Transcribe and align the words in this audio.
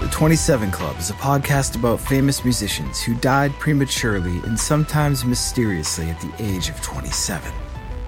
The 0.00 0.06
27 0.10 0.70
Club 0.70 0.96
is 1.00 1.10
a 1.10 1.14
podcast 1.14 1.74
about 1.74 1.98
famous 1.98 2.44
musicians 2.44 3.02
who 3.02 3.16
died 3.16 3.52
prematurely 3.54 4.38
and 4.46 4.56
sometimes 4.56 5.24
mysteriously 5.24 6.08
at 6.08 6.20
the 6.20 6.32
age 6.38 6.68
of 6.68 6.80
27. 6.82 7.52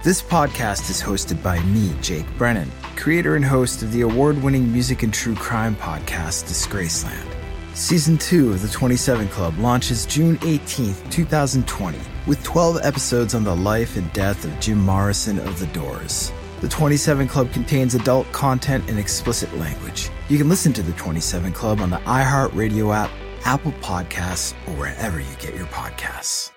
This 0.01 0.21
podcast 0.21 0.89
is 0.89 1.01
hosted 1.01 1.43
by 1.43 1.59
me, 1.63 1.93
Jake 2.01 2.25
Brennan, 2.37 2.71
creator 2.95 3.35
and 3.35 3.43
host 3.43 3.83
of 3.83 3.91
the 3.91 4.01
award 4.01 4.41
winning 4.41 4.71
music 4.71 5.03
and 5.03 5.13
true 5.13 5.35
crime 5.35 5.75
podcast, 5.75 6.45
Disgraceland. 6.45 7.27
Season 7.73 8.17
2 8.17 8.53
of 8.53 8.61
The 8.61 8.69
27 8.69 9.27
Club 9.27 9.57
launches 9.57 10.05
June 10.05 10.37
18th, 10.37 11.11
2020, 11.11 11.99
with 12.25 12.41
12 12.45 12.79
episodes 12.83 13.35
on 13.35 13.43
the 13.43 13.55
life 13.55 13.97
and 13.97 14.11
death 14.13 14.45
of 14.45 14.57
Jim 14.61 14.79
Morrison 14.79 15.39
of 15.39 15.59
The 15.59 15.67
Doors. 15.67 16.31
The 16.61 16.69
27 16.69 17.27
Club 17.27 17.51
contains 17.51 17.95
adult 17.95 18.31
content 18.31 18.87
and 18.87 18.99
explicit 18.99 19.51
language. 19.57 20.11
You 20.29 20.37
can 20.37 20.47
listen 20.47 20.71
to 20.73 20.83
The 20.83 20.91
27 20.93 21.53
Club 21.53 21.81
on 21.81 21.89
the 21.89 21.97
iHeartRadio 21.97 22.95
app, 22.95 23.09
Apple 23.45 23.71
Podcasts, 23.81 24.53
or 24.67 24.73
wherever 24.75 25.19
you 25.19 25.33
get 25.39 25.55
your 25.55 25.65
podcasts. 25.65 26.51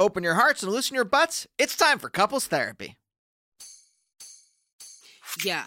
Open 0.00 0.24
your 0.24 0.34
hearts 0.34 0.64
and 0.64 0.72
loosen 0.72 0.96
your 0.96 1.04
butts. 1.04 1.46
It's 1.58 1.76
time 1.76 2.00
for 2.00 2.10
couples 2.10 2.48
therapy. 2.48 2.96
Yeah, 5.44 5.66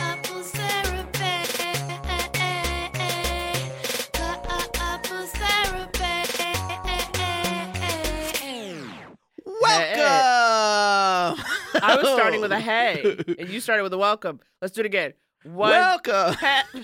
Welcome. 9.71 11.45
I 11.83 11.95
was 11.97 12.07
starting 12.13 12.41
with 12.41 12.51
a 12.51 12.59
hey, 12.59 13.15
and 13.39 13.49
you 13.49 13.59
started 13.61 13.83
with 13.83 13.93
a 13.93 13.97
welcome. 13.97 14.39
Let's 14.61 14.73
do 14.73 14.81
it 14.81 14.85
again. 14.85 15.13
One, 15.43 15.71
Welcome. 15.71 16.35
he- 16.39 16.83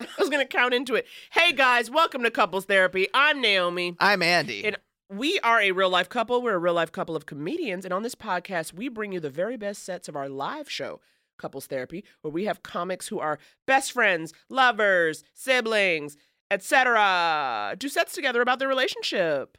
I 0.00 0.06
was 0.18 0.28
gonna 0.28 0.44
count 0.46 0.74
into 0.74 0.94
it. 0.96 1.06
Hey 1.30 1.52
guys, 1.52 1.88
welcome 1.90 2.22
to 2.24 2.30
Couples 2.30 2.64
Therapy. 2.66 3.06
I'm 3.14 3.40
Naomi, 3.40 3.96
I'm 4.00 4.22
Andy. 4.22 4.64
and 4.64 4.76
we 5.08 5.38
are 5.40 5.60
a 5.60 5.70
real 5.70 5.88
life 5.88 6.08
couple. 6.08 6.42
We're 6.42 6.54
a 6.54 6.58
real 6.58 6.74
life 6.74 6.90
couple 6.92 7.14
of 7.16 7.26
comedians, 7.26 7.84
and 7.84 7.94
on 7.94 8.02
this 8.02 8.14
podcast, 8.16 8.72
we 8.74 8.88
bring 8.88 9.12
you 9.12 9.20
the 9.20 9.30
very 9.30 9.56
best 9.56 9.84
sets 9.84 10.08
of 10.08 10.16
our 10.16 10.28
live 10.28 10.68
show, 10.68 11.00
Couples 11.38 11.66
Therapy, 11.66 12.04
where 12.22 12.32
we 12.32 12.44
have 12.46 12.62
comics 12.64 13.08
who 13.08 13.18
are 13.20 13.38
best 13.66 13.92
friends, 13.92 14.32
lovers, 14.50 15.22
siblings, 15.32 16.16
etc. 16.50 17.74
Do 17.78 17.88
sets 17.88 18.12
together 18.14 18.42
about 18.42 18.58
their 18.58 18.68
relationship. 18.68 19.56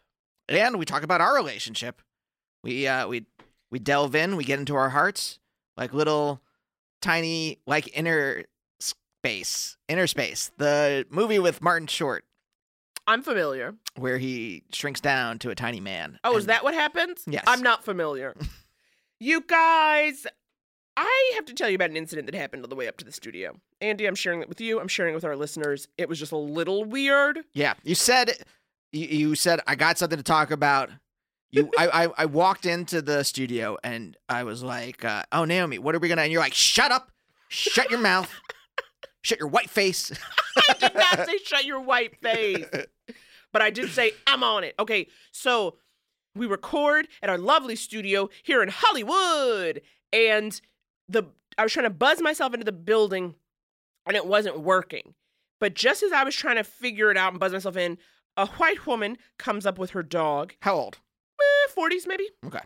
and 0.49 0.77
we 0.77 0.85
talk 0.85 1.03
about 1.03 1.21
our 1.21 1.33
relationship. 1.33 2.01
We 2.67 2.85
uh 2.85 3.07
we 3.07 3.25
we 3.71 3.79
delve 3.79 4.13
in, 4.13 4.35
we 4.35 4.43
get 4.43 4.59
into 4.59 4.75
our 4.75 4.89
hearts 4.89 5.39
like 5.77 5.93
little 5.93 6.41
tiny 7.01 7.59
like 7.65 7.89
inner 7.97 8.43
space, 8.81 9.77
inner 9.87 10.05
space. 10.05 10.51
The 10.57 11.05
movie 11.09 11.39
with 11.39 11.61
Martin 11.61 11.87
Short 11.87 12.25
I'm 13.07 13.23
familiar. 13.23 13.75
where 13.95 14.17
he 14.17 14.63
shrinks 14.73 14.99
down 14.99 15.39
to 15.39 15.49
a 15.49 15.55
tiny 15.55 15.79
man. 15.79 16.19
Oh, 16.25 16.35
is 16.35 16.47
that 16.47 16.65
what 16.65 16.73
happens? 16.73 17.23
Yes. 17.25 17.45
I'm 17.47 17.61
not 17.61 17.85
familiar. 17.85 18.35
you 19.21 19.39
guys, 19.47 20.27
I 20.97 21.31
have 21.35 21.45
to 21.45 21.53
tell 21.53 21.69
you 21.69 21.75
about 21.75 21.91
an 21.91 21.95
incident 21.95 22.25
that 22.25 22.35
happened 22.35 22.65
on 22.65 22.69
the 22.69 22.75
way 22.75 22.89
up 22.89 22.97
to 22.97 23.05
the 23.05 23.13
studio. 23.13 23.55
Andy, 23.79 24.07
I'm 24.07 24.15
sharing 24.15 24.41
it 24.41 24.49
with 24.49 24.59
you. 24.59 24.81
I'm 24.81 24.89
sharing 24.89 25.13
it 25.13 25.15
with 25.15 25.23
our 25.23 25.37
listeners. 25.37 25.87
It 25.97 26.09
was 26.09 26.19
just 26.19 26.33
a 26.33 26.37
little 26.37 26.83
weird. 26.83 27.45
Yeah, 27.53 27.75
you 27.83 27.95
said 27.95 28.33
you, 28.91 29.07
you 29.07 29.35
said 29.35 29.61
I 29.67 29.75
got 29.75 29.97
something 29.97 30.17
to 30.17 30.23
talk 30.23 30.51
about. 30.51 30.89
You, 31.51 31.71
I, 31.77 31.87
I, 32.05 32.07
I 32.17 32.25
walked 32.25 32.65
into 32.65 33.01
the 33.01 33.23
studio 33.23 33.77
and 33.83 34.17
I 34.27 34.43
was 34.43 34.63
like, 34.63 35.05
uh, 35.05 35.23
"Oh, 35.31 35.45
Naomi, 35.45 35.79
what 35.79 35.95
are 35.95 35.99
we 35.99 36.09
gonna?" 36.09 36.23
And 36.23 36.31
you're 36.31 36.41
like, 36.41 36.53
"Shut 36.53 36.91
up, 36.91 37.11
shut 37.47 37.89
your 37.89 37.99
mouth, 37.99 38.29
shut 39.21 39.39
your 39.39 39.47
white 39.47 39.69
face." 39.69 40.11
I 40.69 40.73
did 40.73 40.95
not 40.95 41.25
say 41.25 41.37
shut 41.37 41.65
your 41.65 41.79
white 41.79 42.19
face, 42.21 42.65
but 43.53 43.61
I 43.61 43.69
did 43.69 43.89
say 43.91 44.11
I'm 44.25 44.43
on 44.43 44.63
it. 44.63 44.75
Okay, 44.77 45.07
so 45.31 45.77
we 46.35 46.47
record 46.47 47.07
at 47.21 47.29
our 47.29 47.37
lovely 47.37 47.75
studio 47.75 48.29
here 48.43 48.61
in 48.61 48.69
Hollywood, 48.69 49.81
and 50.11 50.59
the 51.07 51.23
I 51.57 51.63
was 51.63 51.71
trying 51.71 51.85
to 51.85 51.91
buzz 51.91 52.21
myself 52.21 52.53
into 52.53 52.65
the 52.65 52.71
building, 52.71 53.35
and 54.05 54.17
it 54.17 54.25
wasn't 54.25 54.59
working. 54.59 55.13
But 55.59 55.73
just 55.73 56.03
as 56.03 56.11
I 56.11 56.23
was 56.23 56.35
trying 56.35 56.57
to 56.57 56.63
figure 56.63 57.09
it 57.09 57.17
out 57.17 57.31
and 57.31 57.39
buzz 57.39 57.51
myself 57.51 57.77
in, 57.77 57.97
a 58.35 58.45
white 58.45 58.85
woman 58.85 59.17
comes 59.39 59.65
up 59.65 59.79
with 59.79 59.91
her 59.91 60.03
dog, 60.03 60.53
How 60.61 60.75
old? 60.75 60.99
Eh, 61.41 61.71
40s 61.77 62.07
maybe, 62.07 62.27
Okay. 62.45 62.59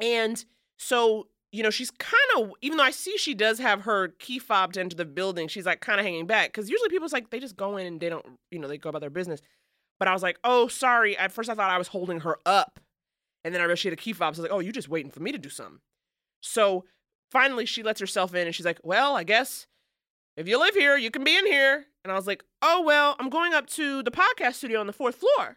and 0.00 0.44
so 0.78 1.28
you 1.52 1.62
know, 1.62 1.70
she's 1.70 1.90
kind 1.92 2.14
of, 2.36 2.50
even 2.60 2.76
though 2.76 2.84
I 2.84 2.90
see 2.90 3.16
she 3.16 3.32
does 3.32 3.58
have 3.60 3.82
her 3.82 4.08
key 4.18 4.38
fob 4.38 4.74
to 4.74 4.80
enter 4.80 4.96
the 4.96 5.06
building, 5.06 5.48
she's 5.48 5.64
like 5.64 5.80
kind 5.80 5.98
of 5.98 6.04
hanging 6.04 6.26
back 6.26 6.48
because 6.52 6.68
usually 6.68 6.90
people's 6.90 7.14
like, 7.14 7.30
they 7.30 7.38
just 7.38 7.56
go 7.56 7.78
in 7.78 7.86
and 7.86 8.00
they 8.00 8.10
don't, 8.10 8.26
you 8.50 8.58
know, 8.58 8.68
they 8.68 8.76
go 8.76 8.90
about 8.90 9.00
their 9.00 9.08
business. 9.10 9.40
But 9.98 10.08
I 10.08 10.12
was 10.12 10.22
like, 10.22 10.38
oh, 10.44 10.68
sorry. 10.68 11.16
At 11.16 11.32
first 11.32 11.48
I 11.48 11.54
thought 11.54 11.70
I 11.70 11.78
was 11.78 11.88
holding 11.88 12.20
her 12.20 12.36
up. 12.44 12.78
And 13.42 13.54
then 13.54 13.62
I 13.62 13.64
realized 13.64 13.80
she 13.80 13.88
had 13.88 13.94
a 13.98 14.02
key 14.02 14.12
fob. 14.12 14.34
So 14.34 14.40
I 14.40 14.42
was 14.42 14.50
like, 14.50 14.56
oh, 14.56 14.60
you're 14.60 14.72
just 14.72 14.90
waiting 14.90 15.10
for 15.10 15.20
me 15.20 15.32
to 15.32 15.38
do 15.38 15.48
something. 15.48 15.78
So 16.42 16.84
finally 17.30 17.64
she 17.64 17.82
lets 17.82 18.00
herself 18.00 18.34
in 18.34 18.46
and 18.46 18.54
she's 18.54 18.66
like, 18.66 18.80
well, 18.82 19.16
I 19.16 19.22
guess 19.24 19.66
if 20.36 20.46
you 20.48 20.58
live 20.60 20.74
here, 20.74 20.98
you 20.98 21.10
can 21.10 21.24
be 21.24 21.38
in 21.38 21.46
here. 21.46 21.86
And 22.04 22.12
I 22.12 22.16
was 22.16 22.26
like, 22.26 22.44
oh, 22.60 22.82
well, 22.82 23.16
I'm 23.18 23.30
going 23.30 23.54
up 23.54 23.66
to 23.68 24.02
the 24.02 24.10
podcast 24.10 24.54
studio 24.54 24.80
on 24.80 24.86
the 24.88 24.92
fourth 24.92 25.14
floor. 25.14 25.56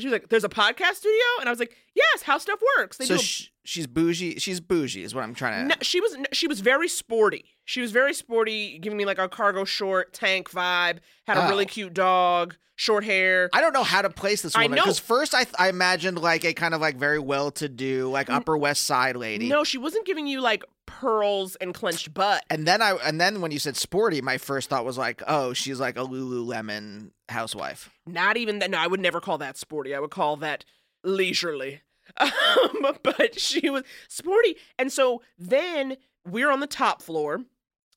And 0.00 0.02
she 0.02 0.08
was 0.08 0.12
like, 0.20 0.28
there's 0.30 0.44
a 0.44 0.48
podcast 0.48 0.94
studio? 0.94 1.20
And 1.40 1.48
I 1.48 1.52
was 1.52 1.58
like, 1.60 1.76
yes, 1.94 2.22
how 2.22 2.38
stuff 2.38 2.60
works. 2.78 2.96
They 2.96 3.04
so 3.04 3.14
do 3.16 3.20
a- 3.20 3.22
sh- 3.22 3.48
she's 3.64 3.86
bougie. 3.86 4.38
She's 4.38 4.60
bougie, 4.60 5.02
is 5.02 5.14
what 5.14 5.22
I'm 5.24 5.34
trying 5.34 5.68
to. 5.68 5.68
no, 5.68 5.74
she 5.82 6.00
was 6.00 6.16
she 6.32 6.46
was 6.48 6.60
very 6.60 6.88
sporty. 6.88 7.44
She 7.66 7.80
was 7.80 7.92
very 7.92 8.14
sporty, 8.14 8.78
giving 8.78 8.96
me 8.96 9.04
like 9.04 9.18
a 9.18 9.28
cargo 9.28 9.64
short 9.64 10.12
tank 10.12 10.50
vibe. 10.50 10.98
Had 11.26 11.36
a 11.36 11.48
really 11.48 11.64
Oh. 11.64 11.68
cute 11.68 11.94
dog, 11.94 12.56
short 12.76 13.04
hair. 13.04 13.48
I 13.52 13.60
don't 13.60 13.72
know 13.72 13.82
how 13.84 14.02
to 14.02 14.10
place 14.10 14.42
this 14.42 14.56
woman 14.56 14.72
because 14.72 14.98
first 14.98 15.34
I 15.34 15.44
th- 15.44 15.54
I 15.58 15.68
imagined 15.68 16.18
like 16.18 16.44
a 16.44 16.52
kind 16.54 16.74
of 16.74 16.80
like 16.80 16.96
very 16.96 17.18
well 17.20 17.50
to 17.52 17.68
do 17.68 18.10
like 18.10 18.28
Upper 18.30 18.56
West 18.56 18.86
Side 18.86 19.16
lady. 19.16 19.48
No, 19.48 19.62
she 19.64 19.78
wasn't 19.78 20.06
giving 20.06 20.26
you 20.26 20.40
like 20.40 20.64
pearls 20.90 21.56
and 21.56 21.72
clenched 21.72 22.12
butt. 22.12 22.44
And 22.50 22.66
then 22.66 22.82
I 22.82 22.92
and 23.04 23.20
then 23.20 23.40
when 23.40 23.52
you 23.52 23.58
said 23.58 23.76
sporty, 23.76 24.20
my 24.20 24.38
first 24.38 24.68
thought 24.68 24.84
was 24.84 24.98
like, 24.98 25.22
oh, 25.26 25.52
she's 25.52 25.78
like 25.78 25.96
a 25.96 26.04
Lululemon 26.04 27.10
housewife. 27.28 27.90
Not 28.06 28.36
even 28.36 28.58
that. 28.58 28.70
No, 28.70 28.78
I 28.78 28.86
would 28.86 29.00
never 29.00 29.20
call 29.20 29.38
that 29.38 29.56
sporty. 29.56 29.94
I 29.94 30.00
would 30.00 30.10
call 30.10 30.36
that 30.38 30.64
leisurely. 31.04 31.82
Um, 32.20 32.96
but 33.04 33.38
she 33.38 33.70
was 33.70 33.84
sporty, 34.08 34.56
and 34.76 34.92
so 34.92 35.22
then 35.38 35.96
we're 36.28 36.50
on 36.50 36.58
the 36.58 36.66
top 36.66 37.02
floor. 37.02 37.44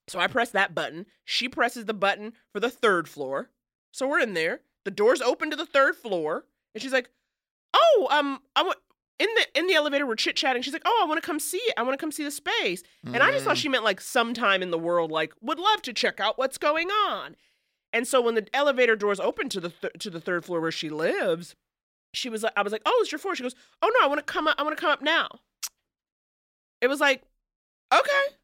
So 0.07 0.19
I 0.19 0.27
press 0.27 0.51
that 0.51 0.75
button. 0.75 1.07
She 1.25 1.49
presses 1.49 1.85
the 1.85 1.95
button 1.95 2.33
for 2.51 2.59
the 2.59 2.69
third 2.69 3.09
floor. 3.09 3.49
So 3.91 4.07
we're 4.07 4.19
in 4.19 4.35
there. 4.35 4.61
The 4.85 4.91
doors 4.91 5.19
open 5.19 5.49
to 5.49 5.55
the 5.55 5.65
third 5.65 5.95
floor, 5.95 6.45
and 6.75 6.81
she's 6.83 6.93
like, 6.93 7.09
"Oh, 7.73 8.07
um, 8.11 8.39
I 8.55 8.61
want." 8.61 8.77
In 9.23 9.29
the 9.35 9.59
in 9.59 9.67
the 9.67 9.73
elevator, 9.75 10.05
we're 10.05 10.15
chit 10.15 10.35
chatting. 10.35 10.61
She's 10.61 10.73
like, 10.73 10.81
"Oh, 10.85 10.99
I 11.01 11.07
want 11.07 11.21
to 11.21 11.25
come 11.25 11.39
see 11.39 11.57
it. 11.57 11.73
I 11.77 11.83
want 11.83 11.93
to 11.93 11.97
come 12.03 12.11
see 12.11 12.25
the 12.25 12.31
space." 12.31 12.83
And 13.05 13.17
I 13.23 13.31
just 13.31 13.45
thought 13.45 13.55
Mm. 13.55 13.61
she 13.61 13.69
meant 13.69 13.83
like 13.85 14.01
sometime 14.01 14.61
in 14.61 14.69
the 14.71 14.77
world, 14.77 15.11
like 15.11 15.33
would 15.41 15.59
love 15.59 15.81
to 15.83 15.93
check 15.93 16.19
out 16.19 16.37
what's 16.37 16.57
going 16.57 16.89
on. 16.89 17.37
And 17.93 18.05
so 18.05 18.19
when 18.21 18.35
the 18.35 18.45
elevator 18.53 18.95
doors 18.97 19.19
open 19.21 19.47
to 19.49 19.61
the 19.61 19.69
th- 19.69 19.93
to 19.99 20.09
the 20.09 20.19
third 20.19 20.43
floor 20.43 20.59
where 20.59 20.71
she 20.71 20.89
lives, 20.89 21.55
she 22.13 22.27
was 22.27 22.43
like, 22.43 22.51
I 22.57 22.63
was 22.63 22.73
like, 22.73 22.81
"Oh, 22.85 22.99
it's 23.01 23.11
your 23.13 23.19
floor." 23.19 23.33
She 23.35 23.43
goes, 23.43 23.55
"Oh 23.81 23.89
no, 23.99 24.05
I 24.05 24.09
want 24.09 24.19
to 24.19 24.25
come 24.33 24.45
up. 24.47 24.55
I 24.59 24.63
want 24.63 24.75
to 24.75 24.81
come 24.81 24.91
up 24.91 25.01
now." 25.01 25.29
It 26.81 26.87
was 26.87 26.99
like, 26.99 27.23
okay. 27.93 28.35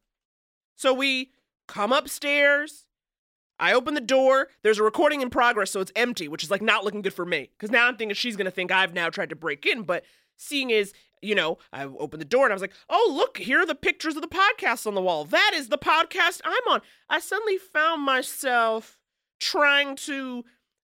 So 0.78 0.94
we 0.94 1.32
come 1.68 1.92
upstairs. 1.92 2.86
I 3.60 3.74
open 3.74 3.96
the 3.96 4.00
door. 4.02 4.48
There's 4.64 4.80
a 4.80 4.84
recording 4.84 5.20
in 5.20 5.30
progress, 5.30 5.72
so 5.72 5.82
it's 5.82 5.92
empty, 5.96 6.30
which 6.30 6.44
is 6.44 6.50
like 6.50 6.62
not 6.62 6.86
looking 6.86 7.02
good 7.02 7.14
for 7.14 7.26
me. 7.26 7.50
Because 7.58 7.70
now 7.70 7.88
I'm 7.88 7.98
thinking 7.98 8.16
she's 8.16 8.38
gonna 8.38 8.50
think 8.52 8.72
I've 8.72 8.94
now 8.94 9.10
tried 9.10 9.30
to 9.32 9.36
break 9.36 9.66
in. 9.66 9.84
But 9.84 10.06
seeing 10.40 10.70
is, 10.70 10.94
you 11.22 11.36
know, 11.36 11.58
I 11.72 11.84
opened 11.84 12.22
the 12.22 12.26
door 12.26 12.46
and 12.46 12.54
I 12.54 12.56
was 12.56 12.62
like, 12.62 12.74
oh 12.90 13.14
look, 13.16 13.38
here 13.38 13.60
are 13.60 13.66
the 13.66 13.76
pictures 13.76 14.16
of 14.16 14.22
the 14.22 14.28
podcast 14.28 14.88
on 14.88 14.96
the 14.96 15.02
wall. 15.02 15.26
That 15.26 15.52
is 15.54 15.68
the 15.68 15.78
podcast 15.78 16.42
I'm 16.44 16.74
on. 16.74 16.82
I 17.10 17.20
suddenly 17.20 17.58
found 17.58 18.04
myself 18.04 18.98
trying 19.40 19.96
to 19.96 20.44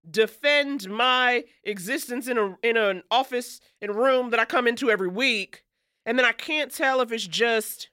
defend 0.10 0.90
my 0.90 1.44
existence 1.63 2.28
in 2.28 2.38
a 2.38 2.56
in 2.62 2.78
an 2.78 3.02
office 3.10 3.60
in 3.81 3.90
a 3.90 3.94
room 3.94 4.30
that 4.30 4.40
I 4.40 4.46
come 4.46 4.68
into 4.68 4.92
every 4.92 5.07
week, 5.07 5.63
and 6.06 6.19
then 6.19 6.25
I 6.25 6.31
can't 6.31 6.72
tell 6.72 7.01
if 7.01 7.12
it's 7.12 7.25
just 7.25 7.90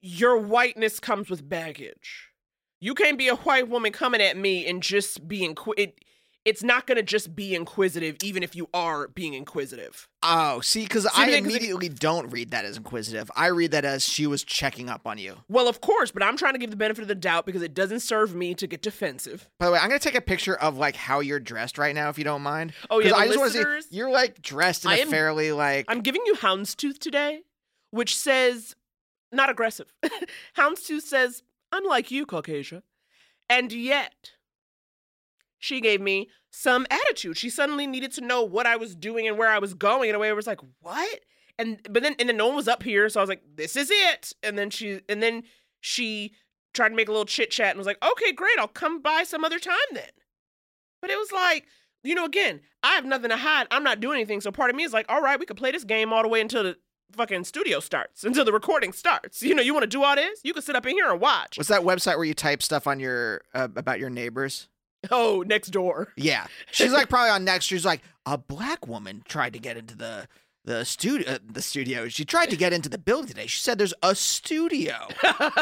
your 0.00 0.38
whiteness 0.38 1.00
comes 1.00 1.28
with 1.28 1.48
baggage. 1.48 2.30
You 2.80 2.94
can't 2.94 3.18
be 3.18 3.28
a 3.28 3.36
white 3.36 3.68
woman 3.68 3.92
coming 3.92 4.20
at 4.20 4.36
me 4.36 4.66
and 4.66 4.82
just 4.82 5.26
being 5.26 5.56
it, 5.76 5.98
it's 6.46 6.62
not 6.62 6.86
going 6.86 6.96
to 6.96 7.02
just 7.02 7.34
be 7.36 7.54
inquisitive 7.54 8.16
even 8.22 8.42
if 8.42 8.54
you 8.56 8.68
are 8.72 9.08
being 9.08 9.34
inquisitive. 9.34 10.08
Oh, 10.22 10.60
see, 10.60 10.84
because 10.84 11.04
I 11.04 11.26
because 11.26 11.34
it- 11.34 11.44
immediately 11.44 11.88
don't 11.88 12.28
read 12.30 12.52
that 12.52 12.64
as 12.64 12.76
inquisitive. 12.76 13.30
I 13.36 13.48
read 13.48 13.72
that 13.72 13.84
as 13.84 14.04
she 14.08 14.26
was 14.26 14.42
checking 14.44 14.88
up 14.88 15.06
on 15.06 15.18
you. 15.18 15.38
Well, 15.48 15.68
of 15.68 15.80
course, 15.80 16.10
but 16.12 16.22
I'm 16.22 16.36
trying 16.36 16.52
to 16.54 16.58
give 16.58 16.70
the 16.70 16.76
benefit 16.76 17.02
of 17.02 17.08
the 17.08 17.14
doubt 17.14 17.46
because 17.46 17.62
it 17.62 17.74
doesn't 17.74 18.00
serve 18.00 18.34
me 18.34 18.54
to 18.54 18.66
get 18.66 18.80
defensive. 18.80 19.48
By 19.58 19.66
the 19.66 19.72
way, 19.72 19.78
I'm 19.78 19.88
gonna 19.88 19.98
take 19.98 20.14
a 20.14 20.20
picture 20.20 20.54
of 20.56 20.78
like 20.78 20.94
how 20.96 21.18
you're 21.20 21.40
dressed 21.40 21.78
right 21.78 21.94
now, 21.94 22.08
if 22.08 22.16
you 22.16 22.24
don't 22.24 22.42
mind. 22.42 22.72
Oh, 22.90 23.00
yeah, 23.00 23.14
I 23.14 23.26
just 23.26 23.38
want 23.38 23.52
to 23.52 23.82
see 23.82 23.88
you're 23.96 24.10
like 24.10 24.40
dressed 24.40 24.84
in 24.84 24.92
I 24.92 24.98
a 24.98 25.00
am- 25.02 25.08
fairly 25.10 25.50
like. 25.52 25.84
I'm 25.88 26.00
giving 26.00 26.22
you 26.26 26.34
houndstooth 26.36 26.98
today, 26.98 27.42
which 27.90 28.16
says 28.16 28.76
not 29.32 29.50
aggressive. 29.50 29.92
houndstooth 30.56 31.02
says, 31.02 31.42
unlike 31.72 32.12
you, 32.12 32.24
Caucasia. 32.24 32.82
And 33.50 33.72
yet, 33.72 34.32
she 35.58 35.80
gave 35.80 36.00
me 36.00 36.28
some 36.50 36.86
attitude. 36.90 37.36
She 37.36 37.50
suddenly 37.50 37.86
needed 37.86 38.12
to 38.12 38.20
know 38.20 38.42
what 38.42 38.66
I 38.66 38.76
was 38.76 38.94
doing 38.94 39.26
and 39.26 39.38
where 39.38 39.50
I 39.50 39.58
was 39.58 39.74
going 39.74 40.08
in 40.08 40.14
a 40.14 40.18
way 40.18 40.28
it 40.28 40.36
was 40.36 40.46
like, 40.46 40.60
what? 40.80 41.20
And 41.58 41.80
but 41.90 42.02
then 42.02 42.14
and 42.18 42.28
then 42.28 42.36
no 42.36 42.46
one 42.48 42.56
was 42.56 42.68
up 42.68 42.82
here, 42.82 43.08
so 43.08 43.20
I 43.20 43.22
was 43.22 43.28
like, 43.28 43.42
this 43.54 43.76
is 43.76 43.90
it. 43.90 44.32
And 44.42 44.58
then 44.58 44.70
she 44.70 45.00
and 45.08 45.22
then 45.22 45.44
she 45.80 46.32
tried 46.74 46.90
to 46.90 46.94
make 46.94 47.08
a 47.08 47.12
little 47.12 47.24
chit 47.24 47.50
chat 47.50 47.70
and 47.70 47.78
was 47.78 47.86
like, 47.86 48.02
okay, 48.04 48.32
great, 48.32 48.58
I'll 48.58 48.68
come 48.68 49.00
by 49.00 49.24
some 49.24 49.44
other 49.44 49.58
time 49.58 49.76
then. 49.92 50.10
But 51.00 51.10
it 51.10 51.16
was 51.18 51.32
like, 51.32 51.66
you 52.04 52.14
know, 52.14 52.24
again, 52.24 52.60
I 52.82 52.94
have 52.94 53.04
nothing 53.04 53.30
to 53.30 53.36
hide. 53.36 53.66
I'm 53.70 53.82
not 53.82 54.00
doing 54.00 54.16
anything. 54.16 54.40
So 54.40 54.50
part 54.50 54.70
of 54.70 54.76
me 54.76 54.84
is 54.84 54.92
like, 54.92 55.06
all 55.08 55.22
right, 55.22 55.40
we 55.40 55.46
could 55.46 55.56
play 55.56 55.70
this 55.70 55.84
game 55.84 56.12
all 56.12 56.22
the 56.22 56.28
way 56.28 56.40
until 56.40 56.62
the 56.62 56.76
fucking 57.12 57.44
studio 57.44 57.80
starts, 57.80 58.24
until 58.24 58.44
the 58.44 58.52
recording 58.52 58.92
starts. 58.92 59.42
You 59.46 59.54
know, 59.54 59.62
you 59.62 59.72
want 59.72 59.84
to 59.84 59.88
do 59.88 60.02
all 60.02 60.16
this? 60.16 60.40
You 60.42 60.52
can 60.52 60.62
sit 60.62 60.76
up 60.76 60.86
in 60.86 60.92
here 60.92 61.10
and 61.10 61.20
watch. 61.20 61.56
What's 61.56 61.68
that 61.68 61.82
website 61.82 62.16
where 62.16 62.24
you 62.24 62.34
type 62.34 62.62
stuff 62.62 62.86
on 62.86 63.00
your 63.00 63.42
uh, 63.54 63.68
about 63.76 63.98
your 63.98 64.10
neighbors? 64.10 64.68
Oh, 65.10 65.44
next 65.46 65.68
door. 65.68 66.12
Yeah, 66.16 66.46
she's 66.70 66.92
like 66.92 67.08
probably 67.08 67.30
on 67.30 67.44
next. 67.44 67.66
She's 67.66 67.84
like 67.84 68.02
a 68.24 68.36
black 68.36 68.86
woman 68.86 69.22
tried 69.26 69.52
to 69.52 69.58
get 69.58 69.76
into 69.76 69.96
the 69.96 70.26
the 70.64 70.84
studio. 70.84 71.34
Uh, 71.34 71.38
the 71.44 71.62
studio. 71.62 72.08
She 72.08 72.24
tried 72.24 72.50
to 72.50 72.56
get 72.56 72.72
into 72.72 72.88
the 72.88 72.98
building 72.98 73.28
today. 73.28 73.46
She 73.46 73.60
said 73.60 73.78
there's 73.78 73.94
a 74.02 74.14
studio. 74.14 75.08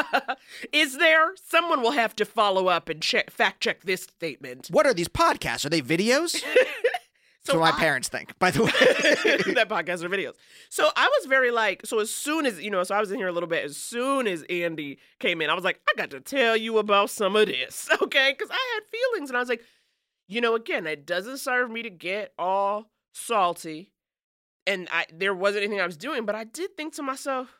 is 0.73 0.97
there? 0.97 1.33
Someone 1.47 1.81
will 1.81 1.91
have 1.91 2.15
to 2.17 2.25
follow 2.25 2.67
up 2.67 2.89
and 2.89 3.01
check, 3.01 3.29
fact 3.31 3.61
check 3.61 3.83
this 3.83 4.01
statement. 4.01 4.67
What 4.71 4.85
are 4.85 4.93
these 4.93 5.07
podcasts? 5.07 5.65
Are 5.65 5.69
they 5.69 5.81
videos? 5.81 6.43
So 7.45 7.53
so 7.53 7.59
my 7.59 7.69
I- 7.69 7.79
parents 7.79 8.07
think. 8.09 8.37
By 8.39 8.51
the 8.51 8.63
way, 8.63 8.71
that 9.53 9.69
podcast 9.69 10.03
or 10.03 10.09
videos. 10.09 10.33
So 10.69 10.89
I 10.95 11.07
was 11.07 11.27
very 11.27 11.51
like, 11.51 11.85
so 11.85 11.99
as 11.99 12.09
soon 12.09 12.45
as, 12.45 12.59
you 12.59 12.71
know, 12.71 12.83
so 12.83 12.95
I 12.95 12.99
was 12.99 13.11
in 13.11 13.17
here 13.19 13.27
a 13.27 13.31
little 13.31 13.49
bit. 13.49 13.63
As 13.63 13.77
soon 13.77 14.27
as 14.27 14.43
Andy 14.49 14.97
came 15.19 15.41
in, 15.41 15.49
I 15.49 15.53
was 15.53 15.63
like, 15.63 15.79
I 15.87 15.93
got 15.95 16.09
to 16.09 16.19
tell 16.19 16.57
you 16.57 16.79
about 16.79 17.11
some 17.11 17.35
of 17.35 17.47
this, 17.47 17.87
okay? 18.01 18.33
Because 18.35 18.49
I 18.51 18.73
had 18.73 18.83
feelings 18.91 19.29
and 19.29 19.37
I 19.37 19.39
was 19.39 19.49
like, 19.49 19.61
you 20.27 20.41
know, 20.41 20.55
again, 20.55 20.87
it 20.87 21.05
doesn't 21.05 21.37
serve 21.37 21.69
me 21.69 21.83
to 21.83 21.89
get 21.91 22.33
all 22.39 22.89
salty. 23.13 23.91
And 24.65 24.87
I 24.91 25.05
there 25.13 25.35
wasn't 25.35 25.65
anything 25.65 25.79
I 25.81 25.85
was 25.85 25.97
doing, 25.97 26.25
but 26.25 26.33
I 26.33 26.43
did 26.43 26.75
think 26.75 26.95
to 26.95 27.03
myself, 27.03 27.59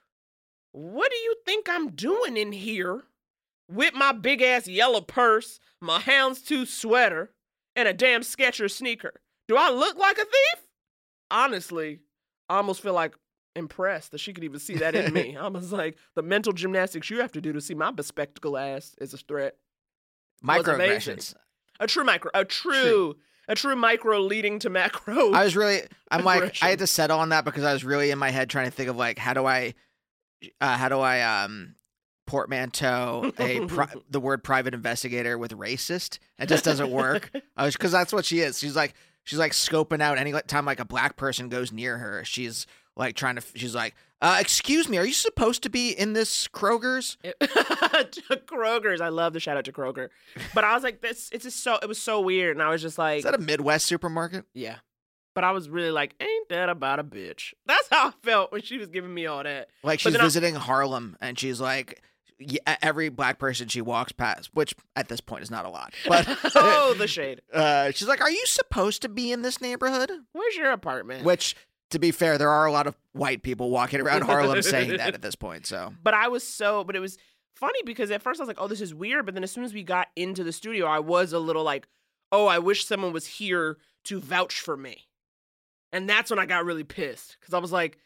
what 0.71 1.11
do 1.11 1.17
you 1.17 1.35
think 1.45 1.69
I'm 1.69 1.91
doing 1.91 2.37
in 2.37 2.51
here 2.51 3.03
with 3.69 3.93
my 3.93 4.11
big 4.11 4.41
ass 4.41 4.67
yellow 4.67 5.01
purse, 5.01 5.59
my 5.79 5.99
houndstooth 5.99 6.67
sweater, 6.67 7.29
and 7.75 7.87
a 7.87 7.93
damn 7.93 8.21
Skechers 8.21 8.71
sneaker? 8.71 9.21
Do 9.47 9.57
I 9.57 9.69
look 9.69 9.97
like 9.97 10.17
a 10.17 10.25
thief? 10.25 10.63
Honestly, 11.31 11.99
I 12.49 12.57
almost 12.57 12.81
feel 12.81 12.93
like 12.93 13.15
impressed 13.55 14.11
that 14.11 14.19
she 14.19 14.33
could 14.33 14.43
even 14.43 14.59
see 14.59 14.75
that 14.75 14.95
in 14.95 15.13
me. 15.13 15.37
I 15.39 15.47
was 15.47 15.71
like, 15.71 15.97
the 16.15 16.21
mental 16.21 16.53
gymnastics 16.53 17.09
you 17.09 17.21
have 17.21 17.31
to 17.33 17.41
do 17.41 17.53
to 17.53 17.61
see 17.61 17.73
my 17.73 17.91
bespectacled 17.91 18.57
ass 18.57 18.95
is 18.99 19.13
a 19.13 19.17
threat. 19.17 19.55
microaggressions. 20.43 21.35
A 21.79 21.87
true 21.87 22.03
micro, 22.05 22.31
a 22.33 22.45
true, 22.45 23.15
a 23.47 23.55
true 23.55 23.75
micro 23.75 24.19
leading 24.21 24.59
to 24.59 24.69
macro. 24.69 25.33
I 25.33 25.43
was 25.43 25.55
really, 25.55 25.81
I'm 26.09 26.23
like, 26.23 26.57
I 26.61 26.69
had 26.69 26.79
to 26.79 26.87
settle 26.87 27.19
on 27.19 27.29
that 27.29 27.43
because 27.43 27.63
I 27.63 27.73
was 27.73 27.83
really 27.83 28.11
in 28.11 28.17
my 28.17 28.29
head 28.29 28.49
trying 28.49 28.65
to 28.65 28.71
think 28.71 28.89
of 28.89 28.95
like, 28.95 29.17
how 29.17 29.33
do 29.33 29.45
I, 29.45 29.73
uh, 30.61 30.77
how 30.77 30.89
do 30.89 30.99
I, 30.99 31.43
um, 31.43 31.75
portmanteau 32.27 33.31
a 33.37 33.65
pri- 33.67 33.93
the 34.09 34.19
word 34.19 34.43
private 34.43 34.73
investigator 34.73 35.37
with 35.37 35.51
racist? 35.51 36.19
It 36.39 36.47
just 36.47 36.63
doesn't 36.63 36.89
work. 36.89 37.29
I 37.57 37.65
was 37.65 37.75
because 37.75 37.91
that's 37.91 38.13
what 38.13 38.25
she 38.25 38.39
is. 38.39 38.57
She's 38.59 38.75
like, 38.75 38.93
she's 39.25 39.37
like 39.39 39.51
scoping 39.51 40.01
out 40.01 40.17
any 40.17 40.31
time 40.47 40.65
like 40.65 40.79
a 40.79 40.85
black 40.85 41.17
person 41.17 41.49
goes 41.49 41.71
near 41.73 41.97
her. 41.97 42.23
She's 42.23 42.65
like 42.95 43.15
trying 43.15 43.35
to. 43.35 43.43
She's 43.55 43.75
like, 43.75 43.93
uh, 44.21 44.37
excuse 44.39 44.87
me, 44.87 44.97
are 44.97 45.05
you 45.05 45.11
supposed 45.13 45.63
to 45.63 45.69
be 45.69 45.91
in 45.91 46.13
this 46.13 46.47
Kroger's? 46.47 47.17
Kroger's. 48.47 49.01
I 49.01 49.09
love 49.09 49.33
the 49.33 49.39
shout 49.39 49.57
out 49.57 49.65
to 49.65 49.71
Kroger. 49.73 50.09
But 50.53 50.63
I 50.63 50.73
was 50.73 50.83
like, 50.83 51.01
this 51.01 51.29
it's 51.33 51.43
just 51.43 51.61
so 51.61 51.77
it 51.81 51.87
was 51.87 52.01
so 52.01 52.21
weird. 52.21 52.55
And 52.55 52.63
I 52.63 52.69
was 52.69 52.81
just 52.81 52.97
like 52.97 53.19
Is 53.19 53.23
that 53.25 53.35
a 53.35 53.39
Midwest 53.39 53.85
supermarket? 53.85 54.45
Yeah. 54.53 54.77
But 55.33 55.43
I 55.43 55.51
was 55.51 55.67
really 55.67 55.91
like, 55.91 56.15
ain't 56.21 56.47
that 56.49 56.69
about 56.69 56.99
a 56.99 57.03
bitch? 57.03 57.53
That's 57.65 57.89
how 57.91 58.07
I 58.07 58.11
felt 58.23 58.53
when 58.53 58.61
she 58.61 58.77
was 58.77 58.87
giving 58.87 59.13
me 59.13 59.25
all 59.25 59.43
that. 59.43 59.67
Like 59.83 59.99
she's 59.99 60.13
then 60.13 60.21
I- 60.21 60.23
visiting 60.23 60.55
Harlem 60.55 61.17
and 61.19 61.37
she's 61.37 61.59
like, 61.59 62.01
every 62.81 63.09
black 63.09 63.39
person 63.39 63.67
she 63.67 63.81
walks 63.81 64.11
past, 64.11 64.49
which 64.53 64.75
at 64.95 65.07
this 65.07 65.21
point 65.21 65.43
is 65.43 65.51
not 65.51 65.65
a 65.65 65.69
lot, 65.69 65.93
but 66.07 66.25
oh, 66.55 66.95
the 66.97 67.07
shade. 67.07 67.41
uh, 67.53 67.91
she's 67.91 68.07
like, 68.07 68.21
"Are 68.21 68.31
you 68.31 68.45
supposed 68.45 69.01
to 69.03 69.09
be 69.09 69.31
in 69.31 69.41
this 69.41 69.61
neighborhood?" 69.61 70.11
Where's 70.33 70.55
your 70.55 70.71
apartment? 70.71 71.23
Which 71.23 71.55
to 71.91 71.99
be 71.99 72.11
fair, 72.11 72.37
there 72.37 72.49
are 72.49 72.65
a 72.65 72.71
lot 72.71 72.87
of 72.87 72.95
white 73.13 73.43
people 73.43 73.69
walking 73.69 74.01
around 74.01 74.21
Harlem 74.25 74.61
saying 74.61 74.97
that 74.97 75.13
at 75.13 75.21
this 75.21 75.35
point. 75.35 75.65
So 75.65 75.93
But 76.03 76.13
I 76.13 76.27
was 76.27 76.45
so, 76.45 76.83
but 76.83 76.95
it 76.95 76.99
was 76.99 77.17
funny 77.55 77.79
because 77.85 78.11
at 78.11 78.21
first 78.21 78.39
I 78.39 78.43
was 78.43 78.47
like, 78.47 78.59
oh, 78.59 78.67
this 78.67 78.81
is 78.81 78.93
weird. 78.93 79.25
But 79.25 79.33
then 79.33 79.43
as 79.43 79.51
soon 79.51 79.63
as 79.63 79.73
we 79.73 79.83
got 79.83 80.07
into 80.15 80.43
the 80.43 80.51
studio, 80.51 80.87
I 80.87 80.99
was 80.99 81.33
a 81.33 81.39
little 81.39 81.63
like, 81.63 81.87
oh, 82.31 82.47
I 82.47 82.59
wish 82.59 82.85
someone 82.85 83.13
was 83.13 83.25
here 83.25 83.77
to 84.05 84.19
vouch 84.19 84.59
for 84.59 84.75
me. 84.75 85.07
And 85.91 86.09
that's 86.09 86.29
when 86.29 86.39
I 86.39 86.45
got 86.45 86.65
really 86.65 86.83
pissed 86.83 87.37
because 87.39 87.53
I 87.53 87.59
was 87.59 87.71
like, 87.71 87.97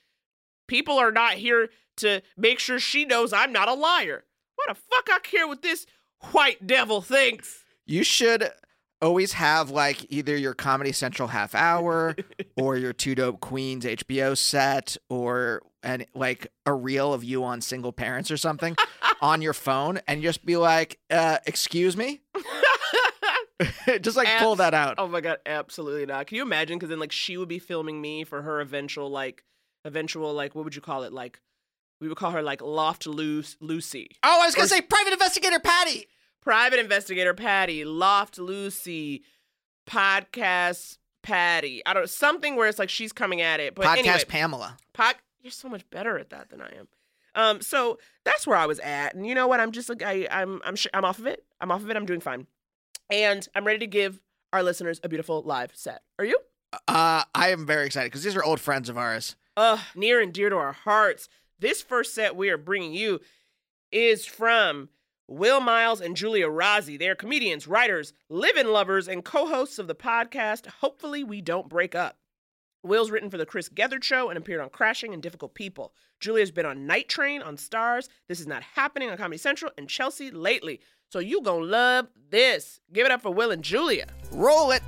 people 0.67 0.97
are 0.99 1.11
not 1.11 1.33
here 1.33 1.69
to 1.99 2.21
make 2.37 2.59
sure 2.59 2.79
she 2.79 3.05
knows 3.05 3.33
I'm 3.33 3.51
not 3.51 3.69
a 3.69 3.73
liar. 3.73 4.25
What 4.55 4.67
the 4.69 4.75
fuck 4.75 5.09
I 5.11 5.19
care 5.19 5.47
what 5.47 5.61
this 5.61 5.85
white 6.31 6.65
devil 6.67 7.01
thinks? 7.01 7.63
you 7.85 8.03
should 8.03 8.51
always 9.01 9.33
have 9.33 9.71
like 9.71 10.05
either 10.11 10.37
your 10.37 10.53
Comedy 10.53 10.91
Central 10.91 11.29
half 11.29 11.55
hour 11.55 12.15
or 12.57 12.77
your 12.77 12.93
Two 12.93 13.15
Dope 13.15 13.39
Queens 13.39 13.85
HBO 13.85 14.37
set 14.37 14.95
or 15.09 15.63
and 15.81 16.05
like 16.13 16.51
a 16.65 16.73
reel 16.73 17.13
of 17.13 17.23
you 17.23 17.43
on 17.43 17.61
single 17.61 17.91
parents 17.93 18.29
or 18.29 18.37
something 18.37 18.75
on 19.21 19.41
your 19.41 19.53
phone 19.53 19.99
and 20.07 20.21
just 20.21 20.45
be 20.45 20.57
like, 20.57 20.99
uh, 21.09 21.37
excuse 21.45 21.95
me? 21.97 22.21
just 24.01 24.17
like 24.17 24.27
pull 24.39 24.55
that 24.57 24.73
out. 24.73 24.95
Oh 24.97 25.07
my 25.07 25.21
god, 25.21 25.39
absolutely 25.45 26.05
not. 26.05 26.27
Can 26.27 26.35
you 26.35 26.43
imagine? 26.43 26.77
Because 26.77 26.89
then 26.89 26.99
like 26.99 27.11
she 27.11 27.37
would 27.37 27.49
be 27.49 27.59
filming 27.59 27.99
me 28.01 28.23
for 28.23 28.41
her 28.41 28.61
eventual 28.61 29.09
like 29.09 29.43
eventual 29.85 30.33
like 30.33 30.53
what 30.55 30.65
would 30.65 30.75
you 30.75 30.81
call 30.81 31.03
it 31.03 31.13
like 31.13 31.39
we 31.99 32.07
would 32.07 32.17
call 32.17 32.31
her 32.31 32.41
like 32.41 32.61
Loft 32.61 33.05
Lu- 33.07 33.43
Lucy, 33.59 34.09
Oh, 34.23 34.41
I 34.41 34.45
was 34.45 34.55
gonna 34.55 34.65
Or- 34.65 34.69
say 34.69 34.81
private 34.81 35.13
investigator 35.13 35.59
Patty. 35.59 36.07
Private 36.41 36.79
Investigator 36.79 37.33
Patty, 37.33 37.83
Loft 37.85 38.37
Lucy, 38.39 39.23
Podcast 39.87 40.97
Patty. 41.21 41.81
I 41.85 41.93
don't 41.93 42.03
know 42.03 42.07
something 42.07 42.55
where 42.55 42.67
it's 42.67 42.79
like 42.79 42.89
she's 42.89 43.11
coming 43.11 43.41
at 43.41 43.59
it. 43.59 43.75
But 43.75 43.85
Podcast 43.85 43.97
anyway, 43.97 44.23
Pamela. 44.27 44.77
pod, 44.93 45.15
you're 45.41 45.51
so 45.51 45.67
much 45.67 45.87
better 45.89 46.17
at 46.17 46.29
that 46.29 46.49
than 46.49 46.61
I 46.61 46.71
am. 46.77 46.87
Um, 47.35 47.61
so 47.61 47.99
that's 48.23 48.47
where 48.47 48.57
I 48.57 48.65
was 48.65 48.79
at, 48.79 49.13
and 49.15 49.25
you 49.27 49.35
know 49.35 49.47
what? 49.47 49.59
I'm 49.59 49.71
just 49.71 49.89
like 49.89 50.01
I, 50.01 50.27
I'm, 50.31 50.61
I'm, 50.65 50.75
sh- 50.75 50.87
I'm 50.93 51.05
off 51.05 51.19
of 51.19 51.27
it. 51.27 51.43
I'm 51.61 51.71
off 51.71 51.81
of 51.81 51.89
it. 51.89 51.97
I'm 51.97 52.05
doing 52.05 52.21
fine, 52.21 52.47
and 53.09 53.47
I'm 53.53 53.65
ready 53.65 53.79
to 53.79 53.87
give 53.87 54.19
our 54.53 54.63
listeners 54.63 54.99
a 55.03 55.09
beautiful 55.09 55.41
live 55.43 55.71
set. 55.75 56.01
Are 56.17 56.25
you? 56.25 56.39
Uh, 56.87 57.23
I 57.35 57.49
am 57.49 57.65
very 57.65 57.85
excited 57.85 58.07
because 58.07 58.23
these 58.23 58.35
are 58.35 58.43
old 58.43 58.59
friends 58.59 58.89
of 58.89 58.97
ours. 58.97 59.35
uh, 59.57 59.77
near 59.95 60.21
and 60.21 60.33
dear 60.33 60.49
to 60.49 60.55
our 60.55 60.71
hearts. 60.71 61.27
This 61.59 61.81
first 61.81 62.15
set 62.15 62.37
we 62.37 62.49
are 62.49 62.57
bringing 62.57 62.93
you 62.93 63.19
is 63.91 64.25
from 64.25 64.89
Will 65.27 65.59
Miles 65.59 65.99
and 65.99 66.15
Julia 66.15 66.47
Rozzi. 66.47 66.97
They 66.97 67.09
are 67.09 67.15
comedians, 67.15 67.67
writers, 67.67 68.13
live-in 68.29 68.71
lovers, 68.71 69.09
and 69.09 69.25
co-hosts 69.25 69.77
of 69.77 69.87
the 69.87 69.95
podcast 69.95 70.67
Hopefully 70.67 71.23
We 71.23 71.41
Don't 71.41 71.67
Break 71.67 71.95
Up. 71.95 72.17
Will's 72.81 73.11
written 73.11 73.29
for 73.29 73.37
the 73.37 73.45
Chris 73.45 73.67
Gethard 73.67 74.03
Show 74.03 74.29
and 74.29 74.37
appeared 74.37 74.61
on 74.61 74.69
Crashing 74.69 75.13
and 75.13 75.21
Difficult 75.21 75.53
People. 75.53 75.93
Julia's 76.21 76.49
been 76.49 76.65
on 76.65 76.87
Night 76.87 77.09
Train 77.09 77.41
on 77.41 77.57
Stars. 77.57 78.07
This 78.29 78.39
is 78.39 78.47
not 78.47 78.63
happening 78.63 79.09
on 79.09 79.17
Comedy 79.17 79.37
Central 79.37 79.71
and 79.77 79.89
Chelsea 79.89 80.31
lately. 80.31 80.79
So 81.11 81.19
you 81.19 81.41
gonna 81.41 81.65
love 81.65 82.07
this. 82.29 82.79
Give 82.93 83.05
it 83.05 83.11
up 83.11 83.21
for 83.21 83.31
Will 83.31 83.51
and 83.51 83.63
Julia. 83.63 84.07
Roll 84.31 84.71
it. 84.71 84.81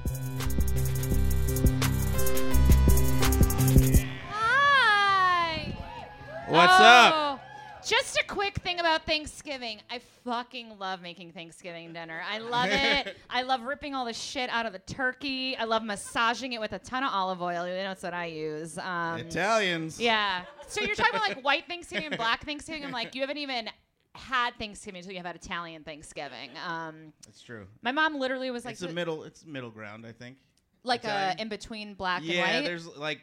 What's 6.51 6.73
Oh, 6.79 6.83
up? 6.83 7.41
Just 7.83 8.15
a 8.17 8.23
quick 8.27 8.57
thing 8.59 8.79
about 8.79 9.05
Thanksgiving. 9.07 9.81
I 9.89 9.99
fucking 10.23 10.77
love 10.77 11.01
making 11.01 11.31
Thanksgiving 11.31 11.93
dinner. 11.93 12.21
I 12.29 12.37
love 12.37 12.69
it. 12.71 13.17
I 13.29 13.41
love 13.41 13.63
ripping 13.63 13.95
all 13.95 14.05
the 14.05 14.13
shit 14.13 14.49
out 14.51 14.67
of 14.67 14.73
the 14.73 14.79
turkey. 14.79 15.55
I 15.57 15.63
love 15.63 15.81
massaging 15.81 16.53
it 16.53 16.59
with 16.61 16.73
a 16.73 16.79
ton 16.79 17.03
of 17.03 17.09
olive 17.11 17.41
oil. 17.41 17.65
You 17.67 17.73
know, 17.73 17.83
that's 17.85 18.03
what 18.03 18.13
I 18.13 18.25
use. 18.25 18.77
Um, 18.77 19.21
Italians. 19.21 19.99
yeah. 19.99 20.43
So 20.67 20.81
you're 20.81 20.93
talking 20.95 21.15
about 21.15 21.27
like 21.29 21.43
white 21.43 21.67
Thanksgiving 21.67 22.07
and 22.07 22.17
black 22.17 22.45
Thanksgiving. 22.45 22.85
I'm 22.85 22.91
like, 22.91 23.15
you 23.15 23.21
haven't 23.21 23.37
even 23.37 23.67
had 24.13 24.51
Thanksgiving 24.59 24.99
until 24.99 25.13
you've 25.15 25.25
had 25.25 25.35
Italian 25.35 25.83
Thanksgiving. 25.83 26.51
Um, 26.67 27.13
That's 27.25 27.41
true. 27.41 27.65
my 27.81 27.91
mom 27.91 28.19
literally 28.19 28.51
was 28.51 28.63
like, 28.65 28.73
it's 28.73 28.81
a 28.83 28.89
middle. 28.93 29.23
It's 29.23 29.43
middle 29.45 29.71
ground, 29.71 30.05
I 30.05 30.11
think. 30.11 30.37
like 30.83 31.03
a 31.05 31.35
in 31.39 31.49
between 31.49 31.95
black 31.95 32.21
yeah, 32.23 32.33
and 32.33 32.41
white. 32.41 32.53
Yeah, 32.57 32.61
there's 32.61 32.85
like 32.97 33.21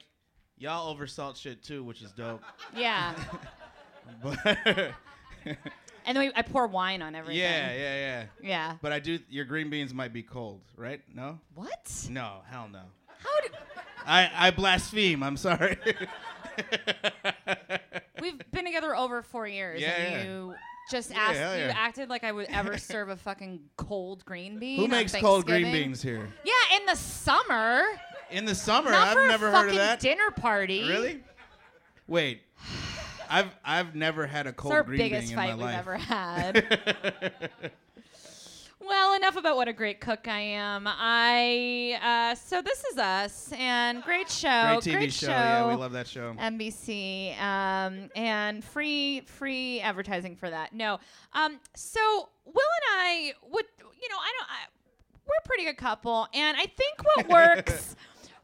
y'all 0.58 0.94
oversalt 0.94 1.36
shit 1.36 1.62
too, 1.62 1.82
which 1.84 2.02
is 2.02 2.10
dope. 2.12 2.42
yeah. 2.76 3.14
But 4.22 4.38
And 6.06 6.16
then 6.16 6.18
we, 6.18 6.32
I 6.34 6.40
pour 6.40 6.66
wine 6.66 7.02
on 7.02 7.14
everything. 7.14 7.42
yeah, 7.42 7.72
yeah, 7.74 7.96
yeah. 7.96 8.24
Yeah. 8.42 8.76
But 8.80 8.92
I 8.92 8.98
do. 9.00 9.18
Your 9.28 9.44
green 9.44 9.68
beans 9.68 9.92
might 9.92 10.12
be 10.14 10.22
cold, 10.22 10.62
right? 10.76 11.02
No. 11.14 11.38
What? 11.54 12.06
No, 12.10 12.38
hell 12.50 12.68
no. 12.72 12.80
How 13.18 13.40
do 13.46 13.48
I 14.06 14.30
I 14.34 14.50
blaspheme. 14.50 15.22
I'm 15.22 15.36
sorry. 15.36 15.76
We've 18.20 18.38
been 18.50 18.64
together 18.64 18.96
over 18.96 19.22
four 19.22 19.46
years, 19.46 19.80
Yeah, 19.80 19.90
and 19.90 20.12
yeah. 20.14 20.24
you 20.24 20.54
just 20.90 21.10
Yeah, 21.10 21.18
asked. 21.20 21.38
hell 21.38 21.56
You 21.58 21.64
acted 21.64 22.08
like 22.08 22.24
I 22.24 22.32
would 22.32 22.46
ever 22.48 22.78
serve 22.78 23.10
a 23.10 23.16
fucking 23.16 23.60
cold 23.76 24.24
green 24.24 24.58
bean. 24.58 24.80
Who 24.80 24.88
makes 24.88 25.14
cold 25.14 25.46
green 25.46 25.70
beans 25.70 26.02
here? 26.02 26.28
Yeah, 26.44 26.76
in 26.78 26.86
the 26.86 26.96
summer. 26.96 27.82
In 28.30 28.44
the 28.44 28.54
summer, 28.54 28.90
Not 28.90 29.16
I've 29.16 29.28
never 29.28 29.50
heard 29.50 29.70
of 29.70 29.74
that. 29.76 30.00
dinner 30.00 30.30
party. 30.30 30.86
Really? 30.88 31.20
Wait. 32.06 32.42
I've 33.30 33.48
I've 33.64 33.94
never 33.94 34.26
had 34.26 34.46
a 34.46 34.50
It's 34.50 34.58
cold 34.58 34.72
our 34.72 34.82
green 34.82 34.98
biggest 34.98 35.34
fight 35.34 35.50
we've 35.56 35.66
life. 35.66 35.78
ever 35.78 35.96
had. 35.98 37.60
well, 38.80 39.14
enough 39.16 39.36
about 39.36 39.56
what 39.56 39.68
a 39.68 39.72
great 39.74 40.00
cook 40.00 40.26
I 40.26 40.40
am. 40.40 40.84
I 40.86 41.98
uh, 42.02 42.34
so 42.36 42.62
this 42.62 42.82
is 42.84 42.96
us 42.96 43.52
and 43.58 44.02
great 44.02 44.30
show. 44.30 44.80
Great 44.82 44.94
TV 45.10 45.12
show. 45.12 45.28
Yeah, 45.28 45.68
we 45.68 45.74
love 45.74 45.92
that 45.92 46.06
show. 46.06 46.34
NBC 46.38 47.38
um, 47.40 48.08
and 48.16 48.64
free 48.64 49.20
free 49.26 49.80
advertising 49.80 50.34
for 50.34 50.48
that. 50.48 50.72
No, 50.74 50.98
um, 51.34 51.60
so 51.74 52.00
Will 52.46 52.54
and 52.54 52.98
I 53.00 53.32
would 53.50 53.66
you 54.00 54.08
know 54.08 54.16
I 54.16 54.32
don't 54.38 54.48
I, 54.48 54.68
we're 55.26 55.34
a 55.44 55.46
pretty 55.46 55.64
good 55.64 55.76
couple, 55.76 56.26
and 56.32 56.56
I 56.56 56.64
think 56.64 57.04
what 57.04 57.28
works. 57.66 57.94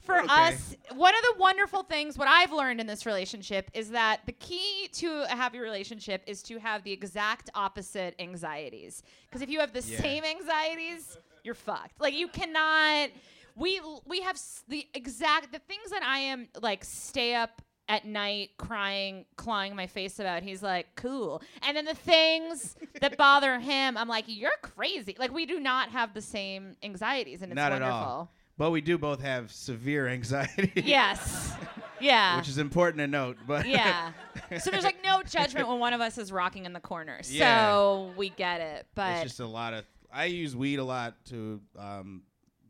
For 0.04 0.18
Okay. 0.20 0.26
us, 0.28 0.76
one 0.94 1.14
of 1.14 1.22
the 1.22 1.34
wonderful 1.40 1.82
things, 1.82 2.18
what 2.18 2.28
I've 2.28 2.52
learned 2.52 2.78
in 2.80 2.86
this 2.86 3.06
relationship 3.06 3.70
is 3.72 3.90
that 3.90 4.20
the 4.26 4.32
key 4.32 4.88
to 4.94 5.22
a 5.22 5.34
happy 5.36 5.58
relationship 5.58 6.22
is 6.26 6.42
to 6.44 6.58
have 6.58 6.84
the 6.84 6.92
exact 6.92 7.48
opposite 7.54 8.14
anxieties. 8.18 9.02
Because 9.26 9.40
if 9.40 9.48
you 9.48 9.60
have 9.60 9.72
the 9.72 9.80
Yeah. 9.80 10.00
same 10.00 10.24
anxieties, 10.24 11.16
you're 11.42 11.54
fucked. 11.54 12.00
Like 12.00 12.14
you 12.14 12.28
cannot. 12.28 13.10
We 13.56 13.80
we 14.04 14.20
have 14.22 14.36
s- 14.36 14.62
the 14.68 14.86
exact 14.94 15.52
the 15.52 15.58
things 15.60 15.90
that 15.90 16.02
I 16.02 16.18
am 16.18 16.48
like 16.60 16.84
stay 16.84 17.34
up 17.34 17.62
at 17.88 18.04
night 18.06 18.50
crying, 18.56 19.26
clawing 19.36 19.76
my 19.76 19.86
face 19.86 20.18
about. 20.18 20.42
He's 20.42 20.62
like, 20.62 20.86
cool. 20.96 21.42
And 21.62 21.76
then 21.76 21.84
the 21.84 21.94
things 21.94 22.76
that 23.00 23.16
bother 23.18 23.58
him, 23.58 23.96
I'm 23.96 24.08
like, 24.08 24.24
you're 24.26 24.56
crazy. 24.62 25.14
Like 25.18 25.32
we 25.32 25.44
do 25.46 25.60
not 25.60 25.90
have 25.90 26.14
the 26.14 26.22
same 26.22 26.76
anxieties, 26.82 27.42
and 27.42 27.52
it's 27.52 27.56
Not 27.56 27.72
wonderful. 27.72 28.30
But 28.56 28.70
we 28.70 28.80
do 28.80 28.98
both 28.98 29.20
have 29.20 29.50
severe 29.50 30.06
anxiety. 30.08 30.72
Yes. 30.84 31.52
Yeah. 32.00 32.36
Which 32.36 32.48
is 32.48 32.58
important 32.58 32.98
to 32.98 33.06
note. 33.06 33.36
But 33.46 33.66
yeah. 33.66 34.12
So 34.60 34.70
there's 34.70 34.84
like 34.84 34.98
no 35.04 35.22
judgment 35.22 35.68
when 35.68 35.78
one 35.78 35.92
of 35.92 36.00
us 36.00 36.18
is 36.18 36.30
rocking 36.32 36.66
in 36.66 36.72
the 36.72 36.80
corner. 36.80 37.20
Yeah. 37.28 37.66
So 37.70 38.12
we 38.16 38.28
get 38.30 38.60
it. 38.60 38.86
But 38.94 39.14
it's 39.14 39.22
just 39.22 39.40
a 39.40 39.46
lot 39.46 39.72
of. 39.74 39.84
I 40.12 40.26
use 40.26 40.54
weed 40.54 40.78
a 40.80 40.84
lot 40.84 41.14
to 41.26 41.60
um, 41.78 42.22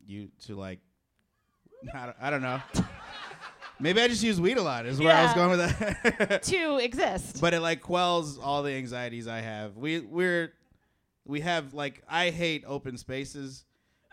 you 0.07 0.29
to 0.45 0.55
like. 0.55 0.79
I 1.93 2.05
don't, 2.05 2.15
I 2.21 2.29
don't 2.29 2.41
know. 2.41 2.61
Maybe 3.79 3.99
I 4.01 4.07
just 4.07 4.23
use 4.23 4.39
weed 4.39 4.57
a 4.57 4.61
lot. 4.63 4.85
Is 4.85 4.99
where 4.99 5.13
I 5.13 5.23
was 5.23 5.31
Yeah. 5.31 5.35
going 5.35 5.59
with 5.59 6.19
that. 6.29 6.43
to 6.43 6.77
exist. 6.77 7.41
but 7.41 7.53
it 7.53 7.59
like 7.59 7.81
quells 7.81 8.37
all 8.39 8.63
the 8.63 8.71
anxieties 8.71 9.27
I 9.27 9.41
have. 9.41 9.75
We 9.75 9.99
we're 9.99 10.53
we 11.25 11.41
have 11.41 11.73
like 11.73 12.01
I 12.07 12.29
hate 12.29 12.63
open 12.65 12.97
spaces. 12.97 13.65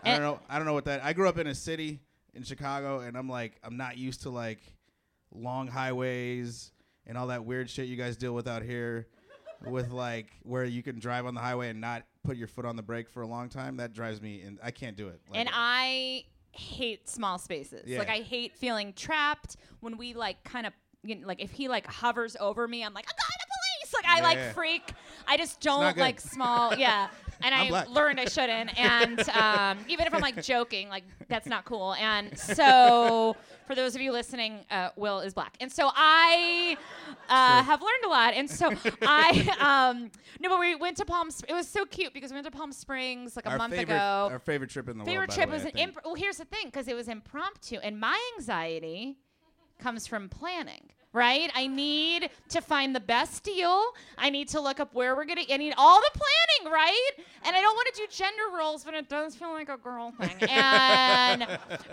I 0.02 0.10
eh. 0.10 0.12
don't 0.12 0.22
know. 0.22 0.40
I 0.48 0.56
don't 0.58 0.66
know 0.66 0.74
what 0.74 0.86
that. 0.86 1.04
I 1.04 1.12
grew 1.12 1.28
up 1.28 1.38
in 1.38 1.46
a 1.46 1.54
city 1.54 2.00
in 2.34 2.42
Chicago, 2.42 3.00
and 3.00 3.16
I'm 3.16 3.28
like 3.28 3.52
I'm 3.62 3.76
not 3.76 3.96
used 3.96 4.22
to 4.22 4.30
like 4.30 4.60
long 5.34 5.68
highways 5.68 6.72
and 7.06 7.16
all 7.16 7.28
that 7.28 7.44
weird 7.44 7.70
shit 7.70 7.88
you 7.88 7.96
guys 7.96 8.16
deal 8.16 8.34
with 8.34 8.48
out 8.48 8.62
here. 8.62 9.08
With 9.64 9.92
like 9.92 10.26
where 10.42 10.64
you 10.64 10.82
can 10.82 10.98
drive 10.98 11.24
on 11.24 11.34
the 11.34 11.40
highway 11.40 11.68
and 11.68 11.80
not 11.80 12.02
put 12.24 12.36
your 12.36 12.48
foot 12.48 12.64
on 12.64 12.74
the 12.74 12.82
brake 12.82 13.08
for 13.08 13.22
a 13.22 13.26
long 13.28 13.48
time, 13.48 13.76
that 13.76 13.92
drives 13.92 14.20
me, 14.20 14.42
and 14.42 14.58
I 14.60 14.72
can't 14.72 14.96
do 14.96 15.06
it. 15.06 15.20
Like, 15.30 15.38
and 15.38 15.48
I 15.52 16.24
hate 16.50 17.08
small 17.08 17.38
spaces. 17.38 17.84
Yeah. 17.86 17.98
Like 17.98 18.08
I 18.08 18.18
hate 18.18 18.56
feeling 18.56 18.92
trapped 18.92 19.56
when 19.80 19.96
we 19.96 20.14
like 20.14 20.42
kind 20.44 20.66
of 20.66 20.72
you 21.04 21.16
know, 21.16 21.26
like 21.26 21.42
if 21.42 21.50
he 21.50 21.68
like 21.68 21.86
hovers 21.86 22.36
over 22.40 22.66
me, 22.68 22.84
I'm 22.84 22.94
like, 22.94 23.06
I'm 23.08 23.14
calling 23.18 23.38
the 23.40 23.46
police. 23.48 23.94
Like 23.94 24.06
I 24.06 24.16
Yeah, 24.18 24.44
like 24.44 24.54
freak. 24.54 24.92
I 25.26 25.36
just 25.36 25.60
don't 25.60 25.96
like 25.96 26.20
small. 26.20 26.74
Yeah. 26.74 27.08
And 27.44 27.54
I'm 27.54 27.66
I 27.66 27.68
black. 27.68 27.88
learned 27.90 28.20
I 28.20 28.24
shouldn't. 28.26 28.70
And 28.78 29.20
um, 29.30 29.78
even 29.88 30.06
if 30.06 30.14
I'm 30.14 30.20
like 30.20 30.42
joking, 30.52 30.88
like 30.88 31.04
that's 31.28 31.46
not 31.46 31.64
cool. 31.64 31.94
And 31.94 32.36
so 32.38 33.36
for 33.66 33.74
those 33.74 33.94
of 33.94 34.00
you 34.00 34.12
listening, 34.12 34.60
uh, 34.70 34.90
Will 34.96 35.20
is 35.20 35.34
black. 35.34 35.56
And 35.60 35.70
so 35.70 35.90
I 35.94 36.76
uh, 37.28 37.62
have 37.62 37.80
learned 37.80 38.04
a 38.04 38.08
lot. 38.08 38.34
And 38.34 38.50
so 38.50 38.72
I 39.02 39.90
um, 39.92 40.10
no, 40.40 40.48
but 40.48 40.58
we 40.60 40.74
went 40.74 40.96
to 40.98 41.04
Palm. 41.04 41.30
Sp- 41.30 41.48
It 41.48 41.54
was 41.54 41.68
so 41.68 41.84
cute 41.84 42.12
because 42.12 42.30
we 42.30 42.36
went 42.36 42.46
to 42.46 42.50
Palm 42.50 42.72
Springs 42.72 43.36
like 43.36 43.46
a 43.46 43.50
our 43.50 43.58
month 43.58 43.74
favorite, 43.74 43.94
ago 43.94 44.28
our 44.32 44.38
favorite 44.38 44.70
trip 44.70 44.88
in 44.88 44.98
the 44.98 45.04
favorite 45.04 45.28
world. 45.28 45.32
Favorite 45.32 45.34
trip 45.34 45.48
way, 45.50 45.64
was 45.64 45.72
an 45.74 45.78
imp- 45.78 45.98
well 46.04 46.14
here's 46.14 46.38
the 46.38 46.44
thing 46.44 46.66
because 46.66 46.88
it 46.88 46.94
was 46.94 47.08
impromptu 47.08 47.76
and 47.82 47.98
my 48.00 48.18
anxiety 48.36 49.18
comes 49.78 50.06
from 50.06 50.28
planning. 50.28 50.90
Right? 51.12 51.50
I 51.54 51.66
need 51.66 52.30
to 52.48 52.60
find 52.62 52.94
the 52.96 53.00
best 53.00 53.44
deal. 53.44 53.82
I 54.16 54.30
need 54.30 54.48
to 54.48 54.60
look 54.60 54.80
up 54.80 54.94
where 54.94 55.14
we're 55.14 55.26
gonna 55.26 55.42
I 55.50 55.56
need 55.58 55.74
all 55.76 56.00
the 56.00 56.10
planning, 56.18 56.72
right? 56.72 57.10
And 57.44 57.54
I 57.54 57.60
don't 57.60 57.74
want 57.74 57.94
to 57.94 58.00
do 58.00 58.06
gender 58.10 58.56
roles, 58.56 58.82
but 58.84 58.94
it 58.94 59.08
does 59.10 59.34
feel 59.34 59.52
like 59.52 59.68
a 59.68 59.76
girl 59.76 60.12
thing. 60.12 60.36
And 60.48 61.46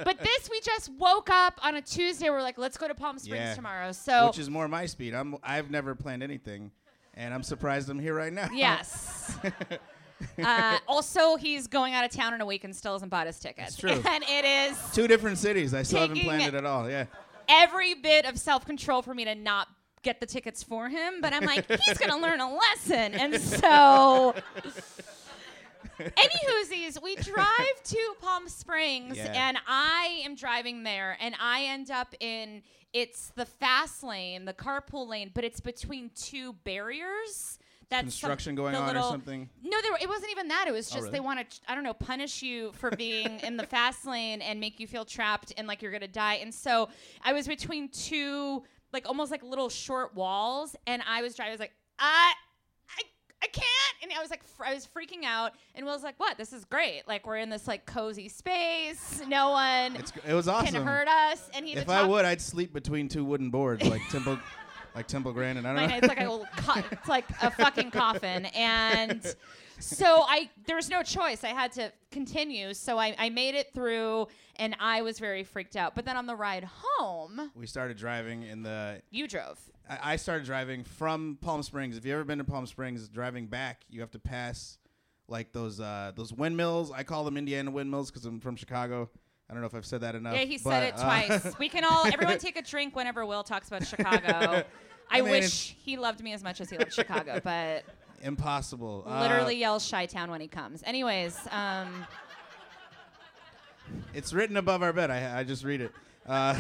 but 0.06 0.20
this 0.20 0.50
we 0.50 0.62
just 0.62 0.90
woke 0.94 1.30
up 1.30 1.60
on 1.62 1.76
a 1.76 1.82
Tuesday. 1.82 2.30
We're 2.30 2.42
like, 2.42 2.58
let's 2.58 2.78
go 2.78 2.88
to 2.88 2.96
Palm 2.96 3.20
Springs 3.20 3.42
Yeah. 3.42 3.56
tomorrow. 3.56 3.92
So 3.92 4.28
which 4.28 4.40
is 4.40 4.50
more 4.50 4.68
my 4.68 4.86
speed. 4.86 5.14
I'm 5.14 5.36
I've 5.44 5.70
never 5.70 5.96
planned 5.96 6.24
anything, 6.24 6.72
and 7.14 7.34
I'm 7.34 7.44
surprised 7.44 7.90
I'm 7.90 8.00
here 8.00 8.14
right 8.16 8.32
now. 8.32 8.48
Yes. 8.54 9.38
uh, 10.44 10.78
also, 10.88 11.36
he's 11.36 11.68
going 11.68 11.94
out 11.94 12.06
of 12.06 12.12
town 12.12 12.34
in 12.34 12.42
a 12.42 12.46
week 12.46 12.64
and 12.64 12.76
still 12.76 12.94
hasn't 12.94 13.12
bought 13.12 13.28
his 13.28 13.40
tickets. 13.40 13.76
That's 13.76 13.78
true. 13.78 14.02
And 14.12 14.24
it 14.24 14.46
is 14.46 14.78
Two 14.94 15.08
different 15.08 15.38
cities. 15.38 15.74
I 15.74 15.84
still 15.84 16.02
haven't 16.02 16.22
planned 16.22 16.44
it 16.44 16.54
at 16.54 16.66
all. 16.66 16.90
Yeah. 16.90 17.06
Every 17.50 17.96
bit 17.96 18.26
of 18.26 18.38
self 18.38 18.66
control 18.66 19.02
for 19.02 19.14
me 19.14 19.26
to 19.26 19.36
not 19.36 19.68
get 20.04 20.20
the 20.20 20.26
tickets 20.26 20.64
for 20.64 20.88
him. 20.90 21.22
But 21.22 21.34
I'm 21.34 21.44
like, 21.46 21.66
he's 21.68 21.98
to 21.98 22.16
learn 22.22 22.40
a 22.40 22.54
lesson. 22.54 23.14
And 23.16 23.42
so. 23.42 24.36
Anywhoosies, 26.00 27.02
we 27.02 27.16
drive 27.18 27.48
to 27.84 28.14
Palm 28.22 28.48
Springs, 28.48 29.18
Yeah. 29.18 29.34
and 29.36 29.58
I 29.68 30.22
am 30.24 30.36
driving 30.36 30.84
there, 30.84 31.18
and 31.20 31.36
I 31.40 31.66
end 31.66 31.92
up 31.92 32.16
in 32.22 32.62
it's 32.94 33.32
the 33.36 33.46
fast 33.46 34.02
lane, 34.02 34.46
the 34.46 34.54
carpool 34.54 35.08
lane, 35.08 35.30
but 35.34 35.44
it's 35.44 35.60
between 35.60 36.10
two 36.16 36.54
barriers. 36.64 37.59
That's 37.90 38.02
some- 38.16 38.28
Construction 38.30 38.56
going 38.56 38.74
the 38.74 38.80
on 38.80 38.96
or 38.96 39.02
something? 39.02 39.50
No, 39.64 39.82
there, 39.82 39.94
it 40.02 40.08
wasn't 40.08 40.32
even 40.32 40.48
that. 40.50 40.66
It 40.68 40.72
was 40.74 40.92
Oh, 40.94 41.00
just 41.00 41.12
they 41.12 41.20
want 41.20 41.50
to, 41.50 41.60
I 41.68 41.74
don't 41.76 41.84
know, 41.84 41.94
punish 41.94 42.42
you 42.44 42.72
for 42.74 42.92
being 42.92 43.40
in 43.40 43.58
the 43.58 43.66
fast 43.66 44.06
lane 44.06 44.42
and 44.42 44.60
make 44.60 44.80
you 44.80 44.86
feel 44.88 45.06
trapped 45.06 45.54
and 45.58 45.68
like 45.68 45.82
you're 45.82 45.92
gonna 45.92 46.08
die. 46.08 46.36
And 46.36 46.54
so 46.54 46.90
I 47.24 47.34
was 47.34 47.48
between 47.48 47.90
two, 47.90 48.64
like 48.94 49.08
almost 49.08 49.32
like 49.32 49.42
little 49.44 49.70
short 49.70 50.14
walls, 50.16 50.76
and 50.88 51.02
I 51.08 51.22
was 51.24 51.36
driving. 51.36 51.50
I 51.50 51.54
was 51.54 51.60
like, 51.60 51.74
I, 51.98 52.34
I, 52.98 53.02
I 53.44 53.48
can't. 53.48 53.66
And 54.04 54.12
I 54.18 54.22
was 54.22 54.30
like, 54.30 54.44
fr- 54.44 54.66
I 54.66 54.74
was 54.74 54.88
freaking 54.88 55.24
out. 55.26 55.54
And 55.76 55.86
Will's 55.86 56.04
like, 56.04 56.20
what? 56.20 56.38
This 56.38 56.54
is 56.54 56.66
great. 56.66 57.04
Like 57.08 57.26
we're 57.28 57.38
in 57.38 57.50
this 57.50 57.68
like 57.68 57.86
cozy 57.86 58.30
space. 58.30 59.22
No 59.28 59.50
one 59.50 59.96
It's 59.96 60.14
it 60.28 60.34
was 60.34 60.48
awesome. 60.48 60.74
can 60.74 60.84
hurt 60.86 61.08
us. 61.08 61.50
And 61.54 61.66
he. 61.66 61.74
if 61.76 61.90
I 61.90 62.04
would, 62.04 62.24
I'd 62.26 62.40
sleep 62.42 62.72
between 62.72 63.08
two 63.10 63.26
wooden 63.26 63.50
boards 63.50 63.84
like 63.86 64.02
Temple, 64.10 64.38
like 64.96 65.08
Temple 65.08 65.32
Grandin. 65.34 65.66
I 65.66 65.74
don't 65.76 65.90
know. 65.90 65.96
is 65.98 66.04
like 66.04 66.20
a 66.20 66.30
little 66.30 66.48
co- 66.58 66.82
it's 66.92 67.08
like 67.08 67.26
a 67.42 67.52
fucking 67.52 67.92
coffin 67.92 68.46
and 68.48 69.36
so 69.80 70.24
i 70.28 70.50
there 70.68 70.76
was 70.76 70.90
no 70.90 71.02
choice 71.02 71.46
i 71.46 71.50
had 71.50 71.72
to 71.72 71.90
continue 72.12 72.74
so 72.74 72.98
I, 72.98 73.16
I 73.18 73.30
made 73.30 73.56
it 73.56 73.74
through 73.74 74.28
and 74.58 74.76
i 74.80 75.02
was 75.02 75.20
very 75.20 75.44
freaked 75.46 75.78
out 75.78 75.96
but 75.96 76.04
then 76.04 76.18
on 76.18 76.26
the 76.26 76.36
ride 76.36 76.68
home 76.70 77.50
we 77.56 77.66
started 77.66 77.96
driving 77.96 78.44
in 78.44 78.62
the. 78.62 79.02
you 79.10 79.26
drove 79.28 79.58
I 79.90 80.14
I 80.14 80.16
started 80.18 80.46
driving 80.46 80.84
from 80.84 81.38
Palm 81.42 81.64
Springs. 81.64 81.98
If 81.98 82.06
you 82.06 82.14
ever 82.14 82.24
been 82.24 82.38
to 82.38 82.44
Palm 82.44 82.68
Springs, 82.68 83.08
driving 83.10 83.48
back, 83.48 83.84
you 83.90 84.02
have 84.02 84.12
to 84.12 84.20
pass 84.20 84.78
like 85.28 85.52
those 85.52 85.80
uh, 85.80 86.12
those 86.16 86.32
windmills. 86.32 86.92
I 86.92 87.04
call 87.04 87.24
them 87.24 87.38
Indiana 87.38 87.72
windmills 87.72 88.12
because 88.12 88.26
I'm 88.26 88.40
from 88.40 88.56
Chicago. 88.56 89.10
I 89.50 89.54
don't 89.54 89.62
know 89.62 89.68
if 89.68 89.74
I've 89.76 89.86
said 89.86 90.02
that 90.02 90.16
enough. 90.16 90.36
yeah 90.36 90.44
he 90.46 90.58
said 90.58 90.84
it 90.84 90.94
uh, 90.98 91.04
twice 91.04 91.58
we 91.58 91.70
can 91.70 91.84
all 91.84 92.06
everyone 92.14 92.38
take 92.38 92.58
a 92.58 92.62
drink 92.62 92.96
whenever 92.96 93.26
will 93.26 93.44
talks 93.44 93.68
about 93.68 93.86
chicago 93.94 94.64
i, 95.10 95.22
mean, 95.22 95.32
wish 95.32 95.76
he 95.84 95.98
loved 95.98 96.24
me 96.24 96.34
as 96.34 96.44
much 96.44 96.62
as 96.62 96.70
he 96.70 96.78
loved 96.78 96.94
chicago 96.94 97.40
but 97.44 97.84
impossible. 98.22 99.06
Uh, 99.08 99.22
literally 99.22 99.56
yells 99.56 99.90
Chi-Town 99.90 100.30
when 100.30 100.42
he 100.42 100.48
comes 100.48 100.84
anyways 100.86 101.38
um 101.52 102.06
It's 104.14 104.34
written 104.34 104.58
above 104.58 104.84
our 104.84 104.94
bed. 104.94 105.10
I, 105.10 105.40
I 105.40 105.44
just 105.44 105.64
read 105.64 105.82
it. 105.82 105.92
Uh, 106.28 106.54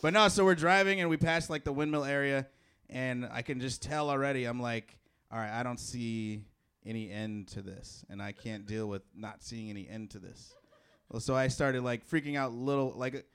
but 0.00 0.12
no, 0.12 0.28
so 0.28 0.44
we're 0.44 0.54
driving 0.54 1.00
and 1.00 1.10
we 1.10 1.16
pass 1.16 1.50
like 1.50 1.64
the 1.64 1.72
windmill 1.72 2.04
area, 2.04 2.46
and 2.88 3.28
I 3.30 3.42
can 3.42 3.60
just 3.60 3.82
tell 3.82 4.08
already. 4.10 4.44
I'm 4.44 4.60
like, 4.60 4.96
all 5.30 5.38
right, 5.38 5.52
I 5.52 5.62
don't 5.62 5.80
see 5.80 6.44
any 6.86 7.10
end 7.10 7.48
to 7.48 7.62
this, 7.62 8.04
and 8.08 8.22
I 8.22 8.32
can't 8.32 8.66
deal 8.66 8.88
with 8.88 9.02
not 9.14 9.42
seeing 9.42 9.70
any 9.70 9.88
end 9.88 10.10
to 10.12 10.18
this. 10.18 10.54
So 11.18 11.34
I 11.34 11.48
started 11.48 11.82
like 11.82 12.08
freaking 12.08 12.36
out, 12.36 12.52
little 12.52 12.92
like. 12.96 13.26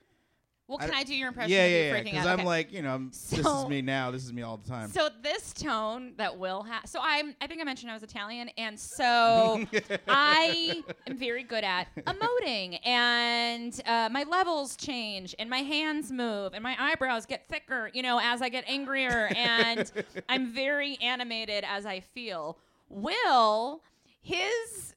well 0.67 0.77
can 0.79 0.89
don't- 0.89 0.97
i, 0.97 1.03
do 1.03 1.15
your 1.15 1.27
impression 1.29 1.51
yeah, 1.51 1.65
yeah, 1.67 1.93
yeah. 1.93 2.03
Because 2.03 2.25
I'm 2.25 2.39
Okay. 2.39 2.45
like, 2.47 2.73
you 2.73 2.81
know, 2.81 2.93
I'm, 2.93 3.09
this 3.09 3.31
is 3.33 3.67
me 3.67 3.81
now. 3.81 4.11
This 4.11 4.25
is 4.25 4.33
me 4.33 4.41
all 4.41 4.57
the 4.57 4.67
time. 4.69 4.89
So 4.89 5.09
this 5.21 5.53
tone 5.53 6.13
that 6.17 6.37
Will 6.37 6.63
has. 6.63 6.89
So 6.89 6.99
I'm. 7.01 7.35
I 7.39 7.47
think 7.47 7.61
I 7.61 7.63
mentioned 7.63 7.89
I 7.89 7.93
was 7.93 8.03
Italian, 8.03 8.49
and 8.57 8.77
so 8.79 9.63
I 10.07 10.83
am 11.07 11.17
very 11.17 11.43
good 11.43 11.63
at 11.63 11.87
emoting, 12.05 12.79
and 12.85 13.79
uh, 13.85 14.09
my 14.11 14.23
levels 14.23 14.75
change, 14.75 15.33
and 15.39 15.49
my 15.49 15.59
hands 15.59 16.11
move, 16.11 16.53
and 16.53 16.61
my 16.63 16.75
eyebrows 16.79 17.25
get 17.25 17.47
thicker. 17.47 17.89
You 17.93 18.01
know, 18.03 18.19
as 18.21 18.41
I 18.41 18.49
get 18.49 18.65
angrier, 18.67 19.29
and 19.35 19.89
I'm 20.29 20.47
very 20.53 20.97
animated 21.01 21.63
as 21.67 21.85
I 21.85 21.99
feel. 22.01 22.57
Will 22.89 23.81
his 24.21 24.93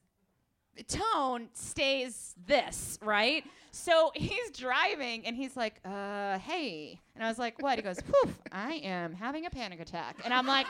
tone 0.84 1.48
stays 1.54 2.34
this, 2.46 2.98
right? 3.02 3.44
So 3.72 4.10
he's 4.14 4.50
driving 4.50 5.26
and 5.26 5.36
he's 5.36 5.56
like, 5.56 5.80
uh, 5.84 6.38
hey. 6.38 7.00
And 7.14 7.24
I 7.24 7.28
was 7.28 7.38
like, 7.38 7.62
what? 7.62 7.76
He 7.76 7.82
goes, 7.82 8.00
Poof, 8.00 8.38
I 8.50 8.74
am 8.74 9.14
having 9.14 9.46
a 9.46 9.50
panic 9.50 9.80
attack. 9.80 10.16
And 10.24 10.34
I'm 10.34 10.46
like, 10.46 10.66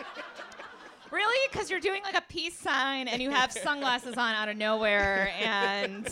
really? 1.11 1.49
Because 1.51 1.71
you're 1.71 1.81
doing 1.81 2.03
like 2.03 2.17
a 2.17 2.25
peace 2.29 2.59
sign 2.59 3.09
and 3.09 3.23
you 3.23 3.31
have 3.31 3.53
sunglasses 3.53 4.17
on 4.17 4.35
out 4.35 4.49
of 4.49 4.57
nowhere 4.57 5.33
and 5.43 6.09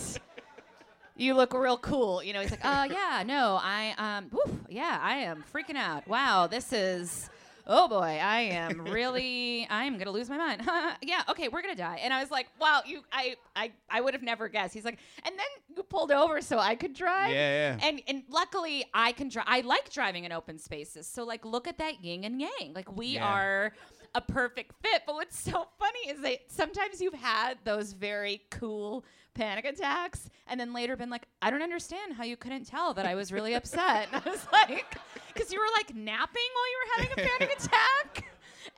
you 1.17 1.35
look 1.35 1.53
real 1.53 1.79
cool. 1.79 2.23
You 2.23 2.33
know, 2.33 2.41
he's 2.41 2.51
like, 2.51 2.65
oh, 2.65 2.85
yeah, 2.85 3.23
no, 3.27 3.59
I, 3.61 3.95
um, 3.99 4.27
woof, 4.31 4.57
yeah, 4.69 4.99
I 5.03 5.17
am 5.17 5.45
freaking 5.53 5.77
out. 5.77 6.07
Wow, 6.09 6.47
this 6.47 6.73
is. 6.73 7.29
Oh 7.71 7.87
boy, 7.87 8.19
I 8.23 8.41
am 8.41 8.81
really 8.81 9.67
I 9.69 9.85
am 9.85 9.99
gonna 9.99 10.11
lose 10.11 10.31
my 10.31 10.39
mind. 10.39 10.63
yeah, 11.03 11.23
okay, 11.29 11.49
we're 11.49 11.61
gonna 11.61 11.75
die. 11.77 12.01
And 12.03 12.15
I 12.15 12.21
was 12.21 12.31
like, 12.31 12.47
wow, 12.59 12.81
you 12.87 13.03
I 13.13 13.37
I, 13.55 13.73
I 13.91 14.01
would 14.01 14.15
have 14.15 14.23
never 14.23 14.49
guessed. 14.49 14.73
He's 14.73 14.85
like, 14.87 14.99
and 15.25 15.35
then 15.39 15.77
you 15.77 15.83
pulled 15.83 16.11
over 16.11 16.41
so 16.41 16.59
I 16.59 16.75
could 16.77 16.95
drive. 16.95 17.31
Yeah, 17.31 17.77
yeah. 17.79 17.87
And 17.87 18.01
and 18.09 18.23
luckily 18.31 18.87
I 18.95 19.13
can 19.13 19.29
drive 19.29 19.47
I 19.49 19.61
like 19.61 19.91
driving 19.93 20.25
in 20.25 20.33
open 20.33 20.59
spaces. 20.59 21.07
So 21.07 21.25
like 21.25 21.45
look 21.45 21.69
at 21.69 21.77
that 21.79 22.03
yin 22.03 22.25
and 22.25 22.41
yang. 22.41 22.73
Like 22.75 22.97
we 22.97 23.09
Yeah. 23.09 23.27
are 23.27 23.73
a 24.15 24.21
perfect 24.21 24.75
fit. 24.83 25.03
But 25.07 25.15
what's 25.15 25.39
so 25.39 25.67
funny 25.79 26.09
is 26.09 26.21
that 26.23 26.41
sometimes 26.49 27.01
you've 27.01 27.15
had 27.15 27.59
those 27.65 27.93
very 27.93 28.43
cool 28.51 29.05
panic 29.35 29.65
attacks 29.65 30.29
and 30.49 30.59
then 30.59 30.73
later 30.73 30.97
been 30.97 31.11
like, 31.11 31.27
I 31.41 31.51
don't 31.51 31.63
understand 31.63 32.15
how 32.15 32.25
you 32.25 32.37
couldn't 32.37 32.65
tell 32.65 32.95
that 32.95 33.07
I 33.07 33.15
was 33.15 33.33
really 33.33 33.55
upset. 33.55 34.09
And 34.13 34.23
I 34.25 34.31
was 34.31 34.47
like, 34.53 34.97
because 35.33 35.53
you 35.53 35.59
were 35.61 35.67
like 35.77 35.95
napping 35.95 36.43
while 36.55 36.71
you 36.71 36.79
were 36.79 37.03
having 37.03 37.13
a 37.13 37.29
panic 37.39 37.57
attack. 37.59 38.25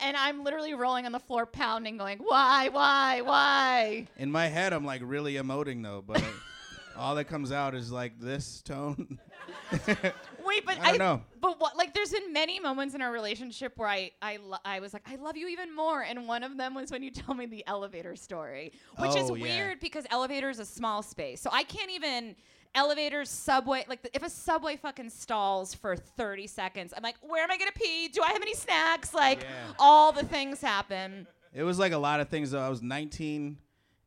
And 0.00 0.16
I'm 0.16 0.44
literally 0.44 0.74
rolling 0.74 1.06
on 1.06 1.12
the 1.12 1.18
floor, 1.20 1.46
pounding, 1.46 1.96
going, 1.96 2.18
why, 2.18 2.68
why, 2.68 3.20
why? 3.22 4.06
In 4.16 4.30
my 4.30 4.46
head, 4.46 4.72
I'm 4.72 4.84
like 4.84 5.02
really 5.04 5.34
emoting 5.34 5.82
though, 5.82 6.02
but 6.06 6.22
all 6.96 7.14
that 7.16 7.24
comes 7.24 7.52
out 7.52 7.74
is 7.74 7.90
like 7.90 8.18
this 8.18 8.62
tone. 8.62 9.18
Wait, 10.50 10.66
but 10.66 10.78
I 10.80 10.88
don't 10.90 10.98
know. 10.98 11.22
But 11.40 11.58
what? 11.60 11.76
Like, 11.76 11.94
there's 11.94 12.10
been 12.10 12.32
many 12.32 12.60
moments 12.60 12.94
in 12.94 13.00
our 13.02 13.12
relationship 13.12 13.72
where 13.76 13.88
I, 13.88 14.10
I, 14.20 14.36
lo- 14.44 14.58
I 14.64 14.80
was 14.80 14.92
like, 14.92 15.02
I 15.10 15.16
love 15.16 15.36
you 15.36 15.48
even 15.48 15.74
more, 15.74 16.02
and 16.02 16.26
one 16.28 16.42
of 16.42 16.56
them 16.58 16.74
was 16.74 16.90
when 16.90 17.02
you 17.02 17.10
told 17.22 17.38
me 17.38 17.46
the 17.46 17.64
elevator 17.66 18.16
story, 18.16 18.72
which 18.98 19.16
is 19.16 19.30
Oh, 19.30 19.34
yeah. 19.34 19.44
weird 19.44 19.80
because 19.80 20.04
elevator 20.10 20.50
is 20.50 20.58
a 20.58 20.64
small 20.66 21.02
space, 21.02 21.40
so 21.40 21.48
I 21.52 21.62
can't 21.62 21.90
even. 21.90 22.36
Elevators, 22.72 23.28
subway, 23.28 23.84
like 23.88 24.00
the, 24.00 24.14
if 24.14 24.22
a 24.22 24.30
subway 24.30 24.76
fucking 24.76 25.10
stalls 25.10 25.74
for 25.74 25.96
30 25.96 26.46
seconds, 26.46 26.94
I'm 26.96 27.02
like, 27.02 27.16
where 27.20 27.42
am 27.42 27.50
I 27.50 27.58
gonna 27.58 27.72
pee? 27.74 28.06
Do 28.06 28.22
I 28.22 28.28
have 28.30 28.40
any 28.42 28.54
snacks? 28.54 29.12
Like, 29.12 29.40
Yeah. 29.40 29.72
all 29.76 30.12
the 30.12 30.22
things 30.24 30.60
happen. 30.60 31.26
It 31.52 31.64
was 31.64 31.80
like 31.80 31.90
a 31.90 31.98
lot 31.98 32.20
of 32.20 32.28
things. 32.28 32.52
Though 32.52 32.60
I 32.60 32.68
was 32.68 32.80
19 32.80 33.58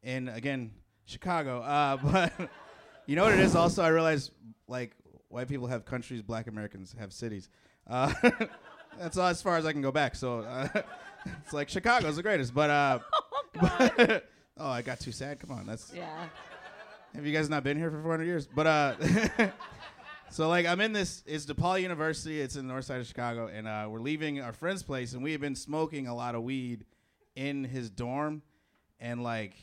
in 0.03 0.29
again 0.29 0.71
Chicago, 1.03 1.59
uh, 1.61 1.97
but 2.03 2.31
you 3.05 3.17
know 3.17 3.25
what 3.25 3.33
it 3.33 3.41
is. 3.41 3.53
Also, 3.53 3.83
I 3.83 3.89
realized 3.89 4.31
like 4.69 4.91
white 5.33 5.47
people 5.47 5.67
have 5.67 5.83
countries, 5.83 6.21
black 6.21 6.47
Americans 6.47 6.95
have 6.99 7.11
cities. 7.11 7.49
Uh, 7.87 8.13
that's 8.99 9.17
all 9.17 9.27
as 9.27 9.41
far 9.41 9.57
as 9.57 9.65
I 9.65 9.73
can 9.73 9.81
go 9.81 9.91
back. 9.91 10.15
So 10.15 10.39
uh, 10.41 10.67
it's 11.43 11.53
like 11.53 11.69
Chicago's 11.69 12.15
the 12.15 12.23
greatest. 12.23 12.53
But 12.53 12.69
uh, 12.69 12.99
Oh 13.61 13.89
God. 13.97 14.21
oh, 14.57 14.69
I 14.69 14.81
got 14.81 14.99
too 14.99 15.11
sad. 15.11 15.39
Come 15.39 15.51
on, 15.51 15.65
that's 15.65 15.91
yeah. 15.93 16.25
have 17.13 17.25
you 17.25 17.33
guys 17.33 17.49
not 17.49 17.63
been 17.63 17.77
here 17.77 17.91
for 17.91 18.01
400 18.01 18.23
years? 18.23 18.47
But 18.47 18.67
uh, 18.67 18.95
so 20.29 20.49
like 20.49 20.65
I'm 20.65 20.81
in 20.81 20.93
this. 20.93 21.23
It's 21.27 21.45
DePaul 21.45 21.81
University. 21.81 22.41
It's 22.41 22.55
in 22.55 22.67
the 22.67 22.73
north 22.73 22.85
side 22.85 22.99
of 22.99 23.05
Chicago, 23.05 23.47
and 23.53 23.67
uh, 23.67 23.87
we're 23.89 23.99
leaving 23.99 24.41
our 24.41 24.53
friend's 24.53 24.81
place, 24.81 25.13
and 25.13 25.23
we 25.23 25.33
have 25.33 25.41
been 25.41 25.55
smoking 25.55 26.07
a 26.07 26.15
lot 26.15 26.33
of 26.33 26.41
weed 26.43 26.85
in 27.35 27.63
his 27.63 27.91
dorm, 27.91 28.41
and 28.99 29.21
like 29.21 29.53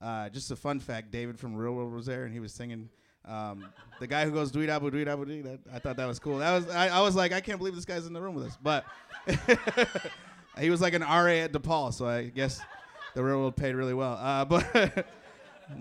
uh, 0.00 0.28
just 0.28 0.50
a 0.52 0.56
fun 0.56 0.78
fact, 0.78 1.10
David 1.10 1.38
from 1.38 1.56
Real 1.56 1.72
World 1.72 1.92
was 1.92 2.06
there, 2.06 2.24
and 2.24 2.32
he 2.32 2.40
was 2.40 2.52
singing. 2.52 2.88
Um, 3.26 3.66
the 4.00 4.06
guy 4.06 4.24
who 4.24 4.32
goes 4.32 4.50
dweet 4.50 4.68
abu 4.68 4.90
dweet 4.90 5.08
abu 5.08 5.24
dweet. 5.24 5.44
That 5.44 5.60
I 5.72 5.78
thought 5.78 5.96
that 5.96 6.06
was 6.06 6.18
cool. 6.18 6.38
That 6.38 6.54
was 6.54 6.74
I, 6.74 6.88
I 6.88 7.00
was 7.00 7.14
like 7.16 7.32
I 7.32 7.40
can't 7.40 7.58
believe 7.58 7.74
this 7.74 7.84
guy's 7.84 8.06
in 8.06 8.12
the 8.12 8.20
room 8.20 8.34
with 8.34 8.46
us, 8.46 8.58
but 8.62 8.84
he 10.58 10.70
was 10.70 10.80
like 10.80 10.94
an 10.94 11.02
RA 11.02 11.26
at 11.26 11.52
DePaul, 11.52 11.92
so 11.92 12.06
I 12.06 12.24
guess 12.24 12.60
the 13.14 13.22
Real 13.22 13.38
World 13.38 13.56
paid 13.56 13.74
really 13.74 13.94
well. 13.94 14.18
Uh, 14.20 14.44
but 14.44 15.06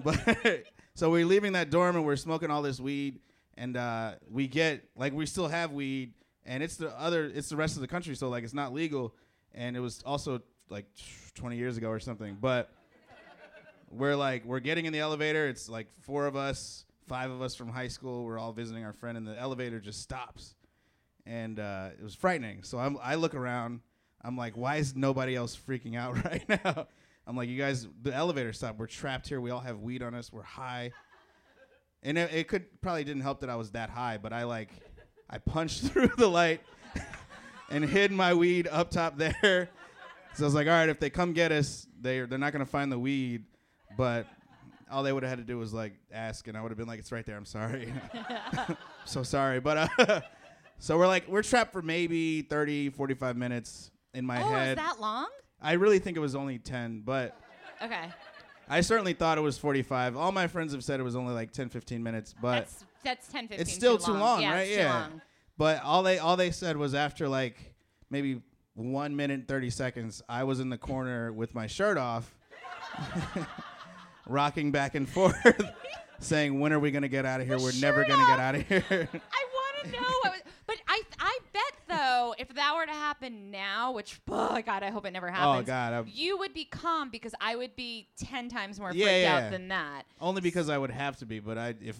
but 0.03 0.63
so 0.95 1.09
we're 1.09 1.25
leaving 1.25 1.53
that 1.53 1.69
dorm 1.69 1.95
and 1.95 2.05
we're 2.05 2.15
smoking 2.15 2.49
all 2.49 2.61
this 2.61 2.79
weed 2.79 3.19
and 3.57 3.77
uh, 3.77 4.13
we 4.29 4.47
get 4.47 4.83
like 4.95 5.13
we 5.13 5.25
still 5.25 5.47
have 5.47 5.71
weed, 5.71 6.13
and 6.45 6.63
it's 6.63 6.77
the 6.77 6.89
other, 6.99 7.25
it's 7.25 7.49
the 7.49 7.55
rest 7.55 7.75
of 7.75 7.81
the 7.81 7.87
country, 7.87 8.15
so 8.15 8.29
like 8.29 8.43
it's 8.43 8.53
not 8.53 8.73
legal, 8.73 9.13
and 9.53 9.77
it 9.77 9.79
was 9.79 10.01
also 10.05 10.41
like 10.69 10.85
20 11.35 11.57
years 11.57 11.77
ago 11.77 11.89
or 11.89 11.99
something, 11.99 12.37
but 12.39 12.71
we're 13.91 14.15
like 14.15 14.43
we're 14.45 14.59
getting 14.59 14.85
in 14.85 14.93
the 14.93 14.99
elevator. 14.99 15.47
It's 15.47 15.69
like 15.69 15.87
four 16.01 16.25
of 16.25 16.35
us, 16.35 16.85
five 17.07 17.31
of 17.31 17.41
us 17.41 17.55
from 17.55 17.69
high 17.69 17.87
school. 17.87 18.23
We're 18.25 18.39
all 18.39 18.53
visiting 18.53 18.83
our 18.83 18.93
friend, 18.93 19.17
and 19.17 19.27
the 19.27 19.39
elevator 19.39 19.79
just 19.79 20.01
stops, 20.01 20.55
and 21.25 21.59
uh, 21.59 21.89
it 21.97 22.03
was 22.03 22.15
frightening. 22.15 22.63
So 22.63 22.77
I'm, 22.77 22.97
I 23.01 23.15
look 23.15 23.35
around. 23.35 23.81
I'm 24.21 24.37
like, 24.37 24.55
why 24.55 24.77
is 24.77 24.95
nobody 24.95 25.35
else 25.35 25.57
freaking 25.57 25.97
out 25.97 26.23
right 26.25 26.47
now? 26.47 26.87
I'm 27.25 27.37
like, 27.37 27.49
you 27.49 27.57
guys, 27.57 27.87
the 28.01 28.13
elevator 28.13 28.53
stopped. 28.53 28.79
We're 28.79 28.87
trapped 28.87 29.27
here. 29.27 29.39
We 29.39 29.51
all 29.51 29.61
have 29.61 29.79
weed 29.79 30.03
on 30.03 30.13
us. 30.13 30.31
We're 30.31 30.43
high, 30.43 30.91
and 32.01 32.17
it, 32.17 32.33
it 32.33 32.47
could 32.47 32.81
probably 32.81 33.03
didn't 33.03 33.21
help 33.21 33.41
that 33.41 33.49
I 33.49 33.55
was 33.55 33.71
that 33.71 33.89
high, 33.89 34.17
but 34.17 34.33
I 34.33 34.43
like, 34.43 34.69
I 35.29 35.37
punched 35.37 35.83
through 35.85 36.11
the 36.17 36.27
light 36.27 36.61
and 37.69 37.83
hid 37.83 38.11
my 38.11 38.33
weed 38.33 38.67
up 38.67 38.91
top 38.91 39.17
there. 39.17 39.69
So 40.35 40.43
I 40.43 40.47
was 40.47 40.55
like, 40.55 40.67
all 40.67 40.73
right, 40.73 40.89
if 40.89 40.99
they 40.99 41.09
come 41.09 41.33
get 41.33 41.51
us, 41.51 41.87
they 42.01 42.21
they're 42.21 42.39
not 42.39 42.53
gonna 42.53 42.65
find 42.65 42.91
the 42.91 42.99
weed, 42.99 43.45
but 43.95 44.25
all 44.93 45.03
they 45.03 45.11
would 45.11 45.23
have 45.23 45.29
had 45.31 45.39
to 45.39 45.45
do 45.45 45.57
was 45.57 45.73
like 45.73 45.93
ask, 46.11 46.47
and 46.47 46.57
I 46.57 46.61
would 46.61 46.71
have 46.71 46.77
been 46.77 46.87
like, 46.87 46.99
it's 46.99 47.11
right 47.11 47.25
there. 47.25 47.35
I'm 47.35 47.45
sorry, 47.45 47.93
so 49.05 49.23
sorry, 49.23 49.59
but 49.59 49.89
uh, 49.99 50.21
so 50.79 50.97
we're 50.97 51.07
like 51.07 51.27
we're 51.27 51.43
trapped 51.43 51.73
for 51.73 51.81
maybe 51.81 52.43
30, 52.43 52.89
45 52.89 53.35
minutes 53.35 53.91
in 54.13 54.25
my 54.25 54.41
oh, 54.41 54.47
head. 54.47 54.77
is 54.77 54.83
that 54.83 55.01
long? 55.01 55.27
I 55.61 55.73
really 55.73 55.99
think 55.99 56.17
it 56.17 56.19
was 56.19 56.35
only 56.35 56.59
10, 56.59 57.01
but 57.05 57.37
Okay. 57.83 58.09
I 58.69 58.81
certainly 58.81 59.13
thought 59.13 59.37
it 59.37 59.41
was 59.41 59.57
45. 59.57 60.15
All 60.15 60.31
my 60.31 60.47
friends 60.47 60.73
have 60.73 60.83
said 60.83 60.99
it 60.99 61.03
was 61.03 61.15
only 61.15 61.33
like 61.33 61.51
10, 61.51 61.69
15 61.69 62.01
minutes, 62.01 62.33
but 62.41 62.55
that's 62.55 62.85
that's 63.03 63.27
10, 63.27 63.47
15. 63.49 63.61
it's 63.61 63.73
still 63.73 63.97
too 63.97 64.13
too 64.13 64.17
long, 64.17 64.41
yeah, 64.41 64.53
right? 64.53 64.69
yeah. 64.69 64.93
long. 64.93 65.21
But 65.57 65.83
all 65.83 66.03
they 66.03 66.17
all 66.17 66.37
they 66.37 66.51
said 66.51 66.77
was 66.77 66.95
after 66.95 67.27
like 67.27 67.73
maybe 68.09 68.41
one 68.73 69.15
minute 69.15 69.33
and 69.33 69.47
thirty 69.47 69.69
seconds, 69.69 70.21
I 70.27 70.45
was 70.45 70.59
in 70.59 70.69
the 70.69 70.77
corner 70.77 71.31
with 71.31 71.53
my 71.53 71.67
shirt 71.67 71.97
off, 71.97 72.33
rocking 74.27 74.71
back 74.71 74.95
and 74.95 75.07
forth, 75.07 75.35
saying, 76.19 76.59
"When 76.59 76.73
are 76.73 76.79
we 76.79 76.91
gonna 76.91 77.07
get 77.07 77.25
out 77.25 77.41
of 77.41 77.47
here? 77.47 77.57
We're 77.59 77.79
never 77.79 78.03
gonna 78.03 78.21
off. 78.23 78.27
get 78.27 78.39
out 78.39 78.55
of 78.55 78.67
here." 78.67 78.83
I 78.89 79.45
want 79.53 79.85
to 79.85 79.91
know. 79.91 80.07
Was, 80.23 80.41
but 80.65 80.77
I 80.87 81.01
I 81.19 81.39
bet 81.51 81.97
though, 81.97 82.35
if 82.37 82.49
that 82.55 82.75
were 82.75 82.85
to 82.85 82.91
happen 82.91 83.51
now, 83.51 83.91
which 83.91 84.19
oh 84.29 84.61
god, 84.65 84.83
I 84.83 84.89
hope 84.89 85.05
it 85.05 85.11
never 85.11 85.29
oh, 85.29 85.33
happens. 85.33 85.63
Oh 85.63 85.67
God, 85.67 85.93
I'm- 85.93 86.05
you 86.11 86.37
would 86.37 86.53
be 86.53 86.65
calm 86.65 87.09
because 87.09 87.33
I 87.41 87.55
would 87.55 87.75
be 87.75 88.07
ten 88.17 88.49
times 88.49 88.79
more 88.79 88.91
Yeah, 88.93 89.05
freaked 89.05 89.21
yeah. 89.21 89.37
out 89.37 89.51
than 89.51 89.67
that. 89.69 90.03
Only 90.21 90.41
because 90.41 90.69
I 90.69 90.77
would 90.77 90.91
have 90.91 91.17
to 91.17 91.25
be, 91.25 91.39
but 91.39 91.57
I 91.57 91.75
if 91.81 91.99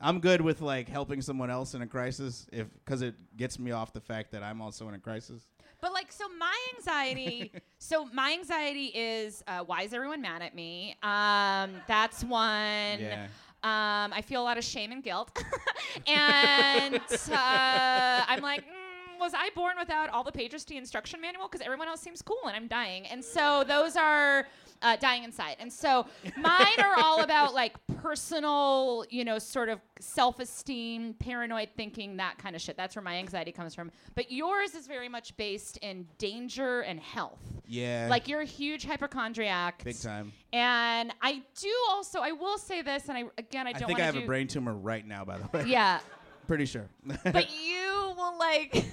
I'm 0.00 0.20
good 0.20 0.40
with 0.40 0.62
like 0.62 0.88
helping 0.88 1.20
someone 1.20 1.50
else 1.50 1.74
in 1.74 1.82
a 1.82 1.86
crisis, 1.86 2.46
if 2.52 2.68
because 2.84 3.02
it 3.02 3.14
gets 3.36 3.58
me 3.58 3.70
off 3.72 3.92
the 3.92 4.00
fact 4.00 4.32
that 4.32 4.42
I'm 4.42 4.62
also 4.62 4.88
in 4.88 4.94
a 4.94 4.98
crisis. 4.98 5.46
But 5.80 5.92
like, 5.92 6.12
so 6.12 6.24
my 6.38 6.56
anxiety, 6.76 7.52
so 7.78 8.06
my 8.12 8.32
anxiety 8.32 8.86
is 8.86 9.42
uh, 9.46 9.60
why 9.60 9.82
is 9.82 9.92
everyone 9.92 10.20
mad 10.20 10.42
at 10.42 10.54
me? 10.54 10.96
Um, 11.02 11.72
that's 11.88 12.22
one. 12.24 13.00
Yeah. 13.00 13.26
Um, 13.62 14.12
I 14.14 14.22
feel 14.22 14.40
a 14.40 14.44
lot 14.44 14.56
of 14.56 14.64
shame 14.64 14.90
and 14.90 15.02
guilt, 15.02 15.36
and 16.06 16.96
uh, 16.96 18.24
I'm 18.28 18.40
like. 18.40 18.62
Mm, 18.62 18.74
was 19.20 19.34
I 19.34 19.50
born 19.54 19.74
without 19.78 20.08
all 20.08 20.24
the 20.24 20.32
Pager's 20.32 20.64
instruction 20.70 21.20
manual? 21.20 21.46
Because 21.46 21.60
everyone 21.60 21.88
else 21.88 22.00
seems 22.00 22.22
cool 22.22 22.38
and 22.46 22.56
I'm 22.56 22.66
dying. 22.68 23.06
And 23.06 23.22
so 23.22 23.64
those 23.68 23.94
are 23.94 24.46
uh, 24.82 24.96
dying 24.96 25.24
inside. 25.24 25.56
And 25.58 25.72
so 25.72 26.06
mine 26.36 26.78
are 26.78 26.94
all 26.98 27.22
about 27.22 27.54
like 27.54 27.74
personal, 28.02 29.04
you 29.10 29.24
know, 29.24 29.38
sort 29.38 29.68
of 29.68 29.80
self 30.00 30.40
esteem, 30.40 31.14
paranoid 31.14 31.70
thinking, 31.76 32.16
that 32.16 32.38
kind 32.38 32.56
of 32.56 32.62
shit. 32.62 32.76
That's 32.76 32.96
where 32.96 33.02
my 33.02 33.16
anxiety 33.16 33.52
comes 33.52 33.74
from. 33.74 33.90
But 34.14 34.30
yours 34.32 34.74
is 34.74 34.86
very 34.86 35.08
much 35.08 35.36
based 35.36 35.76
in 35.78 36.06
danger 36.18 36.80
and 36.80 36.98
health. 36.98 37.40
Yeah. 37.66 38.08
Like 38.10 38.28
you're 38.28 38.40
a 38.40 38.46
huge 38.46 38.84
hypochondriac. 38.84 39.84
big 39.84 40.00
time. 40.00 40.32
And 40.52 41.12
I 41.22 41.42
do 41.60 41.74
also, 41.90 42.20
I 42.20 42.32
will 42.32 42.58
say 42.58 42.82
this, 42.82 43.08
and 43.08 43.16
I 43.16 43.24
again, 43.38 43.66
I 43.66 43.72
don't 43.72 43.84
I 43.84 43.86
think 43.86 44.00
I 44.00 44.04
have 44.04 44.14
do, 44.14 44.22
a 44.22 44.26
brain 44.26 44.48
tumor 44.48 44.74
right 44.74 45.06
now, 45.06 45.24
by 45.24 45.38
the 45.38 45.48
way. 45.52 45.64
Yeah, 45.66 46.00
Pretty 46.50 46.66
sure. 46.66 46.88
but 47.06 47.48
you 47.64 48.12
will 48.16 48.36
like 48.36 48.74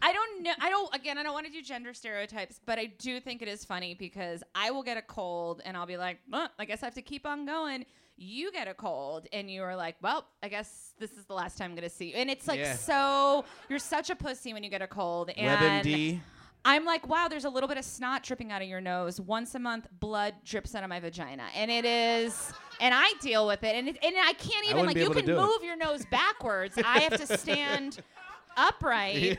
i 0.00 0.10
don't 0.10 0.42
know 0.42 0.52
i 0.58 0.70
don't 0.70 0.94
again 0.94 1.18
i 1.18 1.22
don't 1.22 1.34
want 1.34 1.44
to 1.44 1.52
do 1.52 1.60
gender 1.60 1.92
stereotypes 1.92 2.60
but 2.64 2.78
i 2.78 2.86
do 2.86 3.20
think 3.20 3.42
it 3.42 3.46
is 3.46 3.62
funny 3.62 3.92
because 3.92 4.42
i 4.54 4.70
will 4.70 4.82
get 4.82 4.96
a 4.96 5.02
cold 5.02 5.60
and 5.66 5.76
i'll 5.76 5.84
be 5.84 5.98
like 5.98 6.18
well, 6.32 6.48
i 6.58 6.64
guess 6.64 6.82
i 6.82 6.86
have 6.86 6.94
to 6.94 7.02
keep 7.02 7.26
on 7.26 7.44
going 7.44 7.84
you 8.16 8.50
get 8.52 8.68
a 8.68 8.72
cold 8.72 9.26
and 9.34 9.50
you 9.50 9.60
are 9.62 9.76
like 9.76 9.96
well 10.00 10.24
i 10.42 10.48
guess 10.48 10.94
this 10.98 11.10
is 11.12 11.26
the 11.26 11.34
last 11.34 11.58
time 11.58 11.72
i'm 11.72 11.76
gonna 11.76 11.90
see 11.90 12.06
you 12.06 12.14
and 12.14 12.30
it's 12.30 12.48
like 12.48 12.58
Yeah. 12.58 12.72
so 12.72 13.44
you're 13.68 13.78
such 13.78 14.08
a 14.08 14.16
pussy 14.16 14.54
when 14.54 14.64
you 14.64 14.70
get 14.70 14.80
a 14.80 14.86
cold 14.88 15.28
and 15.36 15.84
WebMD. 15.84 16.20
I'm 16.64 16.84
like, 16.84 17.06
wow, 17.08 17.28
there's 17.28 17.44
a 17.44 17.48
little 17.50 17.68
bit 17.68 17.78
of 17.78 17.84
snot 17.84 18.24
dripping 18.24 18.50
out 18.50 18.60
of 18.62 18.68
your 18.68 18.80
nose. 18.80 19.20
Once 19.20 19.54
a 19.54 19.60
month, 19.60 19.86
blood 20.00 20.34
drips 20.44 20.74
out 20.74 20.82
of 20.82 20.88
my 20.88 20.98
vagina. 20.98 21.44
And 21.54 21.70
it 21.70 21.84
is, 21.84 22.52
and 22.80 22.94
I 22.94 23.12
deal 23.20 23.46
with 23.46 23.62
it. 23.62 23.74
And, 23.74 23.88
it, 23.88 23.98
and 24.02 24.14
I 24.16 24.32
can't 24.34 24.64
even, 24.64 24.86
wouldn't 24.86 24.96
like, 24.96 25.04
you 25.04 25.10
can 25.10 25.24
do 25.24 25.38
it. 25.38 25.40
move 25.40 25.62
your 25.62 25.76
nose 25.76 26.04
backwards. 26.10 26.78
I 26.84 27.00
have 27.00 27.16
to 27.16 27.38
stand 27.38 28.00
upright 28.56 29.38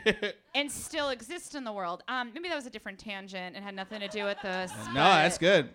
and 0.56 0.72
still 0.72 1.10
exist 1.10 1.56
in 1.56 1.64
the 1.64 1.74
world. 1.74 2.04
Um, 2.08 2.32
maybe 2.34 2.50
that 2.50 2.56
was 2.56 2.66
a 2.66 2.70
different 2.70 3.00
tangent 3.00 3.56
and 3.56 3.64
had 3.64 3.76
nothing 3.76 4.00
to 4.00 4.08
do 4.08 4.24
with 4.24 4.38
this. 4.42 4.72
No, 4.88 4.94
that's 4.94 5.38
good. 5.38 5.70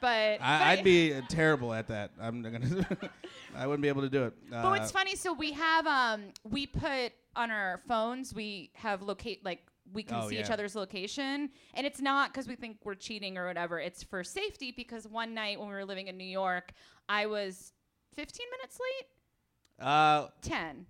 But, 0.00 0.40
I, 0.40 0.72
I'd 0.72 0.84
be 0.84 1.12
uh, 1.12 1.20
terrible 1.28 1.74
at 1.74 1.88
that. 1.88 2.10
I'm 2.18 2.42
gonna. 2.42 2.86
I 3.54 3.66
wouldn't 3.66 3.82
be 3.82 3.88
able 3.88 4.00
to 4.00 4.08
do 4.08 4.24
it. 4.24 4.34
Uh, 4.50 4.62
But 4.62 4.70
what's 4.70 4.90
funny, 4.90 5.14
so 5.14 5.32
we 5.34 5.52
have 5.52 5.86
um 5.86 6.22
we 6.42 6.66
put 6.66 7.12
on 7.36 7.50
our 7.50 7.82
phones, 7.86 8.32
we 8.34 8.70
have 8.74 9.02
locate 9.02 9.44
like 9.44 9.60
we 9.92 10.02
can 10.02 10.16
Oh, 10.22 10.28
see 10.28 10.38
each 10.38 10.50
other's 10.50 10.74
location, 10.74 11.50
and 11.74 11.86
it's 11.86 12.00
not 12.00 12.32
because 12.32 12.46
we 12.48 12.54
think 12.56 12.78
we're 12.84 12.94
cheating 12.94 13.36
or 13.38 13.46
whatever. 13.46 13.78
It's 13.80 14.02
for 14.02 14.22
safety 14.24 14.72
because 14.76 15.06
one 15.06 15.34
night 15.34 15.58
when 15.58 15.68
we 15.68 15.74
were 15.74 15.84
living 15.84 16.08
in 16.08 16.16
New 16.16 16.24
York, 16.24 16.72
I 17.08 17.26
was 17.26 17.72
15 18.16 18.46
minutes 18.58 18.78
late, 18.80 19.86
Uh, 19.86 20.28
10. 20.42 20.86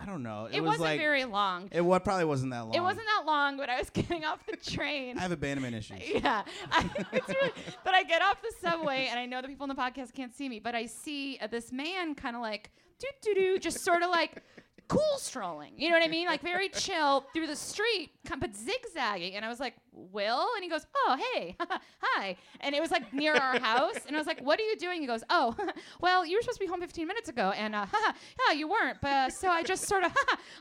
I 0.00 0.04
don't 0.06 0.22
know. 0.22 0.44
It, 0.44 0.58
It, 0.58 0.60
was 0.60 0.70
was 0.72 0.78
not 0.78 0.84
like 0.84 1.00
very 1.00 1.24
long. 1.24 1.68
it 1.72 1.80
what 1.80 2.04
probably 2.04 2.24
wasn't 2.24 2.52
that 2.52 2.60
long. 2.60 2.74
It 2.74 2.80
wasn't 2.80 3.06
that 3.06 3.24
long, 3.26 3.56
but 3.56 3.68
I 3.68 3.78
was 3.78 3.90
getting 4.00 4.24
off 4.24 4.38
the 4.46 4.56
train. 4.56 5.18
I 5.18 5.22
have 5.22 5.32
abandonment 5.32 5.74
issues. 5.80 5.98
Yeah, 6.08 6.44
I, 6.70 6.88
really, 7.12 7.52
but 7.82 7.94
I 7.94 8.04
get 8.04 8.22
off 8.22 8.40
the 8.40 8.52
subway, 8.60 9.08
and 9.10 9.18
I 9.18 9.26
know 9.26 9.42
the 9.42 9.48
people 9.48 9.64
in 9.68 9.74
the 9.74 9.80
podcast 9.82 10.14
can't 10.14 10.32
see 10.32 10.48
me, 10.48 10.60
but 10.60 10.76
I 10.76 10.86
see 10.86 11.36
uh, 11.42 11.48
this 11.48 11.72
man 11.72 12.14
kind 12.14 12.36
of 12.36 12.42
like 12.42 12.70
doo 13.00 13.08
doo 13.22 13.34
doo, 13.34 13.58
just 13.58 13.80
sort 13.84 14.02
of 14.04 14.10
like 14.10 14.42
cool 14.88 15.18
strolling. 15.18 15.72
You 15.76 15.90
know 15.90 15.96
what 15.98 16.04
I 16.04 16.08
mean? 16.08 16.26
Like 16.26 16.40
very 16.40 16.68
chill 16.70 17.24
through 17.34 17.46
the 17.46 17.56
street, 17.56 18.10
kind- 18.26 18.40
but 18.40 18.54
zigzagging. 18.56 19.34
And 19.36 19.44
I 19.44 19.48
was 19.48 19.60
like, 19.60 19.74
Will? 19.92 20.46
And 20.54 20.62
he 20.64 20.70
goes, 20.70 20.86
Oh, 20.96 21.18
hey, 21.34 21.56
hi. 22.00 22.36
And 22.60 22.74
it 22.74 22.80
was 22.80 22.90
like 22.90 23.12
near 23.12 23.34
our 23.34 23.58
house, 23.58 23.96
and 24.06 24.16
I 24.16 24.18
was 24.18 24.26
like, 24.26 24.40
What 24.40 24.58
are 24.58 24.62
you 24.62 24.76
doing? 24.76 25.00
He 25.00 25.06
goes, 25.06 25.22
Oh, 25.28 25.54
well, 26.00 26.24
you 26.24 26.36
were 26.36 26.42
supposed 26.42 26.58
to 26.58 26.64
be 26.64 26.68
home 26.70 26.80
15 26.80 27.06
minutes 27.06 27.28
ago, 27.28 27.52
and 27.56 27.74
uh, 27.74 27.86
yeah, 28.48 28.54
you 28.54 28.68
weren't. 28.68 28.98
But 29.00 29.08
uh, 29.10 29.30
so 29.30 29.48
I 29.48 29.62
just 29.62 29.86
sort 29.86 30.04
of, 30.04 30.12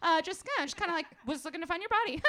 uh, 0.01 0.21
just, 0.21 0.45
just 0.59 0.75
kind 0.77 0.89
of 0.91 0.95
like 0.95 1.05
was 1.25 1.45
looking 1.45 1.61
to 1.61 1.67
find 1.67 1.81
your 1.81 1.89
body, 1.89 2.21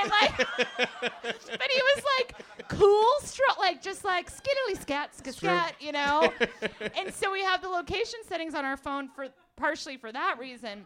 and 0.00 0.10
like 0.10 0.36
but 0.38 1.70
he 1.70 1.82
was 1.82 2.04
like 2.18 2.68
cool, 2.68 3.08
stro- 3.22 3.58
like 3.58 3.82
just 3.82 4.04
like 4.04 4.30
skittily 4.30 4.80
scat, 4.80 5.14
ska 5.14 5.32
scat, 5.32 5.74
you 5.80 5.92
know. 5.92 6.32
and 6.96 7.12
so 7.12 7.30
we 7.30 7.42
have 7.42 7.60
the 7.60 7.68
location 7.68 8.20
settings 8.26 8.54
on 8.54 8.64
our 8.64 8.76
phone 8.76 9.08
for 9.08 9.28
partially 9.56 9.96
for 9.96 10.10
that 10.12 10.36
reason, 10.38 10.84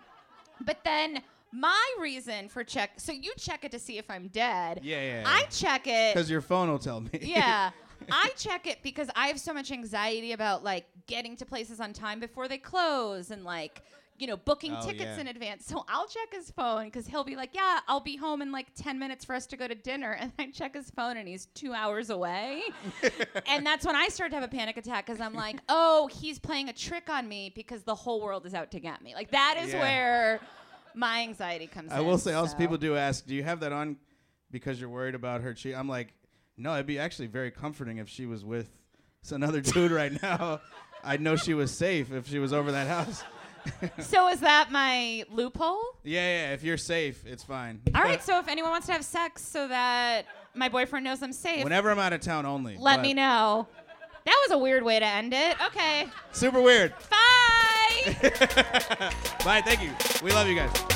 but 0.65 0.79
then 0.85 1.23
my 1.53 1.95
reason 2.01 2.49
for 2.49 2.65
check. 2.65 2.93
So 2.99 3.13
you 3.13 3.33
check 3.37 3.65
it 3.65 3.73
to 3.73 3.79
see 3.79 3.99
if 3.99 4.11
I'm 4.11 4.29
dead. 4.29 4.81
Yeah, 4.83 5.03
yeah, 5.03 5.23
I 5.27 5.41
yeah. 5.41 5.47
check 5.51 5.87
it. 5.87 6.15
Because 6.15 6.31
your 6.31 6.41
phone 6.41 6.69
will 6.69 6.79
tell 6.79 7.01
me. 7.01 7.11
Yeah. 7.21 7.71
I 8.11 8.31
check 8.37 8.67
it 8.67 8.83
because 8.83 9.09
I 9.17 9.29
have 9.29 9.41
so 9.41 9.55
much 9.55 9.73
anxiety 9.73 10.33
about 10.33 10.63
like 10.63 10.87
getting 11.07 11.37
to 11.37 11.47
places 11.47 11.81
on 11.81 11.93
time 11.93 12.21
before 12.21 12.47
they 12.47 12.59
close 12.59 13.31
and 13.31 13.43
like 13.43 13.83
you 14.19 14.27
know 14.27 14.37
booking 14.37 14.73
Oh, 14.75 14.81
tickets 14.85 15.13
yeah. 15.17 15.21
in 15.21 15.27
advance. 15.29 15.67
So 15.67 15.85
I'll 15.89 16.07
check 16.07 16.33
his 16.33 16.51
phone 16.51 16.85
because 16.87 17.07
he'll 17.07 17.25
be 17.25 17.37
like, 17.37 17.51
"Yeah, 17.55 17.81
I'll 17.89 18.01
be 18.01 18.17
home 18.17 18.43
in 18.43 18.53
like 18.53 18.67
ten 18.75 18.99
minutes 18.99 19.25
for 19.25 19.35
us 19.35 19.47
to 19.49 19.57
go 19.57 19.67
to 19.69 19.75
dinner," 19.75 20.13
and 20.13 20.33
I 20.39 20.51
check 20.51 20.75
his 20.75 20.91
phone 20.91 21.17
and 21.17 21.27
he's 21.29 21.47
two 21.47 21.73
hours 21.75 22.11
away, 22.11 22.63
and 23.47 23.65
that's 23.67 23.85
when 23.87 23.97
I 23.97 24.09
start 24.09 24.31
to 24.31 24.37
have 24.37 24.45
a 24.45 24.49
panic 24.49 24.77
attack 24.77 25.07
because 25.07 25.21
I'm 25.21 25.35
like, 25.35 25.57
"Oh, 25.69 26.09
he's 26.13 26.39
playing 26.39 26.69
a 26.69 26.73
trick 26.73 27.09
on 27.11 27.29
me 27.29 27.53
because 27.55 27.83
the 27.83 27.95
whole 27.95 28.21
world 28.21 28.47
is 28.47 28.55
out 28.55 28.71
to 28.73 28.81
get 28.81 29.03
me." 29.03 29.15
Like 29.15 29.31
that 29.33 29.57
is 29.59 29.73
Yeah. 29.73 29.81
where 29.81 30.41
my 30.95 31.21
anxiety 31.23 31.67
comes 31.67 31.91
in. 31.93 31.97
I 31.97 32.01
will 32.01 32.19
say, 32.19 32.33
also, 32.33 32.57
people 32.57 32.77
do 32.79 32.97
ask, 32.97 33.27
"Do 33.27 33.35
you 33.35 33.43
have 33.43 33.61
that 33.61 33.73
on 33.73 33.97
because 34.51 34.81
you're 34.81 34.91
worried 34.91 35.15
about 35.15 35.43
her 35.43 35.53
cheat?" 35.55 35.75
I'm 35.75 35.89
like, 35.89 36.13
no, 36.57 36.73
it'd 36.75 36.87
be 36.87 36.99
actually 36.99 37.27
very 37.29 37.51
comforting 37.51 37.99
if 37.99 38.09
she 38.09 38.25
was 38.25 38.45
with 38.45 38.71
another 39.31 39.61
dude 39.61 39.91
right 39.91 40.13
now. 40.23 40.61
I'd 41.05 41.21
know 41.21 41.37
she 41.37 41.53
was 41.55 41.71
safe 41.71 42.11
if 42.13 42.27
she 42.27 42.39
was 42.39 42.53
over 42.53 42.73
that 42.73 42.89
house. 42.89 43.23
So 44.01 44.29
is 44.29 44.41
that 44.41 44.71
my 44.71 45.25
loophole? 45.31 45.81
Yeah, 46.05 46.21
yeah. 46.49 46.53
If 46.55 46.63
you're 46.63 46.77
safe, 46.77 47.25
it's 47.27 47.43
fine. 47.43 47.81
All 47.95 48.03
right, 48.03 48.23
so 48.23 48.39
if 48.39 48.49
anyone 48.49 48.71
wants 48.71 48.87
to 48.87 48.93
have 48.93 49.05
sex 49.05 49.43
so 49.43 49.69
that 49.69 50.23
my 50.55 50.69
boyfriend 50.69 51.05
knows 51.05 51.23
I'm 51.23 51.33
safe, 51.33 51.65
Whenever 51.65 51.91
I'm 51.91 51.99
out 51.99 52.13
of 52.13 52.21
town, 52.21 52.47
only. 52.47 52.77
let 52.79 52.97
but- 52.97 53.03
me 53.03 53.15
know. 53.15 53.67
That 54.25 54.47
was 54.49 54.57
a 54.57 54.59
weird 54.59 54.83
way 54.83 54.99
to 54.99 55.07
end 55.07 55.33
it. 55.33 55.57
Okay. 55.67 56.09
Super 56.33 56.61
weird. 56.61 56.93
Bye. 57.11 58.17
Bye. 59.45 59.63
Thank 59.65 59.83
you. 59.83 59.93
We 60.23 60.33
love 60.33 60.49
you 60.49 60.57
guys. 60.57 60.96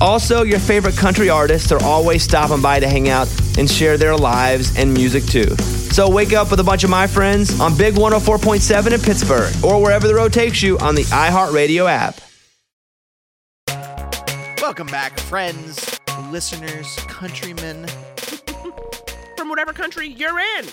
Also, 0.00 0.42
your 0.42 0.58
favorite 0.58 0.94
country 0.94 1.30
artists 1.30 1.72
are 1.72 1.82
always 1.82 2.22
stopping 2.22 2.60
by 2.60 2.78
to 2.78 2.86
hang 2.86 3.08
out 3.08 3.28
and 3.56 3.70
share 3.70 3.96
their 3.96 4.14
lives 4.14 4.76
and 4.76 4.92
music 4.92 5.24
too. 5.24 5.56
So 5.56 6.10
wake 6.10 6.34
up 6.34 6.50
with 6.50 6.60
a 6.60 6.64
bunch 6.64 6.84
of 6.84 6.90
my 6.90 7.06
friends 7.06 7.58
on 7.60 7.74
Big 7.78 7.94
104.7 7.94 8.92
in 8.92 9.00
Pittsburgh 9.00 9.64
or 9.64 9.80
wherever 9.80 10.06
the 10.06 10.14
road 10.14 10.34
takes 10.34 10.62
you 10.62 10.78
on 10.80 10.94
the 10.94 11.04
iHeartRadio 11.04 11.88
app. 11.88 12.20
Welcome 14.60 14.88
back, 14.88 15.18
friends, 15.20 15.98
listeners, 16.30 16.94
countrymen. 17.08 17.86
From 19.38 19.48
whatever 19.48 19.72
country 19.72 20.08
you're 20.08 20.38
in. 20.38 20.66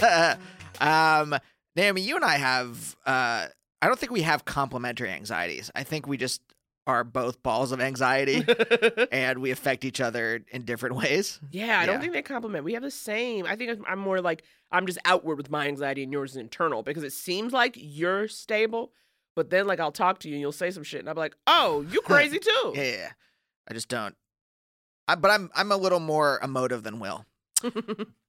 um, 0.80 1.34
Naomi, 1.76 2.00
you 2.00 2.16
and 2.16 2.24
I 2.24 2.36
have. 2.36 2.96
Uh, 3.04 3.48
I 3.82 3.86
don't 3.86 3.98
think 3.98 4.12
we 4.12 4.22
have 4.22 4.46
complementary 4.46 5.10
anxieties. 5.10 5.70
I 5.74 5.82
think 5.82 6.06
we 6.06 6.16
just 6.16 6.40
are 6.88 7.04
both 7.04 7.42
balls 7.44 7.70
of 7.70 7.80
anxiety, 7.80 8.44
and 9.12 9.38
we 9.40 9.50
affect 9.52 9.84
each 9.84 10.00
other 10.00 10.40
in 10.50 10.64
different 10.64 10.96
ways. 10.96 11.38
Yeah, 11.50 11.78
I 11.78 11.86
don't 11.86 11.96
Yeah. 11.96 12.00
think 12.00 12.12
they 12.14 12.22
complement. 12.22 12.64
We 12.64 12.72
have 12.72 12.82
the 12.82 12.90
same. 12.90 13.44
I 13.46 13.54
think 13.54 13.80
I'm- 13.86 13.98
more 13.98 14.20
like 14.20 14.42
I'm 14.72 14.86
just 14.86 14.98
outward 15.04 15.36
with 15.36 15.50
my 15.50 15.68
anxiety 15.68 16.02
and 16.02 16.12
yours 16.12 16.32
is 16.32 16.36
internal 16.38 16.82
because 16.82 17.02
it 17.04 17.12
seems 17.12 17.52
like 17.52 17.74
you're 17.76 18.26
stable, 18.26 18.92
but 19.36 19.50
then 19.50 19.66
like 19.66 19.78
I'll 19.80 19.92
talk 19.92 20.18
to 20.20 20.28
you 20.28 20.34
and 20.34 20.40
you'll 20.40 20.50
say 20.52 20.70
some 20.70 20.82
shit 20.82 21.00
and 21.00 21.08
I'm 21.08 21.16
like, 21.16 21.36
oh, 21.46 21.86
you 21.90 22.00
crazy 22.04 22.38
too. 22.38 22.72
Yeah, 22.74 22.82
yeah, 22.82 22.96
yeah. 22.96 23.10
I 23.70 23.74
just 23.74 23.88
don't. 23.88 24.16
I, 25.06 25.14
but 25.14 25.30
I'm 25.30 25.50
I'm 25.54 25.70
a 25.72 25.76
little 25.76 26.00
more 26.00 26.40
emotive 26.42 26.82
than 26.82 26.98
Will. 27.00 27.24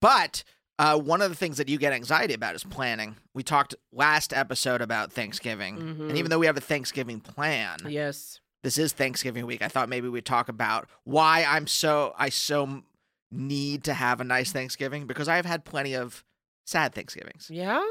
But 0.02 0.44
uh, 0.78 0.98
one 0.98 1.22
of 1.22 1.30
the 1.30 1.36
things 1.36 1.58
that 1.58 1.68
you 1.68 1.78
get 1.78 1.92
anxiety 1.92 2.34
about 2.34 2.56
is 2.56 2.64
planning. 2.64 3.18
We 3.34 3.44
talked 3.44 3.76
last 3.92 4.32
episode 4.34 4.82
about 4.82 5.12
Thanksgiving, 5.12 5.78
and 5.78 6.18
even 6.18 6.30
though 6.30 6.40
we 6.40 6.46
have 6.46 6.56
a 6.58 6.62
Thanksgiving 6.62 7.20
plan, 7.20 7.80
yes. 7.88 8.40
This 8.64 8.78
is 8.78 8.92
Thanksgiving 8.94 9.46
week. 9.46 9.62
I 9.62 9.68
thought 9.68 9.90
maybe 9.90 10.10
we'd 10.10 10.26
talk 10.26 10.50
about 10.50 10.88
why 11.04 11.44
I'm 11.48 11.68
so 11.68 12.14
I 12.18 12.30
so 12.30 12.84
need 13.32 13.84
to 13.86 13.94
have 13.94 14.20
a 14.22 14.24
nice 14.24 14.52
Thanksgiving 14.52 15.06
because 15.08 15.28
I 15.28 15.36
have 15.36 15.46
had 15.46 15.64
plenty 15.66 15.94
of 15.96 16.24
sad 16.66 16.94
Thanksgivings. 16.96 17.48
Yeah? 17.52 17.84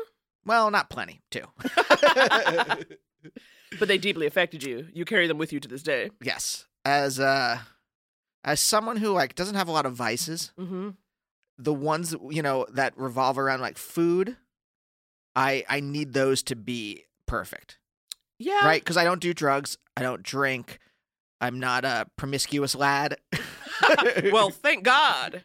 Well, 0.45 0.71
not 0.71 0.89
plenty, 0.91 1.21
too. 1.31 1.45
But 3.79 3.89
they 3.89 3.99
deeply 3.99 4.27
affected 4.27 4.63
you. 4.63 4.87
You 4.95 5.05
carry 5.05 5.27
them 5.27 5.37
with 5.37 5.53
you 5.53 5.61
to 5.61 5.69
this 5.69 5.83
day. 5.83 6.11
yes, 6.23 6.67
as 6.87 7.21
uh, 7.21 7.59
as 8.43 8.61
someone 8.61 8.97
who 8.97 9.13
like 9.13 9.35
doesn't 9.35 9.57
have 9.57 9.69
a 9.69 9.73
lot 9.73 9.85
of 9.85 9.93
vices, 9.93 10.53
Mm-hmm. 10.59 10.91
the 11.59 11.75
ones 11.75 12.15
you 12.31 12.41
know 12.41 12.67
that 12.73 12.97
revolve 12.97 13.39
around 13.39 13.61
like 13.61 13.77
food, 13.77 14.37
I 15.37 15.65
I 15.69 15.81
need 15.81 16.15
those 16.15 16.43
to 16.45 16.57
be 16.57 17.05
perfect, 17.27 17.77
Yeah. 18.39 18.65
right? 18.65 18.81
Because 18.81 18.97
I 18.97 19.05
don't 19.05 19.21
do 19.21 19.35
drugs, 19.35 19.79
I 19.97 20.03
don't 20.03 20.23
drink, 20.23 20.79
I'm 21.41 21.61
not 21.61 21.85
a 21.85 22.07
promiscuous 22.17 22.75
lad. 22.75 23.19
well, 24.33 24.51
thank 24.51 24.85
God. 24.85 25.45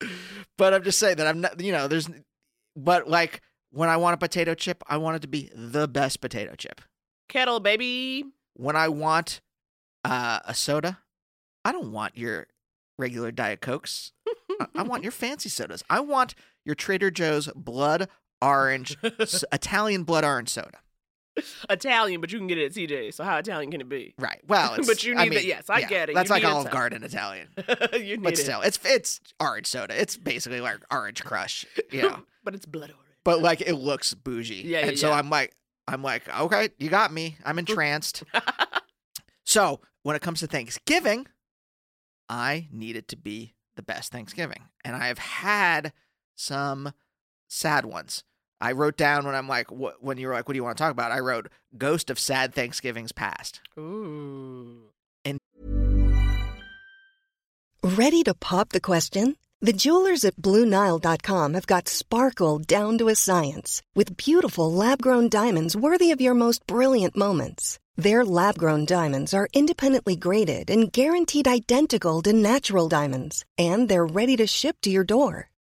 but 0.58 0.74
I'm 0.74 0.82
just 0.82 0.98
saying 0.98 1.16
that 1.16 1.26
I'm 1.26 1.40
not, 1.40 1.60
you 1.60 1.72
know, 1.72 1.88
there's, 1.88 2.08
but 2.74 3.08
like 3.08 3.42
when 3.70 3.88
I 3.88 3.96
want 3.96 4.14
a 4.14 4.18
potato 4.18 4.54
chip, 4.54 4.82
I 4.88 4.96
want 4.96 5.16
it 5.16 5.22
to 5.22 5.28
be 5.28 5.50
the 5.54 5.88
best 5.88 6.20
potato 6.20 6.54
chip. 6.56 6.80
Kettle, 7.28 7.60
baby. 7.60 8.24
When 8.54 8.76
I 8.76 8.88
want 8.88 9.40
uh, 10.04 10.40
a 10.44 10.54
soda, 10.54 10.98
I 11.64 11.72
don't 11.72 11.92
want 11.92 12.16
your 12.16 12.46
regular 12.98 13.30
Diet 13.30 13.60
Cokes. 13.60 14.12
I, 14.60 14.66
I 14.76 14.82
want 14.82 15.02
your 15.02 15.12
fancy 15.12 15.48
sodas. 15.48 15.82
I 15.90 16.00
want 16.00 16.34
your 16.64 16.74
Trader 16.74 17.10
Joe's 17.10 17.48
blood 17.54 18.08
orange, 18.40 18.96
Italian 19.02 20.04
blood 20.04 20.24
orange 20.24 20.48
soda. 20.50 20.78
Italian, 21.70 22.20
but 22.20 22.32
you 22.32 22.38
can 22.38 22.46
get 22.46 22.58
it 22.58 22.66
at 22.66 22.72
CJ. 22.72 23.14
So 23.14 23.24
how 23.24 23.36
Italian 23.38 23.70
can 23.70 23.80
it 23.80 23.88
be? 23.88 24.14
Right. 24.18 24.40
Well, 24.46 24.74
it's, 24.78 24.86
But 24.86 25.04
you 25.04 25.14
need 25.14 25.30
the- 25.32 25.36
mean, 25.36 25.46
yes, 25.46 25.68
I 25.68 25.80
yeah, 25.80 25.88
get 25.88 26.08
it. 26.10 26.14
That's 26.14 26.28
You 26.30 26.34
like 26.36 26.44
Olive 26.44 26.70
Garden 26.70 27.02
Italian. 27.02 27.48
you 27.94 28.16
need 28.16 28.22
But 28.22 28.32
it. 28.34 28.38
still, 28.38 28.60
it's 28.62 28.78
it's 28.84 29.20
orange 29.40 29.66
soda. 29.66 30.00
It's 30.00 30.16
basically 30.16 30.60
like 30.60 30.78
orange 30.90 31.22
crush. 31.24 31.66
You 31.90 32.02
know. 32.02 32.22
but 32.44 32.54
it's 32.54 32.66
blood 32.66 32.90
orange. 32.90 33.16
but 33.24 33.40
like 33.40 33.60
it 33.60 33.74
looks 33.74 34.14
bougie. 34.14 34.56
Yeah, 34.64 34.80
yeah, 34.80 34.86
and 34.86 34.98
so 34.98 35.08
yeah. 35.08 35.14
I'm 35.16 35.30
like, 35.30 35.54
I'm 35.88 36.02
like, 36.02 36.22
okay, 36.40 36.70
you 36.78 36.88
got 36.88 37.12
me. 37.12 37.36
I'm 37.44 37.58
entranced. 37.58 38.22
so 39.44 39.80
when 40.02 40.16
it 40.16 40.22
comes 40.22 40.40
to 40.40 40.46
Thanksgiving, 40.46 41.26
I 42.28 42.68
need 42.72 42.96
it 42.96 43.08
to 43.08 43.16
be 43.16 43.54
the 43.76 43.82
best 43.82 44.10
Thanksgiving, 44.10 44.62
and 44.84 44.96
I 44.96 45.08
have 45.08 45.18
had 45.18 45.92
some 46.34 46.92
sad 47.48 47.84
ones. 47.84 48.24
I 48.60 48.72
wrote 48.72 48.96
down 48.96 49.26
when 49.26 49.34
I'm 49.34 49.48
like, 49.48 49.70
what, 49.70 50.02
when 50.02 50.18
you 50.18 50.28
were 50.28 50.34
like, 50.34 50.48
what 50.48 50.54
do 50.54 50.58
you 50.58 50.64
want 50.64 50.76
to 50.76 50.82
talk 50.82 50.92
about? 50.92 51.12
I 51.12 51.20
wrote 51.20 51.48
Ghost 51.76 52.10
of 52.10 52.18
Sad 52.18 52.54
Thanksgivings 52.54 53.12
Past. 53.12 53.60
Ooh. 53.78 54.90
And 55.24 55.38
Ready 57.82 58.22
to 58.24 58.34
pop 58.34 58.70
the 58.70 58.80
question? 58.80 59.36
The 59.60 59.72
jewelers 59.72 60.24
at 60.24 60.36
BlueNile.com 60.36 61.54
have 61.54 61.66
got 61.66 61.88
sparkle 61.88 62.58
down 62.58 62.98
to 62.98 63.08
a 63.08 63.14
science 63.14 63.82
with 63.94 64.16
beautiful 64.16 64.72
lab 64.72 65.00
grown 65.00 65.28
diamonds 65.28 65.74
worthy 65.76 66.10
of 66.10 66.20
your 66.20 66.34
most 66.34 66.66
brilliant 66.66 67.16
moments. 67.16 67.78
Their 67.96 68.24
lab 68.24 68.58
grown 68.58 68.84
diamonds 68.84 69.32
are 69.32 69.48
independently 69.54 70.16
graded 70.16 70.70
and 70.70 70.92
guaranteed 70.92 71.48
identical 71.48 72.20
to 72.22 72.32
natural 72.32 72.88
diamonds, 72.88 73.44
and 73.56 73.88
they're 73.88 74.06
ready 74.06 74.36
to 74.36 74.46
ship 74.46 74.76
to 74.82 74.90
your 74.90 75.04
door. 75.04 75.48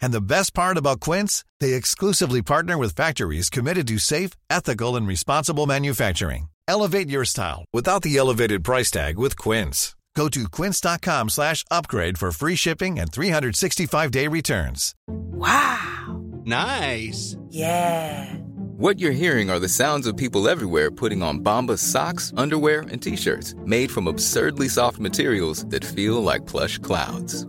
And 0.00 0.12
the 0.12 0.20
best 0.20 0.54
part 0.54 0.76
about 0.76 1.00
Quince, 1.00 1.44
they 1.60 1.72
exclusively 1.74 2.42
partner 2.42 2.76
with 2.76 2.94
factories 2.94 3.50
committed 3.50 3.86
to 3.88 3.98
safe, 3.98 4.32
ethical, 4.50 4.96
and 4.96 5.06
responsible 5.06 5.66
manufacturing. 5.66 6.48
Elevate 6.68 7.08
your 7.08 7.24
style 7.24 7.64
without 7.72 8.02
the 8.02 8.16
elevated 8.16 8.62
price 8.62 8.90
tag 8.90 9.18
with 9.18 9.36
Quince. 9.36 9.96
Go 10.16 10.28
to 10.28 10.48
quince.com 10.48 11.28
slash 11.30 11.64
upgrade 11.70 12.18
for 12.18 12.32
free 12.32 12.56
shipping 12.56 12.98
and 12.98 13.10
365-day 13.10 14.26
returns. 14.26 14.94
Wow. 15.08 16.20
Nice. 16.44 17.36
Yeah. 17.48 18.34
What 18.76 18.98
you're 18.98 19.12
hearing 19.12 19.50
are 19.50 19.58
the 19.58 19.68
sounds 19.68 20.06
of 20.06 20.16
people 20.16 20.48
everywhere 20.48 20.90
putting 20.90 21.22
on 21.22 21.40
Bombas 21.44 21.78
socks, 21.78 22.32
underwear, 22.36 22.80
and 22.90 23.00
t-shirts 23.00 23.54
made 23.64 23.90
from 23.90 24.06
absurdly 24.08 24.68
soft 24.68 24.98
materials 24.98 25.64
that 25.66 25.84
feel 25.84 26.22
like 26.22 26.46
plush 26.46 26.78
clouds. 26.78 27.46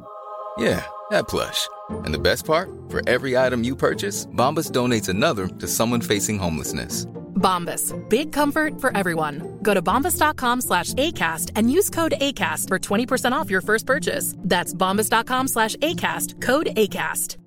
Yeah, 0.62 0.86
that 1.10 1.28
plush. 1.28 1.68
And 1.90 2.14
the 2.14 2.20
best 2.20 2.46
part? 2.46 2.70
For 2.90 3.02
every 3.10 3.38
item 3.38 3.64
you 3.64 3.76
purchase, 3.76 4.26
Bombas 4.28 4.70
donates 4.72 5.10
another 5.10 5.48
to 5.48 5.68
someone 5.68 6.02
facing 6.02 6.38
homelessness. 6.38 7.06
Bombas. 7.36 7.94
Big 8.10 8.32
comfort 8.32 8.80
for 8.80 8.96
everyone. 8.96 9.58
Go 9.64 9.74
to 9.74 9.82
bombas.com 9.82 10.62
slash 10.62 10.94
ACAST 10.94 11.52
and 11.56 11.72
use 11.72 11.90
code 11.90 12.14
ACAST 12.22 12.68
for 12.68 12.78
20% 12.78 13.32
off 13.32 13.50
your 13.50 13.62
first 13.62 13.88
purchase. 13.88 14.36
That's 14.38 14.74
bombas.com 14.76 15.48
slash 15.48 15.76
ACAST. 15.78 16.40
Code 16.42 16.68
ACAST. 16.78 17.38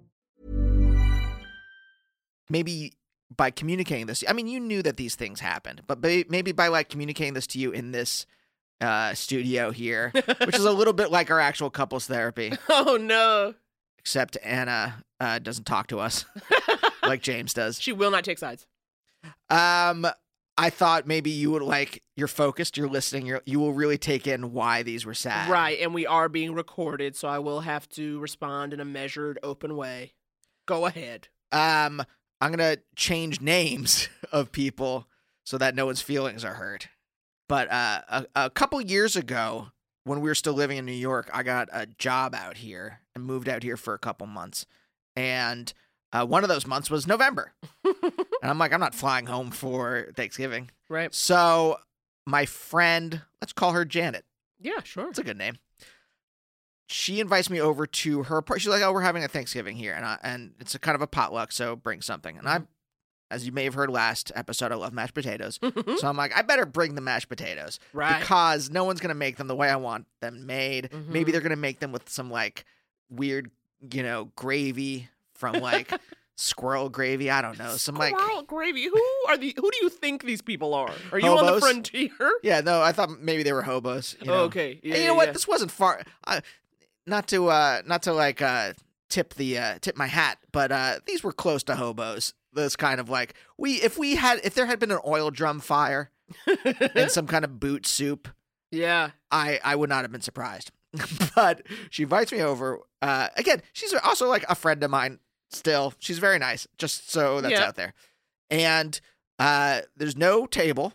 maybe 2.50 2.92
by 3.34 3.50
communicating 3.50 4.06
this 4.06 4.22
i 4.28 4.32
mean 4.34 4.46
you 4.46 4.60
knew 4.60 4.82
that 4.82 4.98
these 4.98 5.14
things 5.16 5.40
happened 5.40 5.80
but 5.86 5.98
maybe 6.28 6.52
by 6.52 6.68
like 6.68 6.90
communicating 6.90 7.32
this 7.32 7.46
to 7.46 7.58
you 7.58 7.70
in 7.72 7.90
this 7.92 8.26
uh 8.84 9.14
studio 9.14 9.70
here 9.70 10.10
which 10.44 10.54
is 10.56 10.64
a 10.64 10.72
little 10.72 10.92
bit 10.92 11.10
like 11.10 11.30
our 11.30 11.40
actual 11.40 11.70
couples 11.70 12.06
therapy 12.06 12.52
Oh 12.68 12.98
no. 13.00 13.54
except 13.98 14.36
anna 14.44 15.02
uh 15.20 15.38
doesn't 15.38 15.64
talk 15.64 15.86
to 15.88 15.98
us 15.98 16.24
like 17.02 17.22
james 17.22 17.54
does 17.54 17.80
She 17.80 17.92
will 17.92 18.10
not 18.10 18.24
take 18.24 18.38
sides. 18.38 18.66
um 19.50 20.06
i 20.58 20.70
thought 20.70 21.06
maybe 21.06 21.30
you 21.30 21.50
would 21.50 21.62
like 21.62 22.02
you're 22.16 22.28
focused 22.28 22.76
you're 22.76 22.88
listening 22.88 23.26
you're, 23.26 23.40
you 23.46 23.58
will 23.58 23.72
really 23.72 23.98
take 23.98 24.26
in 24.26 24.52
why 24.52 24.82
these 24.82 25.04
were 25.06 25.14
sad 25.14 25.48
Right, 25.50 25.78
and 25.80 25.92
we 25.94 26.06
are 26.06 26.28
being 26.28 26.54
recorded, 26.54 27.16
so 27.16 27.26
I 27.28 27.38
will 27.40 27.60
have 27.60 27.88
to 27.90 28.18
respond 28.20 28.72
in 28.72 28.80
a 28.80 28.84
measured, 28.84 29.38
open 29.42 29.76
way. 29.76 30.12
Go 30.66 30.86
ahead. 30.86 31.28
Um, 31.52 32.02
I'm 32.40 32.50
gonna 32.52 32.76
change 32.96 33.40
names 33.40 34.08
of 34.32 34.52
people 34.52 35.06
so 35.44 35.58
that 35.58 35.74
no 35.74 35.86
one's 35.86 36.00
feelings 36.00 36.44
are 36.44 36.54
hurt. 36.54 36.88
But 37.48 37.70
uh, 37.70 38.00
a, 38.08 38.26
a 38.36 38.50
couple 38.50 38.80
years 38.80 39.16
ago, 39.16 39.68
when 40.04 40.20
we 40.20 40.28
were 40.30 40.34
still 40.34 40.54
living 40.54 40.78
in 40.78 40.84
New 40.86 40.92
York, 40.92 41.30
I 41.32 41.42
got 41.42 41.68
a 41.72 41.86
job 41.86 42.34
out 42.34 42.58
here 42.58 43.00
and 43.14 43.24
moved 43.24 43.48
out 43.48 43.62
here 43.62 43.76
for 43.76 43.94
a 43.94 43.98
couple 43.98 44.26
months. 44.26 44.66
And 45.16 45.72
uh, 46.12 46.26
one 46.26 46.42
of 46.42 46.48
those 46.48 46.66
months 46.66 46.90
was 46.90 47.06
November. 47.06 47.52
and 47.84 47.94
I'm 48.42 48.58
like, 48.58 48.72
I'm 48.72 48.80
not 48.80 48.94
flying 48.94 49.26
home 49.26 49.50
for 49.50 50.08
Thanksgiving. 50.16 50.70
Right. 50.90 51.14
So 51.14 51.78
my 52.26 52.44
friend, 52.44 53.22
let's 53.40 53.54
call 53.54 53.72
her 53.72 53.86
Janet. 53.86 54.26
Yeah, 54.60 54.80
sure. 54.84 55.08
It's 55.08 55.18
a 55.18 55.24
good 55.24 55.38
name. 55.38 55.56
She 56.88 57.20
invites 57.20 57.48
me 57.48 57.58
over 57.60 57.86
to 57.86 58.24
her. 58.24 58.42
par- 58.42 58.58
She's 58.58 58.68
like, 58.68 58.82
"Oh, 58.82 58.92
we're 58.92 59.00
having 59.00 59.24
a 59.24 59.28
Thanksgiving 59.28 59.76
here, 59.76 59.94
and 59.94 60.04
I, 60.04 60.18
and 60.22 60.52
it's 60.60 60.74
a 60.74 60.78
kind 60.78 60.94
of 60.94 61.00
a 61.00 61.06
potluck, 61.06 61.52
so 61.52 61.74
bring 61.74 62.02
something." 62.02 62.36
And 62.36 62.46
I, 62.46 62.60
as 63.34 63.44
you 63.46 63.52
may 63.52 63.64
have 63.64 63.74
heard 63.74 63.90
last 63.90 64.32
episode, 64.34 64.72
I 64.72 64.76
love 64.76 64.92
mashed 64.92 65.14
potatoes, 65.14 65.58
so 65.98 66.08
I'm 66.08 66.16
like, 66.16 66.36
I 66.36 66.42
better 66.42 66.66
bring 66.66 66.94
the 66.94 67.00
mashed 67.00 67.28
potatoes, 67.28 67.78
Right. 67.92 68.20
Because 68.20 68.70
no 68.70 68.84
one's 68.84 69.00
gonna 69.00 69.14
make 69.14 69.36
them 69.36 69.48
the 69.48 69.56
way 69.56 69.68
I 69.68 69.76
want 69.76 70.06
them 70.20 70.46
made. 70.46 70.90
Maybe 71.08 71.30
Mhm. 71.30 71.32
they're 71.32 71.40
gonna 71.40 71.56
make 71.56 71.80
them 71.80 71.92
with 71.92 72.08
some 72.08 72.30
like 72.30 72.64
weird, 73.10 73.50
you 73.92 74.02
know, 74.02 74.30
gravy 74.36 75.08
from 75.34 75.54
like 75.56 75.90
squirrel 76.36 76.88
gravy. 76.88 77.30
I 77.30 77.42
don't 77.42 77.58
know, 77.58 77.76
some 77.76 77.94
like 77.96 78.16
Squirrel 78.18 78.42
gravy. 78.42 78.86
Who 78.88 79.02
are 79.28 79.36
the? 79.36 79.52
Who 79.56 79.70
do 79.70 79.78
you 79.82 79.88
think 79.88 80.22
these 80.24 80.42
people 80.42 80.74
are? 80.74 80.92
Are 81.12 81.18
you 81.18 81.28
on 81.28 81.46
the 81.46 81.60
frontier? 81.60 82.10
Yeah, 82.42 82.60
no, 82.60 82.80
I 82.82 82.92
thought 82.92 83.20
maybe 83.20 83.42
they 83.42 83.52
were 83.52 83.62
hobos. 83.62 84.16
You 84.20 84.26
know? 84.28 84.34
Okay, 84.44 84.72
And 84.82 84.94
you 84.94 84.94
yeah, 85.00 85.06
know 85.08 85.14
what? 85.14 85.26
yeah. 85.28 85.32
This 85.32 85.46
wasn't 85.48 85.70
far. 85.70 86.02
Uh, 86.26 86.40
not 87.06 87.26
to 87.28 87.48
uh, 87.48 87.82
not 87.86 88.02
to 88.04 88.12
like 88.12 88.40
uh, 88.42 88.72
tip 89.08 89.34
the 89.34 89.58
uh, 89.58 89.78
tip 89.80 89.96
my 89.96 90.06
hat, 90.06 90.38
but 90.52 90.72
uh, 90.72 91.00
these 91.06 91.22
were 91.22 91.32
close 91.32 91.62
to 91.64 91.76
hobos. 91.76 92.32
This 92.54 92.76
kind 92.76 93.00
of 93.00 93.08
like 93.08 93.34
we 93.58 93.74
if 93.82 93.98
we 93.98 94.16
had 94.16 94.40
if 94.44 94.54
there 94.54 94.66
had 94.66 94.78
been 94.78 94.90
an 94.90 95.00
oil 95.06 95.30
drum 95.30 95.60
fire 95.60 96.10
and 96.96 97.10
some 97.10 97.26
kind 97.26 97.44
of 97.44 97.58
boot 97.60 97.86
soup, 97.86 98.28
Yeah. 98.70 99.10
I 99.30 99.60
I 99.64 99.76
would 99.76 99.88
not 99.90 100.02
have 100.02 100.12
been 100.12 100.20
surprised. 100.20 100.70
but 101.34 101.62
she 101.90 102.04
invites 102.04 102.30
me 102.30 102.40
over. 102.40 102.78
Uh, 103.02 103.28
again, 103.36 103.60
she's 103.72 103.92
also 103.94 104.28
like 104.28 104.44
a 104.48 104.54
friend 104.54 104.82
of 104.84 104.90
mine. 104.90 105.18
Still, 105.50 105.92
she's 105.98 106.18
very 106.18 106.38
nice. 106.38 106.66
Just 106.78 107.10
so 107.10 107.40
that's 107.40 107.52
Yeah. 107.52 107.64
out 107.66 107.74
there. 107.74 107.94
And 108.50 109.00
uh, 109.40 109.80
there's 109.96 110.16
no 110.16 110.46
table. 110.46 110.94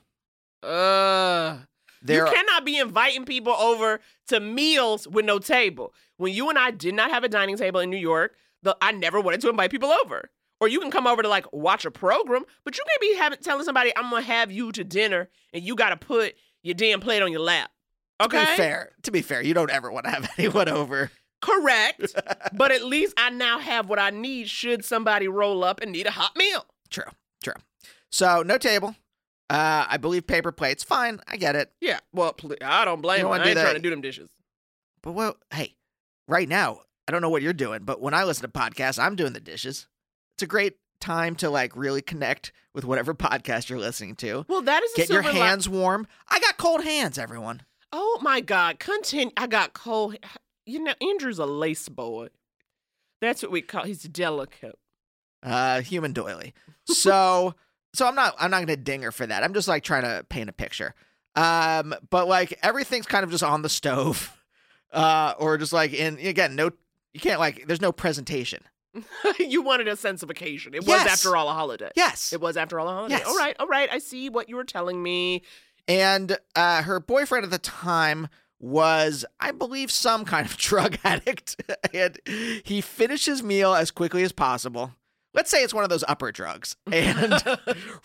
Uh, 0.64 1.58
There 2.02 2.26
you 2.26 2.34
cannot 2.34 2.66
be 2.66 2.78
inviting 2.78 3.26
people 3.26 3.54
over 3.54 4.00
to 4.28 4.40
meals 4.40 5.08
with 5.08 5.26
no 5.26 5.40
table. 5.40 5.94
When 6.18 6.34
you 6.34 6.50
and 6.50 6.58
I 6.58 6.72
did 6.72 6.94
not 6.94 7.12
have 7.12 7.24
a 7.24 7.30
dining 7.30 7.58
table 7.58 7.80
in 7.82 7.90
New 7.90 7.98
York, 7.98 8.36
the, 8.64 8.78
I 8.82 8.92
never 8.92 9.20
wanted 9.22 9.42
to 9.42 9.50
invite 9.50 9.72
people 9.72 9.92
over. 10.04 10.30
Or 10.62 10.68
you 10.68 10.80
can 10.82 10.92
come 10.92 11.08
over 11.08 11.22
to 11.22 11.30
like 11.30 11.52
watch 11.54 11.86
a 11.86 11.92
program, 11.92 12.44
but 12.66 12.78
you 12.78 12.84
can't 12.88 13.02
be 13.02 13.16
having 13.18 13.40
telling 13.40 13.64
somebody 13.64 13.92
I'm 13.96 14.10
gonna 14.10 14.22
have 14.24 14.52
you 14.52 14.72
to 14.74 14.84
dinner 14.84 15.30
and 15.54 15.64
you 15.64 15.76
gotta 15.76 15.96
put 15.98 16.36
your 16.64 16.74
damn 16.76 17.00
plate 17.00 17.22
on 17.22 17.32
your 17.32 17.42
lap. 17.42 17.72
Okay, 18.22 18.44
To 18.44 18.52
be 18.52 18.58
fair, 18.58 18.92
to 19.04 19.12
be 19.12 19.22
fair, 19.22 19.42
you 19.42 19.54
don't 19.54 19.72
ever 19.72 19.90
want 19.92 20.06
to 20.06 20.12
have 20.12 20.30
anyone 20.38 20.68
over. 20.68 21.12
correct. 21.42 22.14
but 22.54 22.72
at 22.72 22.84
least 22.84 23.14
I 23.18 23.30
now 23.30 23.60
have 23.60 23.88
what 23.88 24.00
I 24.00 24.10
need 24.10 24.50
should 24.50 24.84
somebody 24.84 25.28
roll 25.30 25.64
up 25.64 25.80
and 25.82 25.92
need 25.94 26.06
a 26.08 26.12
hot 26.12 26.36
meal. 26.36 26.66
True, 26.90 27.06
true. 27.42 27.54
So 28.10 28.44
no 28.44 28.58
table. 28.58 28.96
Uh, 29.50 29.86
I 29.90 29.96
believe 29.98 30.28
paper 30.28 30.52
plates. 30.52 30.84
Fine, 30.84 31.22
I 31.28 31.38
get 31.38 31.56
it. 31.56 31.72
Yeah, 31.80 32.00
well, 32.14 32.34
pl- 32.34 32.56
I 32.62 32.84
don't 32.86 33.02
blame 33.02 33.20
You 33.20 33.24
don't 33.24 33.40
I 33.42 33.46
ain't 33.48 33.56
that. 33.56 33.62
trying 33.64 33.76
to 33.76 33.82
do 33.82 33.90
them 33.90 34.02
dishes. 34.02 34.30
But 35.02 35.14
well, 35.14 35.38
hey, 35.54 35.76
right 36.28 36.48
now, 36.50 36.82
I 37.08 37.12
don't 37.14 37.22
know 37.22 37.30
what 37.30 37.42
you're 37.42 37.54
doing, 37.54 37.84
but 37.84 38.02
when 38.02 38.14
I 38.14 38.26
listen 38.26 38.42
to 38.44 38.50
podcasts, 38.50 39.02
I'm 39.02 39.16
doing 39.16 39.32
the 39.34 39.40
dishes. 39.40 39.88
It's 40.40 40.44
a 40.46 40.48
great 40.48 40.78
time 41.02 41.36
to 41.36 41.50
like 41.50 41.76
really 41.76 42.02
connect 42.02 42.54
with 42.74 42.86
whatever 42.86 43.14
podcast 43.14 43.68
you're 43.68 43.78
listening 43.78 44.16
to. 44.16 44.46
Well, 44.48 44.62
that 44.62 44.82
is 44.84 44.94
a 44.94 44.96
Get 44.96 45.10
your 45.10 45.22
silver 45.22 45.38
li- 45.38 45.46
hands 45.46 45.68
warm. 45.68 46.08
I 46.30 46.40
got 46.40 46.56
cold 46.56 46.82
hands, 46.82 47.18
everyone. 47.18 47.64
Oh 47.92 48.20
my 48.22 48.40
God! 48.40 48.80
Continue. 48.80 49.34
I 49.36 49.48
got 49.48 49.74
cold. 49.74 50.16
You 50.66 50.82
know, 50.82 50.94
Andrew's 51.02 51.40
a 51.40 51.46
lace 51.46 51.90
boy. 51.90 52.30
That's 53.20 53.44
what 53.44 53.52
we 53.52 53.62
call. 53.62 53.84
He's 53.84 54.04
delicate. 54.04 54.80
Uh, 55.44 55.82
human 55.82 56.14
doily. 56.14 56.54
So, 56.86 57.54
so 57.94 58.08
I'm 58.08 58.16
not, 58.16 58.34
I'm 58.40 58.50
not 58.50 58.62
gonna 58.62 58.78
ding 58.78 59.02
her 59.02 59.12
for 59.12 59.28
that. 59.28 59.44
I'm 59.44 59.54
just 59.54 59.68
like 59.68 59.84
trying 59.84 60.04
to 60.04 60.24
paint 60.30 60.50
a 60.50 60.54
picture. 60.54 60.96
Um, 61.36 61.94
but 62.10 62.30
like 62.30 62.58
everything's 62.64 63.08
kind 63.08 63.26
of 63.26 63.30
just 63.30 63.44
on 63.44 63.62
the 63.62 63.68
stove, 63.68 64.42
uh, 64.94 65.34
or 65.38 65.58
just 65.58 65.74
like 65.74 65.92
in 65.92 66.18
again, 66.18 66.56
no, 66.56 66.72
you 67.14 67.20
can't 67.20 67.42
like, 67.42 67.68
there's 67.68 67.82
no 67.82 67.92
presentation. 67.92 68.64
you 69.40 69.62
wanted 69.62 69.88
a 69.88 69.96
sense 69.96 70.24
of 70.24 70.30
occasion. 70.30 70.74
It 70.74 70.86
Yes. 70.88 71.04
was 71.06 71.14
after 71.14 71.36
all 71.38 71.50
a 71.50 71.54
holiday. 71.54 71.92
Yes. 71.96 72.34
It 72.34 72.42
was 72.42 72.58
after 72.58 72.80
all 72.80 72.88
a 72.88 72.94
holiday. 72.94 73.16
Yes. 73.16 73.28
All 73.28 73.36
right. 73.38 73.56
All 73.60 73.68
right. 73.68 73.90
I 73.92 74.00
see 74.00 74.30
what 74.30 74.50
you 74.50 74.56
were 74.56 74.64
telling 74.64 75.02
me. 75.04 75.44
And 75.88 76.38
uh, 76.56 76.84
her 76.84 77.00
boyfriend 77.00 77.46
at 77.46 77.52
the 77.52 77.58
time 77.60 78.28
was, 78.60 79.26
I 79.40 79.52
believe, 79.52 79.90
some 79.92 80.26
kind 80.26 80.46
of 80.46 80.58
drug 80.58 80.98
addict. 81.04 81.62
and 81.94 82.20
he 82.66 82.82
finished 82.82 83.26
his 83.26 83.42
meal 83.44 83.74
as 83.74 83.92
quickly 83.92 84.24
as 84.24 84.32
possible. 84.32 84.94
Let's 85.34 85.50
say 85.52 85.64
it's 85.64 85.74
one 85.74 85.84
of 85.84 85.90
those 85.90 86.04
upper 86.08 86.32
drugs. 86.32 86.76
And 86.92 87.42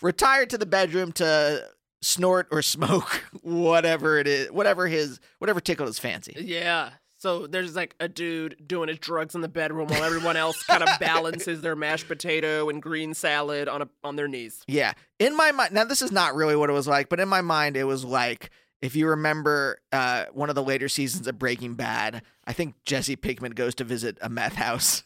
retired 0.01 0.49
to 0.51 0.57
the 0.57 0.65
bedroom 0.65 1.11
to 1.13 1.67
snort 2.01 2.47
or 2.51 2.61
smoke 2.61 3.23
whatever 3.41 4.19
it 4.19 4.27
is, 4.27 4.51
whatever 4.51 4.87
his, 4.87 5.19
whatever 5.39 5.59
tickled 5.59 5.87
his 5.87 5.97
fancy. 5.99 6.35
Yeah. 6.39 6.91
So 7.25 7.47
there's 7.47 7.75
like 7.75 7.95
a 7.99 8.07
dude 8.07 8.55
doing 8.67 8.87
his 8.87 8.99
drugs 8.99 9.33
in 9.33 9.41
the 9.41 9.47
bedroom 9.47 9.87
while 9.87 10.03
everyone 10.03 10.37
else 10.37 10.61
kind 10.61 10.83
of 10.83 10.89
balances 10.99 11.59
their 11.59 11.75
mashed 11.75 12.07
potato 12.07 12.69
and 12.69 12.79
green 12.79 13.15
salad 13.15 13.67
on 13.67 13.81
a 13.81 13.89
on 14.03 14.15
their 14.15 14.27
knees. 14.27 14.61
Yeah. 14.67 14.93
In 15.17 15.35
my 15.35 15.51
mind, 15.51 15.73
now 15.73 15.85
this 15.85 16.03
is 16.03 16.11
not 16.11 16.35
really 16.35 16.55
what 16.55 16.69
it 16.69 16.73
was 16.73 16.87
like, 16.87 17.09
but 17.09 17.19
in 17.19 17.27
my 17.27 17.41
mind, 17.41 17.77
it 17.77 17.85
was 17.85 18.05
like 18.05 18.51
if 18.79 18.95
you 18.95 19.07
remember 19.07 19.79
uh, 19.91 20.25
one 20.33 20.49
of 20.49 20.55
the 20.55 20.61
later 20.61 20.87
seasons 20.87 21.25
of 21.25 21.39
Breaking 21.39 21.73
Bad, 21.73 22.21
I 22.45 22.53
think 22.53 22.75
Jesse 22.85 23.15
Pinkman 23.15 23.55
goes 23.55 23.73
to 23.73 23.83
visit 23.83 24.19
a 24.21 24.29
meth 24.29 24.53
house 24.53 25.01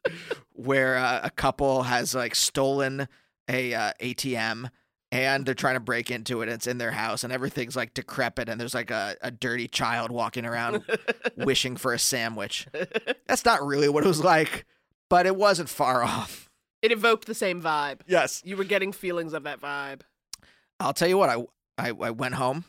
where 0.54 0.96
uh, 0.96 1.20
a 1.22 1.30
couple 1.30 1.84
has 1.84 2.16
like 2.16 2.34
stolen 2.34 3.06
a 3.48 3.74
uh, 3.74 3.92
ATM 4.02 4.70
and 5.12 5.44
they're 5.44 5.54
trying 5.54 5.74
to 5.74 5.80
break 5.80 6.10
into 6.10 6.40
it. 6.40 6.44
And 6.44 6.52
it's 6.52 6.66
in 6.66 6.78
their 6.78 6.92
house 6.92 7.24
and 7.24 7.32
everything's 7.32 7.76
like 7.76 7.94
decrepit 7.94 8.48
and 8.48 8.60
there's 8.60 8.74
like 8.74 8.90
a, 8.90 9.16
a 9.22 9.30
dirty 9.30 9.68
child 9.68 10.10
walking 10.10 10.46
around 10.46 10.84
wishing 11.36 11.76
for 11.76 11.92
a 11.92 11.98
sandwich. 11.98 12.66
That's 13.26 13.44
not 13.44 13.64
really 13.64 13.88
what 13.88 14.04
it 14.04 14.08
was 14.08 14.22
like, 14.22 14.66
but 15.08 15.26
it 15.26 15.36
wasn't 15.36 15.68
far 15.68 16.02
off. 16.04 16.48
It 16.82 16.92
evoked 16.92 17.26
the 17.26 17.34
same 17.34 17.60
vibe. 17.60 18.00
Yes. 18.06 18.42
You 18.44 18.56
were 18.56 18.64
getting 18.64 18.92
feelings 18.92 19.32
of 19.34 19.42
that 19.42 19.60
vibe. 19.60 20.00
I'll 20.78 20.94
tell 20.94 21.08
you 21.08 21.18
what. 21.18 21.28
I 21.28 21.44
I, 21.76 21.88
I 21.90 22.10
went 22.10 22.34
home 22.34 22.64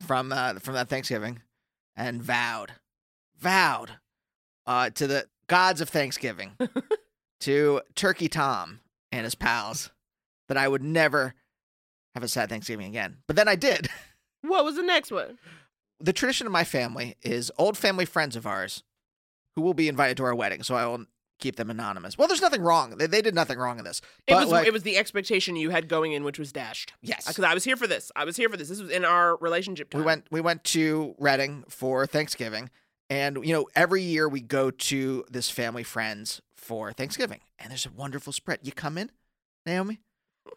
from 0.00 0.32
uh, 0.32 0.54
from 0.54 0.74
that 0.74 0.88
Thanksgiving 0.88 1.42
and 1.96 2.22
vowed, 2.22 2.72
vowed 3.38 3.92
uh, 4.66 4.90
to 4.90 5.06
the 5.06 5.26
gods 5.46 5.80
of 5.80 5.88
Thanksgiving, 5.88 6.52
to 7.40 7.80
Turkey 7.94 8.28
Tom 8.28 8.80
and 9.12 9.24
his 9.24 9.34
pals, 9.34 9.90
that 10.48 10.56
I 10.56 10.66
would 10.66 10.82
never 10.82 11.34
have 12.14 12.22
a 12.22 12.28
sad 12.28 12.48
Thanksgiving 12.48 12.86
again. 12.86 13.18
But 13.26 13.36
then 13.36 13.48
I 13.48 13.56
did. 13.56 13.88
What 14.46 14.62
was 14.66 14.76
the 14.76 14.82
next 14.82 15.10
one? 15.10 15.38
The 16.00 16.12
tradition 16.12 16.46
of 16.46 16.52
my 16.52 16.64
family 16.64 17.16
is 17.22 17.50
old 17.56 17.78
family 17.78 18.04
friends 18.04 18.36
of 18.36 18.46
ours 18.46 18.82
who 19.56 19.62
will 19.62 19.72
be 19.72 19.88
invited 19.88 20.18
to 20.18 20.24
our 20.24 20.34
wedding, 20.34 20.62
so 20.62 20.74
I 20.74 20.84
will 20.84 21.06
keep 21.40 21.56
them 21.56 21.70
anonymous. 21.70 22.18
Well, 22.18 22.28
there's 22.28 22.42
nothing 22.42 22.60
wrong. 22.60 22.98
They, 22.98 23.06
they 23.06 23.22
did 23.22 23.34
nothing 23.34 23.56
wrong 23.58 23.78
in 23.78 23.86
this. 23.86 24.02
It 24.26 24.34
was 24.34 24.50
like- 24.50 24.66
it 24.66 24.72
was 24.74 24.82
the 24.82 24.98
expectation 24.98 25.56
you 25.56 25.70
had 25.70 25.88
going 25.88 26.12
in, 26.12 26.24
which 26.24 26.38
was 26.38 26.52
dashed. 26.52 26.92
Yes. 27.00 27.26
because 27.26 27.42
I 27.42 27.54
was 27.54 27.64
here 27.64 27.76
for 27.78 27.86
this. 27.86 28.12
I 28.14 28.26
was 28.26 28.36
here 28.36 28.50
for 28.50 28.58
this. 28.58 28.68
This 28.68 28.82
was 28.82 28.90
in 28.90 29.02
our 29.02 29.36
relationship 29.36 29.88
time. 29.88 30.02
We 30.02 30.04
went 30.04 30.26
we 30.30 30.42
went 30.42 30.62
to 30.64 31.14
Reading 31.18 31.64
for 31.70 32.06
Thanksgiving, 32.06 32.68
and 33.08 33.38
you 33.46 33.54
know 33.54 33.66
every 33.74 34.02
year 34.02 34.28
we 34.28 34.42
go 34.42 34.70
to 34.70 35.24
this 35.30 35.48
family 35.48 35.84
friends 35.84 36.42
for 36.54 36.92
Thanksgiving, 36.92 37.40
and 37.58 37.70
there's 37.70 37.86
a 37.86 37.90
wonderful 37.90 38.34
spread. 38.34 38.58
You 38.62 38.72
come 38.72 38.98
in, 38.98 39.10
Naomi. 39.64 40.00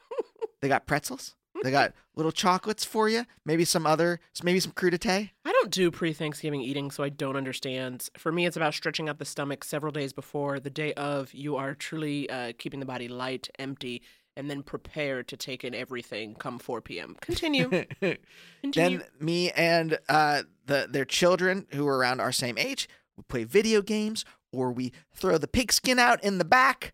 They 0.59 0.67
got 0.67 0.87
pretzels. 0.87 1.35
They 1.63 1.71
got 1.71 1.93
little 2.15 2.31
chocolates 2.31 2.83
for 2.83 3.09
you. 3.09 3.25
Maybe 3.45 3.65
some 3.65 3.85
other, 3.85 4.19
maybe 4.43 4.59
some 4.59 4.71
crudité. 4.71 5.31
I 5.45 5.51
don't 5.51 5.71
do 5.71 5.91
pre-Thanksgiving 5.91 6.61
eating, 6.61 6.91
so 6.91 7.03
I 7.03 7.09
don't 7.09 7.35
understand. 7.35 8.09
For 8.17 8.31
me, 8.31 8.45
it's 8.45 8.57
about 8.57 8.73
stretching 8.73 9.09
out 9.09 9.19
the 9.19 9.25
stomach 9.25 9.63
several 9.63 9.91
days 9.91 10.13
before 10.13 10.59
the 10.59 10.69
day 10.69 10.93
of. 10.93 11.33
You 11.33 11.55
are 11.55 11.73
truly 11.73 12.29
uh, 12.29 12.53
keeping 12.57 12.79
the 12.79 12.85
body 12.85 13.07
light, 13.07 13.49
empty, 13.59 14.01
and 14.35 14.49
then 14.49 14.61
prepared 14.61 15.27
to 15.29 15.37
take 15.37 15.63
in 15.63 15.73
everything 15.73 16.35
come 16.35 16.59
4 16.59 16.81
p.m. 16.81 17.15
Continue. 17.21 17.69
Continue. 18.61 18.99
Then 18.99 19.03
me 19.19 19.51
and 19.51 19.97
uh, 20.07 20.43
the 20.65 20.87
their 20.89 21.05
children 21.05 21.65
who 21.73 21.87
are 21.87 21.97
around 21.97 22.19
our 22.19 22.31
same 22.31 22.57
age, 22.57 22.87
we 23.17 23.23
play 23.23 23.43
video 23.43 23.81
games, 23.81 24.25
or 24.51 24.71
we 24.71 24.93
throw 25.13 25.37
the 25.37 25.47
pigskin 25.47 25.97
out 25.97 26.23
in 26.23 26.37
the 26.37 26.45
back, 26.45 26.93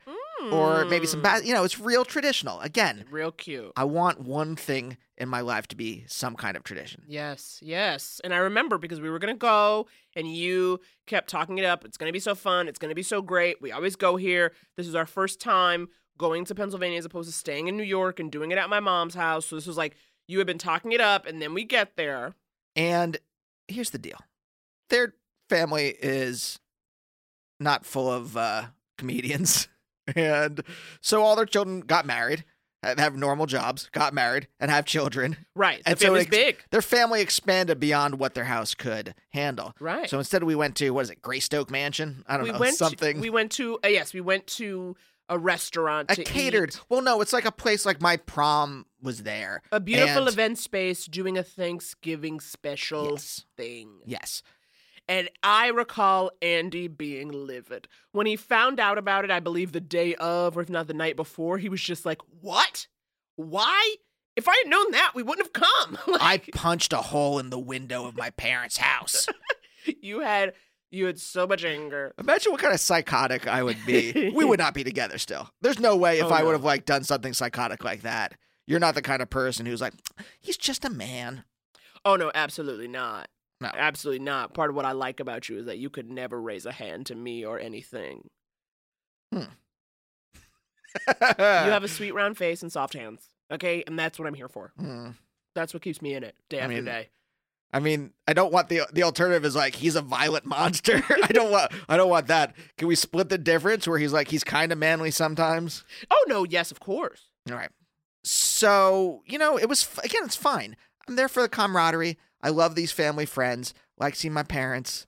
or 0.52 0.86
maybe 0.86 1.06
some, 1.08 1.22
ba- 1.22 1.42
you 1.44 1.54
know, 1.54 1.64
it's 1.64 1.80
real 1.80 2.04
traditional. 2.06 2.60
Again, 2.60 3.06
Real 3.10 3.32
cute. 3.32 3.72
I 3.76 3.84
want 3.86 4.20
one 4.22 4.56
thing 4.56 4.98
in 5.18 5.30
my 5.30 5.42
life 5.42 5.68
to 5.68 5.76
be 5.76 6.04
some 6.08 6.36
kind 6.36 6.58
of 6.58 6.64
tradition. 6.64 7.04
Yes, 7.08 7.60
yes. 7.62 8.20
And 8.24 8.34
I 8.34 8.38
remember 8.38 8.78
because 8.78 9.00
we 9.00 9.10
were 9.10 9.20
going 9.20 9.34
to 9.34 9.38
go 9.40 9.88
and 10.16 10.28
you 10.28 10.80
kept 11.08 11.30
talking 11.30 11.58
it 11.60 11.66
up. 11.66 11.86
It's 11.86 11.98
going 11.98 12.10
to 12.10 12.14
be 12.14 12.20
so 12.20 12.36
fun. 12.36 12.68
It's 12.68 12.80
going 12.80 12.90
to 12.90 12.96
be 12.96 13.04
so 13.04 13.22
great. 13.22 13.62
We 13.62 13.72
always 13.72 13.96
go 13.96 14.16
here. 14.16 14.52
This 14.76 14.88
is 14.88 14.96
our 14.96 15.06
first 15.06 15.40
time. 15.40 15.88
going 16.18 16.46
to 16.46 16.56
Pennsylvania 16.56 16.98
as 16.98 17.06
opposed 17.06 17.30
to 17.30 17.34
staying 17.36 17.68
in 17.68 17.78
New 17.78 17.84
York 17.84 18.20
and 18.20 18.32
doing 18.32 18.52
it 18.52 18.58
at 18.58 18.70
my 18.70 18.80
mom's 18.80 19.16
house. 19.16 19.46
So 19.46 19.56
this 19.56 19.68
was 19.68 19.78
like 19.78 19.96
you 20.28 20.38
had 20.40 20.48
been 20.48 20.58
talking 20.58 20.92
it 20.94 21.02
up, 21.02 21.26
and 21.26 21.42
then 21.42 21.54
we 21.54 21.64
get 21.64 21.96
there. 21.96 22.34
And 22.76 23.18
here's 23.68 23.90
the 23.92 23.98
deal 23.98 24.18
their 24.90 25.14
family 25.50 25.96
is 26.02 26.60
not 27.60 27.86
full 27.86 28.12
of 28.12 28.36
uh, 28.38 28.66
comedians. 28.98 29.68
And 30.16 30.64
so 31.02 31.22
all 31.24 31.36
their 31.36 31.46
children 31.46 31.82
got 31.82 32.06
married, 32.06 32.44
ha- 32.84 32.96
have 32.98 33.16
normal 33.16 33.46
jobs, 33.46 33.90
got 33.92 34.14
married, 34.14 34.48
and 34.60 34.70
have 34.70 34.86
children. 34.86 35.38
Right. 35.56 35.84
The 35.84 35.92
And 35.92 36.00
so 36.00 36.06
family's 36.08 36.26
it- 36.26 36.32
big. 36.32 36.64
Their 36.72 36.82
family 36.82 37.22
expanded 37.22 37.80
beyond 37.80 38.20
what 38.20 38.34
their 38.34 38.44
house 38.46 38.76
could 38.76 39.16
handle. 39.32 39.74
Right. 39.80 40.10
So 40.10 40.18
instead, 40.20 40.44
we 40.44 40.56
went 40.56 40.76
to, 40.78 40.90
what 40.92 41.02
is 41.02 41.10
it, 41.10 41.22
Greystoke 41.22 41.72
Mansion? 41.72 42.24
I 42.28 42.36
don't 42.38 42.46
we 42.46 42.52
know, 42.52 42.60
went 42.60 42.76
something. 42.76 43.16
To, 43.16 43.22
we 43.22 43.30
went 43.30 43.52
to 43.54 43.80
uh, 43.84 43.88
yes, 43.88 44.14
we 44.14 44.22
went 44.22 44.48
to 44.48 44.96
a 45.30 45.40
restaurant. 45.40 46.12
a 46.12 46.16
to 46.18 46.24
catered. 46.26 46.72
eat. 46.76 46.82
Well, 46.90 47.02
no, 47.02 47.22
it's 47.22 47.32
like 47.32 47.46
a 47.46 47.52
place 47.52 47.86
like 47.86 48.02
my 48.02 48.18
prom 48.18 48.86
was 49.02 49.24
there. 49.24 49.62
A 49.72 49.80
beautiful 49.80 50.24
And- 50.24 50.28
event 50.28 50.58
space 50.58 51.06
doing 51.06 51.38
a 51.38 51.44
Thanksgiving 51.44 52.42
special 52.42 53.12
Yes. 53.12 53.46
thing. 53.56 54.00
Yes. 54.06 54.44
And 55.08 55.30
I 55.44 55.68
recall 55.68 56.32
Andy 56.42 56.88
being 56.88 57.30
livid. 57.32 57.88
When 58.14 58.26
he 58.26 58.36
found 58.36 58.80
out 58.80 58.98
about 58.98 59.26
it, 59.26 59.32
I 59.32 59.40
believe 59.42 59.72
the 59.74 59.82
day 59.82 60.16
of, 60.16 60.58
or 60.58 60.62
if 60.62 60.70
not 60.70 60.88
the 60.88 60.94
night 60.94 61.16
before, 61.16 61.58
he 61.58 61.70
was 61.70 61.82
just 61.82 62.06
like, 62.06 62.22
What? 62.42 62.88
Why? 63.36 63.96
If 64.36 64.48
I 64.48 64.56
had 64.64 64.70
known 64.70 64.92
that, 64.92 65.12
we 65.14 65.22
wouldn't 65.24 65.46
have 65.48 65.54
come. 65.54 65.98
I 66.20 66.40
punched 66.54 66.94
a 66.94 66.98
hole 66.98 67.38
in 67.40 67.50
the 67.50 67.60
window 67.60 68.06
of 68.08 68.16
my 68.18 68.30
parents' 68.32 68.78
house. 68.78 69.28
you 70.02 70.22
had 70.22 70.54
you 70.90 71.06
had 71.08 71.20
so 71.20 71.46
much 71.48 71.66
anger. 71.66 72.14
Imagine 72.20 72.52
what 72.52 72.62
kind 72.62 72.74
of 72.74 72.80
psychotic 72.80 73.48
I 73.48 73.64
would 73.64 73.78
be. 73.86 74.32
we 74.36 74.46
would 74.46 74.60
not 74.60 74.74
be 74.76 74.84
together 74.84 75.18
still. 75.18 75.50
There's 75.62 75.80
no 75.80 75.96
way 75.98 76.20
if 76.20 76.26
Oh, 76.26 76.32
I 76.32 76.40
no. 76.40 76.46
would 76.46 76.52
have 76.54 76.64
like 76.64 76.86
done 76.86 77.04
something 77.04 77.34
psychotic 77.34 77.84
like 77.84 78.02
that. 78.04 78.34
You're 78.68 78.80
not 78.80 78.96
the 78.96 79.02
kind 79.02 79.22
of 79.22 79.30
person 79.30 79.66
who's 79.66 79.82
like, 79.82 79.94
he's 80.40 80.56
just 80.58 80.86
a 80.86 80.90
man. 80.90 81.44
Oh 82.06 82.16
no, 82.16 82.32
absolutely 82.34 82.88
not. 82.88 83.28
No. 83.64 83.72
Absolutely 83.74 84.24
not. 84.24 84.54
Part 84.54 84.70
of 84.70 84.76
what 84.76 84.86
I 84.86 84.92
like 84.92 85.20
about 85.20 85.50
you 85.50 85.60
is 85.60 85.66
that 85.66 85.78
you 85.78 85.90
could 85.90 86.10
never 86.10 86.42
raise 86.42 86.66
a 86.66 86.72
hand 86.72 87.06
to 87.08 87.16
me 87.16 87.46
or 87.46 87.60
anything. 87.60 88.30
you 89.32 89.48
have 91.18 91.84
a 91.84 91.88
sweet 91.88 92.14
round 92.14 92.38
face 92.38 92.62
and 92.62 92.72
soft 92.72 92.94
hands. 92.94 93.30
Okay? 93.52 93.84
And 93.88 93.98
that's 93.98 94.20
what 94.20 94.28
I'm 94.28 94.34
here 94.34 94.50
for. 94.50 94.74
Hmm. 94.78 95.10
That's 95.56 95.74
what 95.74 95.84
keeps 95.84 96.02
me 96.02 96.14
in 96.14 96.24
it 96.24 96.36
day 96.50 96.60
I 96.60 96.64
after 96.64 96.76
mean, 96.76 96.86
day. 96.86 97.10
I 97.72 97.80
mean, 97.80 98.12
I 98.28 98.34
don't 98.34 98.52
want 98.54 98.70
the 98.70 98.82
the 98.92 99.04
alternative 99.04 99.46
is 99.46 99.56
like 99.56 99.76
he's 99.76 99.96
a 99.96 100.02
violent 100.02 100.46
monster. 100.46 101.02
I 101.24 101.28
don't 101.32 101.52
want 101.52 101.72
I 101.90 101.98
don't 101.98 102.10
want 102.10 102.28
that. 102.28 102.56
Can 102.78 102.88
we 102.88 102.96
split 102.96 103.30
the 103.30 103.38
difference 103.38 103.88
where 103.88 103.98
he's 103.98 104.14
like 104.14 104.28
he's 104.28 104.44
kind 104.44 104.72
of 104.72 104.78
manly 104.78 105.10
sometimes? 105.12 105.84
Oh 106.12 106.26
no, 106.28 106.44
yes, 106.44 106.72
of 106.72 106.80
course. 106.80 107.30
All 107.50 107.56
right. 107.58 107.70
So, 108.24 109.22
you 109.26 109.38
know, 109.38 109.58
it 109.58 109.68
was 109.68 109.88
again, 110.04 110.24
it's 110.24 110.36
fine. 110.36 110.76
I'm 111.08 111.16
there 111.16 111.28
for 111.28 111.42
the 111.42 111.50
camaraderie. 111.50 112.18
I 112.44 112.50
love 112.50 112.76
these 112.76 112.92
family 112.92 113.26
friends. 113.26 113.74
Like 113.98 114.16
seeing 114.16 114.34
my 114.34 114.44
parents. 114.44 115.08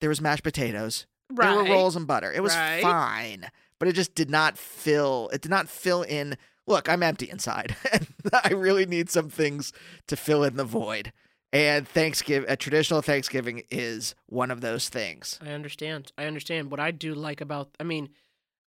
There 0.00 0.08
was 0.10 0.20
mashed 0.20 0.42
potatoes. 0.42 1.06
There 1.30 1.54
were 1.54 1.64
rolls 1.64 1.96
and 1.96 2.06
butter. 2.06 2.30
It 2.32 2.42
was 2.42 2.54
Right. 2.54 2.82
fine, 2.82 3.50
but 3.78 3.88
it 3.88 3.92
just 3.94 4.14
did 4.14 4.28
not 4.28 4.58
fill. 4.58 5.30
It 5.32 5.40
did 5.40 5.50
not 5.50 5.68
fill 5.68 6.02
in. 6.02 6.36
Look, 6.66 6.88
I'm 6.88 7.02
empty 7.02 7.30
inside, 7.30 7.74
and 7.92 8.06
I 8.44 8.52
really 8.52 8.84
need 8.86 9.08
some 9.10 9.30
things 9.30 9.72
to 10.08 10.16
fill 10.16 10.44
in 10.44 10.56
the 10.56 10.64
void. 10.64 11.12
And 11.52 11.86
Thanksgiving, 11.88 12.48
a 12.50 12.56
traditional 12.56 13.02
Thanksgiving, 13.02 13.62
is 13.70 14.14
one 14.26 14.50
of 14.50 14.60
those 14.60 14.88
things. 14.88 15.38
I 15.42 15.50
understand. 15.52 16.12
I 16.18 16.24
understand. 16.24 16.70
What 16.70 16.80
I 16.80 16.90
do 16.90 17.14
like 17.14 17.40
about, 17.40 17.70
I 17.78 17.84
mean, 17.84 18.10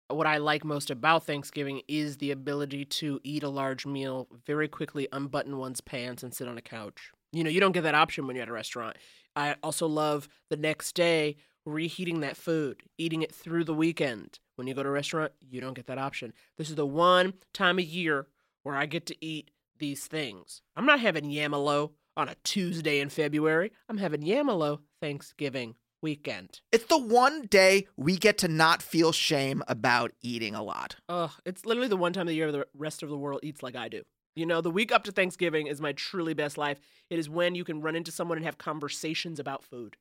what 0.09 0.27
I 0.27 0.37
like 0.39 0.65
most 0.65 0.91
about 0.91 1.25
Thanksgiving 1.25 1.83
is 1.89 2.19
the 2.19 2.31
ability 2.31 2.85
to 2.87 3.21
eat 3.25 3.43
a 3.43 3.49
large 3.49 3.87
meal, 3.87 4.29
very 4.47 4.69
quickly 4.69 5.09
unbutton 5.13 5.57
one's 5.59 5.81
pants, 5.81 6.23
and 6.23 6.35
sit 6.35 6.47
on 6.49 6.59
a 6.59 6.63
couch. 6.63 7.11
You 7.35 7.43
know, 7.43 7.51
you 7.51 7.61
don't 7.61 7.73
get 7.73 7.83
that 7.83 7.97
option 7.97 8.27
when 8.27 8.37
you're 8.37 8.45
at 8.45 8.49
a 8.49 8.53
restaurant. 8.53 8.97
I 9.35 9.57
also 9.63 9.89
love 9.89 10.29
the 10.51 10.57
next 10.57 10.95
day 10.95 11.37
reheating 11.67 12.21
that 12.21 12.37
food, 12.37 12.83
eating 12.97 13.23
it 13.23 13.35
through 13.35 13.65
the 13.65 13.75
weekend. 13.75 14.39
When 14.55 14.69
you 14.69 14.75
go 14.75 14.85
to 14.85 14.89
a 14.89 14.93
restaurant, 14.93 15.33
you 15.41 15.61
don't 15.61 15.75
get 15.75 15.87
that 15.89 15.99
option. 15.99 16.33
This 16.57 16.71
is 16.71 16.77
the 16.77 16.87
one 16.87 17.35
time 17.53 17.79
a 17.79 17.83
year 17.83 18.29
where 18.63 18.77
I 18.77 18.87
get 18.87 19.07
to 19.07 19.25
eat 19.25 19.51
these 19.79 20.07
things. 20.07 20.63
I'm 20.77 20.87
not 20.87 21.01
having 21.01 21.25
Yamalo 21.25 21.91
on 22.17 22.29
a 22.29 22.37
Tuesday 22.45 23.01
in 23.01 23.09
February. 23.09 23.73
I'm 23.89 23.99
having 23.99 24.23
Yamalo 24.23 24.81
Thanksgiving 25.01 25.75
weekend. 26.01 26.61
It's 26.71 26.85
the 26.85 26.99
one 26.99 27.47
day 27.47 27.89
we 27.97 28.17
get 28.17 28.39
to 28.39 28.49
not 28.49 28.83
feel 28.83 29.11
shame 29.11 29.63
about 29.67 30.13
eating 30.23 30.55
a 30.55 30.63
lot. 30.63 30.97
Ugh, 31.09 31.33
it's 31.45 31.67
literally 31.67 31.89
the 31.89 31.97
one 31.97 32.13
time 32.13 32.23
of 32.23 32.29
the 32.29 32.35
year 32.35 32.53
the 32.53 32.67
rest 32.75 33.03
of 33.03 33.09
the 33.09 33.17
world 33.17 33.41
eats 33.43 33.63
like 33.63 33.75
I 33.75 33.89
do. 33.89 34.03
You 34.37 34.47
know, 34.47 34.61
the 34.61 34.71
week 34.71 34.91
up 34.91 35.05
to 35.05 35.13
Thanksgiving 35.13 35.69
is 35.69 35.81
my 35.81 35.93
truly 35.93 36.35
best 36.35 36.59
life. 36.59 36.81
It 37.09 37.19
is 37.19 37.31
when 37.31 37.55
you 37.55 37.63
can 37.63 37.81
run 37.81 37.95
into 37.95 38.11
someone 38.11 38.37
and 38.37 38.45
have 38.45 38.59
conversations 38.59 39.39
about 39.39 39.63
food. 39.63 39.97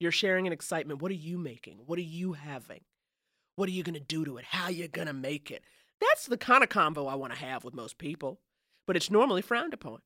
You're 0.00 0.10
sharing 0.10 0.46
an 0.46 0.54
excitement. 0.54 1.02
What 1.02 1.10
are 1.10 1.14
you 1.14 1.36
making? 1.36 1.80
What 1.84 1.98
are 1.98 2.02
you 2.02 2.32
having? 2.32 2.80
What 3.56 3.68
are 3.68 3.72
you 3.72 3.82
going 3.82 3.94
to 3.94 4.00
do 4.00 4.24
to 4.24 4.38
it? 4.38 4.46
How 4.46 4.64
are 4.64 4.70
you 4.70 4.88
going 4.88 5.06
to 5.06 5.12
make 5.12 5.50
it? 5.50 5.62
That's 6.00 6.26
the 6.26 6.38
kind 6.38 6.62
of 6.62 6.70
convo 6.70 7.10
I 7.10 7.14
want 7.14 7.34
to 7.34 7.38
have 7.38 7.62
with 7.62 7.74
most 7.74 7.98
people, 7.98 8.40
but 8.86 8.96
it's 8.96 9.10
normally 9.10 9.42
frowned 9.42 9.74
upon. 9.74 9.98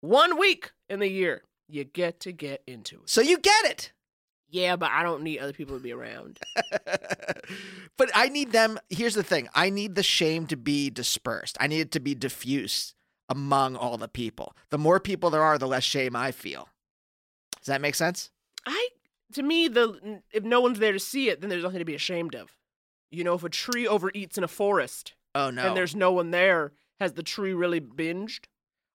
One 0.00 0.38
week 0.38 0.70
in 0.88 1.00
the 1.00 1.08
year, 1.08 1.42
you 1.68 1.84
get 1.84 2.20
to 2.20 2.32
get 2.32 2.62
into 2.66 2.96
it. 2.96 3.10
So 3.10 3.20
you 3.20 3.38
get 3.38 3.64
it. 3.66 3.92
Yeah, 4.48 4.76
but 4.76 4.92
I 4.92 5.02
don't 5.02 5.24
need 5.24 5.40
other 5.40 5.52
people 5.52 5.76
to 5.76 5.82
be 5.82 5.92
around. 5.92 6.38
But 7.98 8.10
I 8.14 8.28
need 8.28 8.52
them. 8.52 8.78
Here's 8.90 9.14
the 9.14 9.22
thing 9.22 9.48
I 9.54 9.70
need 9.70 9.94
the 9.94 10.02
shame 10.02 10.46
to 10.48 10.56
be 10.56 10.90
dispersed, 10.90 11.56
I 11.58 11.66
need 11.66 11.80
it 11.80 11.92
to 11.92 12.00
be 12.00 12.14
diffused 12.14 12.94
among 13.28 13.76
all 13.76 13.96
the 13.96 14.08
people. 14.08 14.54
The 14.70 14.78
more 14.78 15.00
people 15.00 15.30
there 15.30 15.42
are, 15.42 15.58
the 15.58 15.66
less 15.66 15.84
shame 15.84 16.14
I 16.16 16.30
feel. 16.32 16.68
Does 17.58 17.66
that 17.66 17.80
make 17.80 17.94
sense? 17.94 18.30
I 18.66 18.88
to 19.32 19.42
me 19.42 19.68
the 19.68 20.20
if 20.32 20.44
no 20.44 20.60
one's 20.60 20.78
there 20.78 20.92
to 20.92 20.98
see 21.00 21.28
it, 21.28 21.40
then 21.40 21.50
there's 21.50 21.62
nothing 21.64 21.80
to 21.80 21.84
be 21.84 21.94
ashamed 21.94 22.34
of. 22.34 22.56
You 23.10 23.24
know, 23.24 23.34
if 23.34 23.44
a 23.44 23.48
tree 23.48 23.86
overeats 23.86 24.36
in 24.38 24.44
a 24.44 24.48
forest 24.48 25.14
Oh, 25.34 25.50
no. 25.50 25.66
and 25.66 25.76
there's 25.76 25.94
no 25.94 26.12
one 26.12 26.30
there, 26.30 26.72
has 27.00 27.12
the 27.12 27.22
tree 27.22 27.52
really 27.52 27.80
binged? 27.80 28.44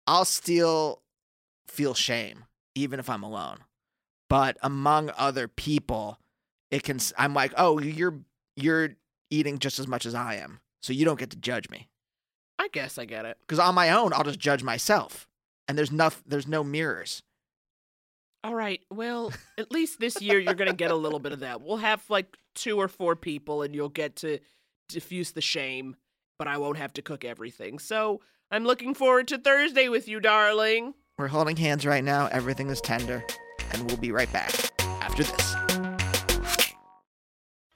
I'll 0.07 0.25
still 0.25 1.01
feel 1.67 1.93
shame, 1.93 2.45
even 2.75 2.99
if 2.99 3.09
I'm 3.09 3.23
alone. 3.23 3.59
But 4.29 4.57
among 4.61 5.11
other 5.17 5.47
people, 5.47 6.19
it 6.71 6.83
can. 6.83 6.99
I'm 7.17 7.33
like, 7.33 7.53
oh, 7.57 7.79
you're 7.79 8.19
you're 8.55 8.91
eating 9.29 9.59
just 9.59 9.79
as 9.79 9.87
much 9.87 10.05
as 10.05 10.13
I 10.15 10.35
am, 10.35 10.59
so 10.81 10.93
you 10.93 11.05
don't 11.05 11.19
get 11.19 11.29
to 11.31 11.37
judge 11.37 11.69
me. 11.69 11.87
I 12.59 12.67
guess 12.67 12.99
I 12.99 13.05
get 13.05 13.25
it. 13.25 13.37
Because 13.41 13.57
on 13.57 13.73
my 13.73 13.89
own, 13.89 14.13
I'll 14.13 14.23
just 14.23 14.37
judge 14.37 14.61
myself, 14.61 15.27
and 15.67 15.77
there's 15.77 15.91
no 15.91 16.11
there's 16.27 16.47
no 16.47 16.63
mirrors. 16.63 17.23
All 18.43 18.55
right. 18.55 18.81
Well, 18.91 19.33
at 19.57 19.71
least 19.71 19.99
this 19.99 20.21
year 20.21 20.39
you're 20.39 20.53
going 20.53 20.69
to 20.69 20.75
get 20.75 20.91
a 20.91 20.95
little 20.95 21.19
bit 21.19 21.31
of 21.31 21.41
that. 21.41 21.61
We'll 21.61 21.77
have 21.77 22.03
like 22.09 22.37
two 22.55 22.79
or 22.79 22.87
four 22.87 23.15
people 23.15 23.63
and 23.63 23.75
you'll 23.75 23.89
get 23.89 24.17
to 24.17 24.39
diffuse 24.87 25.31
the 25.31 25.41
shame, 25.41 25.97
but 26.37 26.47
I 26.47 26.57
won't 26.57 26.77
have 26.77 26.93
to 26.93 27.01
cook 27.01 27.25
everything. 27.25 27.79
So, 27.79 28.21
I'm 28.51 28.63
looking 28.63 28.93
forward 28.93 29.27
to 29.27 29.37
Thursday 29.37 29.89
with 29.89 30.07
you, 30.07 30.19
darling. 30.19 30.95
We're 31.19 31.27
holding 31.27 31.55
hands 31.55 31.85
right 31.85 32.03
now. 32.03 32.27
Everything 32.31 32.69
is 32.69 32.81
tender, 32.81 33.23
and 33.73 33.85
we'll 33.85 33.97
be 33.97 34.11
right 34.11 34.31
back 34.33 34.51
after 34.79 35.23
this. 35.23 35.55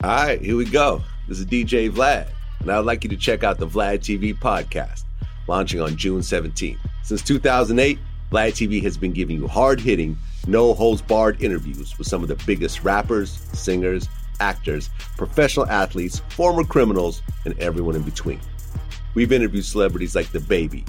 All 0.04 0.10
right, 0.10 0.42
here 0.42 0.58
we 0.58 0.66
go. 0.66 1.04
This 1.28 1.40
is 1.40 1.46
DJ 1.46 1.92
Vlad, 1.92 2.28
and 2.64 2.72
I'd 2.72 2.80
like 2.80 3.03
you 3.03 3.09
to 3.09 3.18
check 3.18 3.43
out 3.43 3.59
the 3.59 3.68
Vlad 3.68 3.99
TV 3.99 4.38
podcast, 4.38 5.03
launching 5.47 5.82
on 5.82 5.95
June 5.95 6.22
17th. 6.22 6.80
Since 7.03 7.22
2008, 7.22 7.99
Vlad 8.32 8.47
TV 8.53 8.82
has 8.82 8.97
been 8.97 9.11
giving 9.11 9.36
you 9.36 9.47
hard 9.47 9.80
hitting, 9.80 10.18
no 10.47 10.74
holds 10.74 11.01
barred 11.01 11.41
interviews 11.41 11.97
with 11.97 12.07
some 12.07 12.24
of 12.24 12.30
the 12.30 12.41
biggest 12.47 12.84
rappers, 12.84 13.32
singers, 13.53 14.07
actors, 14.39 14.89
professional 15.18 15.68
athletes, 15.68 16.22
former 16.30 16.64
criminals, 16.64 17.22
and 17.45 17.57
everyone 17.59 17.95
in 17.95 18.01
between. 18.01 18.39
We've 19.14 19.32
interviewed 19.32 19.66
celebrities 19.66 20.16
like 20.16 20.32
The 20.32 20.39
Baby, 20.39 20.86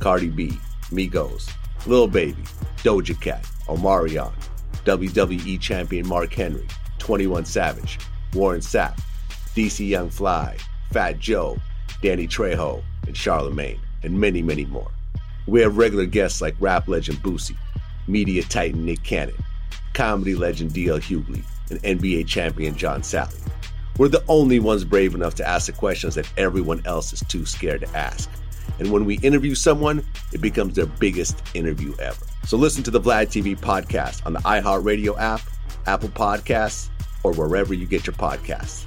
Cardi 0.00 0.30
B, 0.30 0.58
Migos, 0.90 1.50
Lil 1.86 2.08
Baby, 2.08 2.42
Doja 2.78 3.20
Cat, 3.20 3.44
Omarion, 3.66 4.32
WWE 4.84 5.60
champion 5.60 6.08
Mark 6.08 6.32
Henry, 6.32 6.66
21 6.98 7.44
Savage, 7.44 7.98
Warren 8.32 8.60
Sapp, 8.60 8.98
DC 9.54 9.86
Young 9.86 10.10
Fly, 10.10 10.56
Fat 10.90 11.18
Joe, 11.18 11.58
Danny 12.02 12.26
Trejo, 12.26 12.82
and 13.06 13.16
Charlemagne, 13.16 13.80
and 14.02 14.18
many, 14.18 14.42
many 14.42 14.64
more. 14.66 14.90
We 15.46 15.60
have 15.60 15.76
regular 15.76 16.06
guests 16.06 16.40
like 16.40 16.54
rap 16.60 16.88
legend 16.88 17.18
Boosie, 17.18 17.56
media 18.06 18.42
titan 18.42 18.84
Nick 18.84 19.02
Cannon, 19.02 19.34
comedy 19.94 20.34
legend 20.34 20.72
D.L. 20.72 20.98
Hughley, 20.98 21.42
and 21.70 21.82
NBA 21.82 22.26
champion 22.26 22.76
John 22.76 23.02
Salley. 23.02 23.40
We're 23.98 24.08
the 24.08 24.24
only 24.28 24.60
ones 24.60 24.84
brave 24.84 25.14
enough 25.14 25.34
to 25.36 25.48
ask 25.48 25.66
the 25.66 25.72
questions 25.72 26.14
that 26.14 26.30
everyone 26.36 26.82
else 26.84 27.12
is 27.12 27.20
too 27.28 27.44
scared 27.44 27.80
to 27.80 27.96
ask. 27.96 28.30
And 28.78 28.92
when 28.92 29.04
we 29.04 29.18
interview 29.18 29.54
someone, 29.54 30.04
it 30.32 30.40
becomes 30.40 30.76
their 30.76 30.86
biggest 30.86 31.42
interview 31.54 31.94
ever. 31.98 32.24
So 32.46 32.56
listen 32.56 32.82
to 32.84 32.90
the 32.90 33.00
Vlad 33.00 33.26
TV 33.26 33.58
podcast 33.58 34.24
on 34.24 34.34
the 34.34 34.40
iHeartRadio 34.40 35.18
app, 35.18 35.40
Apple 35.86 36.10
Podcasts, 36.10 36.88
or 37.24 37.32
wherever 37.32 37.74
you 37.74 37.86
get 37.86 38.06
your 38.06 38.14
podcasts. 38.14 38.84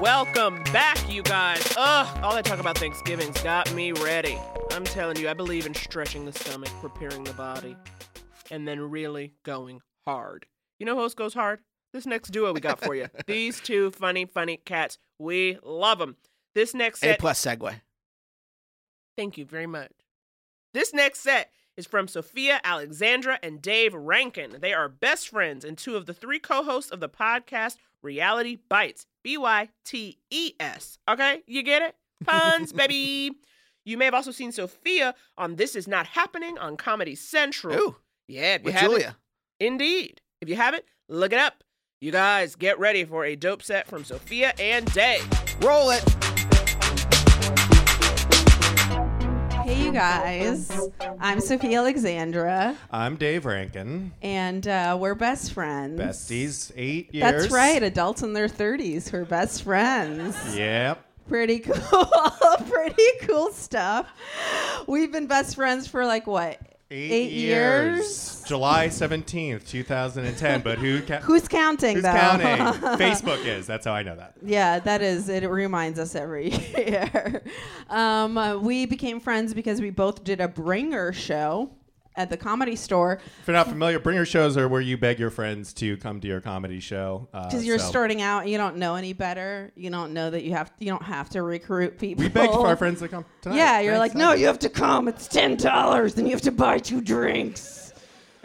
Welcome 0.00 0.62
back, 0.74 1.10
you 1.10 1.22
guys. 1.22 1.74
Ugh, 1.74 2.18
all 2.22 2.34
that 2.34 2.44
talk 2.44 2.60
about 2.60 2.76
Thanksgiving's 2.76 3.40
got 3.42 3.72
me 3.72 3.92
ready. 3.92 4.38
I'm 4.72 4.84
telling 4.84 5.16
you, 5.16 5.26
I 5.30 5.32
believe 5.32 5.64
in 5.64 5.72
stretching 5.72 6.26
the 6.26 6.32
stomach, 6.32 6.68
preparing 6.82 7.24
the 7.24 7.32
body, 7.32 7.74
and 8.50 8.68
then 8.68 8.78
really 8.78 9.32
going 9.42 9.80
hard. 10.06 10.44
You 10.78 10.84
know 10.84 10.96
who 10.96 11.00
else 11.00 11.14
goes 11.14 11.32
hard? 11.32 11.60
This 11.94 12.04
next 12.04 12.28
duo 12.28 12.52
we 12.52 12.60
got 12.60 12.78
for 12.78 12.94
you. 12.94 13.08
These 13.26 13.60
two 13.60 13.90
funny, 13.90 14.26
funny 14.26 14.58
cats. 14.58 14.98
We 15.18 15.58
love 15.62 15.98
them. 15.98 16.16
This 16.54 16.74
next 16.74 17.02
A 17.02 17.16
plus 17.18 17.42
segue. 17.42 17.80
Thank 19.16 19.38
you 19.38 19.46
very 19.46 19.66
much. 19.66 19.92
This 20.74 20.92
next 20.92 21.20
set 21.20 21.50
is 21.74 21.86
from 21.86 22.06
Sophia 22.06 22.60
Alexandra 22.62 23.38
and 23.42 23.62
Dave 23.62 23.94
Rankin. 23.94 24.58
They 24.60 24.74
are 24.74 24.90
best 24.90 25.30
friends 25.30 25.64
and 25.64 25.78
two 25.78 25.96
of 25.96 26.04
the 26.04 26.12
three 26.12 26.38
co 26.38 26.62
hosts 26.62 26.90
of 26.90 27.00
the 27.00 27.08
podcast 27.08 27.76
Reality 28.02 28.58
Bites. 28.68 29.06
B 29.26 29.36
Y 29.36 29.68
T 29.84 30.18
E 30.30 30.52
S. 30.60 30.98
Okay? 31.10 31.42
You 31.48 31.64
get 31.64 31.82
it? 31.82 31.96
Puns, 32.24 32.72
baby. 32.72 33.32
You 33.84 33.98
may 33.98 34.04
have 34.04 34.14
also 34.14 34.30
seen 34.30 34.52
Sophia 34.52 35.16
on 35.36 35.56
This 35.56 35.74
Is 35.74 35.88
Not 35.88 36.06
Happening 36.06 36.56
on 36.58 36.76
Comedy 36.76 37.16
Central. 37.16 37.74
Ooh, 37.76 37.96
yeah, 38.28 38.54
if 38.54 38.60
you 38.60 38.66
with 38.66 38.78
Julia. 38.78 39.16
Indeed. 39.58 40.20
If 40.40 40.48
you 40.48 40.54
haven't, 40.54 40.84
look 41.08 41.32
it 41.32 41.40
up. 41.40 41.64
You 42.00 42.12
guys 42.12 42.54
get 42.54 42.78
ready 42.78 43.04
for 43.04 43.24
a 43.24 43.34
dope 43.34 43.64
set 43.64 43.88
from 43.88 44.04
Sophia 44.04 44.54
and 44.60 44.86
Dave. 44.92 45.28
Roll 45.60 45.90
it. 45.90 46.35
You 49.86 49.92
guys. 49.92 50.90
I'm 51.20 51.40
Sophie 51.40 51.76
Alexandra, 51.76 52.76
I'm 52.90 53.14
Dave 53.16 53.44
Rankin. 53.46 54.12
and 54.20 54.66
uh, 54.66 54.98
we're 55.00 55.14
best 55.14 55.52
friends. 55.52 56.00
Besties, 56.00 56.72
eight 56.74 57.14
years. 57.14 57.42
That's 57.42 57.52
right. 57.52 57.80
Adults 57.80 58.22
in 58.22 58.32
their 58.32 58.48
30s 58.48 59.08
who 59.08 59.18
are 59.18 59.24
best 59.24 59.62
friends. 59.62 60.36
Yep. 60.56 61.04
Pretty 61.28 61.60
cool. 61.60 62.10
Pretty 62.68 63.10
cool 63.22 63.52
stuff. 63.52 64.08
We've 64.88 65.12
been 65.12 65.28
best 65.28 65.54
friends 65.54 65.86
for 65.86 66.04
like 66.04 66.26
what? 66.26 66.60
Eight, 66.88 67.32
years. 67.32 68.44
July 68.46 68.86
17th, 68.86 69.66
2010. 69.66 70.60
But 70.60 70.78
who 70.78 71.02
ca- 71.02 71.18
Who's 71.22 71.48
counting, 71.48 71.94
Who's 71.96 72.04
though? 72.04 72.12
counting? 72.12 72.46
Facebook 72.98 73.44
is. 73.44 73.66
That's 73.66 73.86
how 73.86 73.92
I 73.92 74.04
know 74.04 74.14
that. 74.14 74.34
Yeah, 74.44 74.78
that 74.78 75.02
is. 75.02 75.28
It 75.28 75.44
reminds 75.50 75.98
us 75.98 76.14
every 76.14 76.50
year. 76.76 77.42
Um, 77.90 78.38
uh, 78.38 78.56
we 78.58 78.86
became 78.86 79.18
friends 79.18 79.52
because 79.52 79.80
we 79.80 79.90
both 79.90 80.22
did 80.22 80.40
a 80.40 80.46
bringer 80.46 81.12
show 81.12 81.70
at 82.16 82.30
the 82.30 82.36
comedy 82.36 82.76
store. 82.76 83.20
If 83.40 83.46
you're 83.46 83.54
not 83.54 83.68
familiar, 83.68 83.98
bringer 83.98 84.24
shows 84.24 84.56
are 84.56 84.68
where 84.68 84.80
you 84.80 84.96
beg 84.96 85.18
your 85.18 85.30
friends 85.30 85.72
to 85.74 85.96
come 85.98 86.20
to 86.20 86.28
your 86.28 86.40
comedy 86.40 86.80
show. 86.80 87.28
uh, 87.32 87.44
Because 87.46 87.64
you're 87.66 87.78
so- 87.78 87.86
starting 87.88 88.22
out, 88.22 88.42
and 88.42 88.50
you 88.50 88.58
don't 88.58 88.76
know 88.76 88.94
any 88.96 89.12
better. 89.12 89.70
You 89.76 89.90
don't 89.90 90.12
know 90.12 90.30
that 90.30 90.42
you 90.44 90.52
have. 90.52 90.72
You 90.78 90.88
don't 90.90 91.02
have 91.02 91.28
to 91.30 91.42
recruit 91.42 91.98
people. 91.98 92.22
We 92.24 92.28
begged 92.28 92.52
for 92.52 92.66
our 92.66 92.76
friends 92.76 93.00
to 93.00 93.08
come 93.08 93.24
tonight. 93.42 93.56
Yeah, 93.56 93.80
you're 93.80 93.98
like, 93.98 94.14
no, 94.14 94.32
you 94.32 94.46
have 94.46 94.58
to 94.60 94.68
come. 94.68 95.08
It's 95.08 95.28
ten 95.28 95.56
dollars, 95.56 96.16
and 96.16 96.26
you 96.26 96.32
have 96.32 96.42
to 96.42 96.52
buy 96.52 96.78
two 96.78 97.00
drinks. 97.00 97.85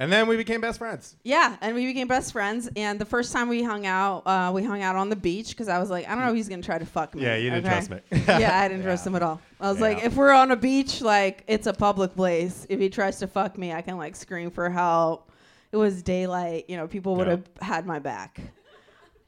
And 0.02 0.12
then 0.12 0.28
we 0.28 0.36
became 0.36 0.62
best 0.62 0.80
friends. 0.80 1.16
Yeah, 1.22 1.58
and 1.62 1.76
we 1.76 1.86
became 1.86 2.08
best 2.08 2.32
friends. 2.32 2.68
And 2.76 2.98
the 2.98 3.06
first 3.06 3.32
time 3.32 3.50
we 3.50 3.62
hung 3.62 3.86
out, 3.86 4.26
uh, 4.26 4.52
we 4.52 4.64
hung 4.64 4.82
out 4.82 4.96
on 4.96 5.10
the 5.10 5.16
beach 5.16 5.50
because 5.50 5.68
I 5.68 5.78
was 5.78 5.92
like, 5.92 6.08
I 6.08 6.16
don't 6.16 6.22
know, 6.22 6.32
if 6.32 6.36
he's 6.36 6.50
gonna 6.50 6.64
try 6.64 6.80
to 6.80 6.88
fuck 6.88 7.14
me. 7.14 7.22
Yeah, 7.22 7.36
you 7.36 7.52
didn't 7.52 7.68
okay? 7.68 7.86
trust 7.86 7.92
me. 7.92 8.00
yeah, 8.28 8.60
I 8.60 8.68
didn't 8.68 8.82
trust 8.90 9.06
him 9.06 9.16
at 9.16 9.22
all. 9.22 9.40
I 9.60 9.70
was 9.70 9.80
like, 9.80 10.04
if 10.04 10.16
we're 10.16 10.32
on 10.32 10.50
a 10.50 10.56
beach, 10.56 11.02
like 11.02 11.44
it's 11.46 11.68
a 11.68 11.74
public 11.74 12.16
place. 12.16 12.66
If 12.68 12.80
he 12.80 12.90
tries 12.90 13.20
to 13.20 13.28
fuck 13.28 13.60
me, 13.60 13.74
I 13.74 13.84
can 13.84 13.98
like 13.98 14.16
scream 14.16 14.50
for 14.50 14.72
help. 14.72 15.32
It 15.72 15.78
was 15.78 16.02
daylight. 16.02 16.66
You 16.68 16.78
know, 16.78 16.88
people 16.88 17.16
would 17.18 17.28
have 17.28 17.48
had 17.62 17.86
my 17.86 18.00
back. 18.00 18.42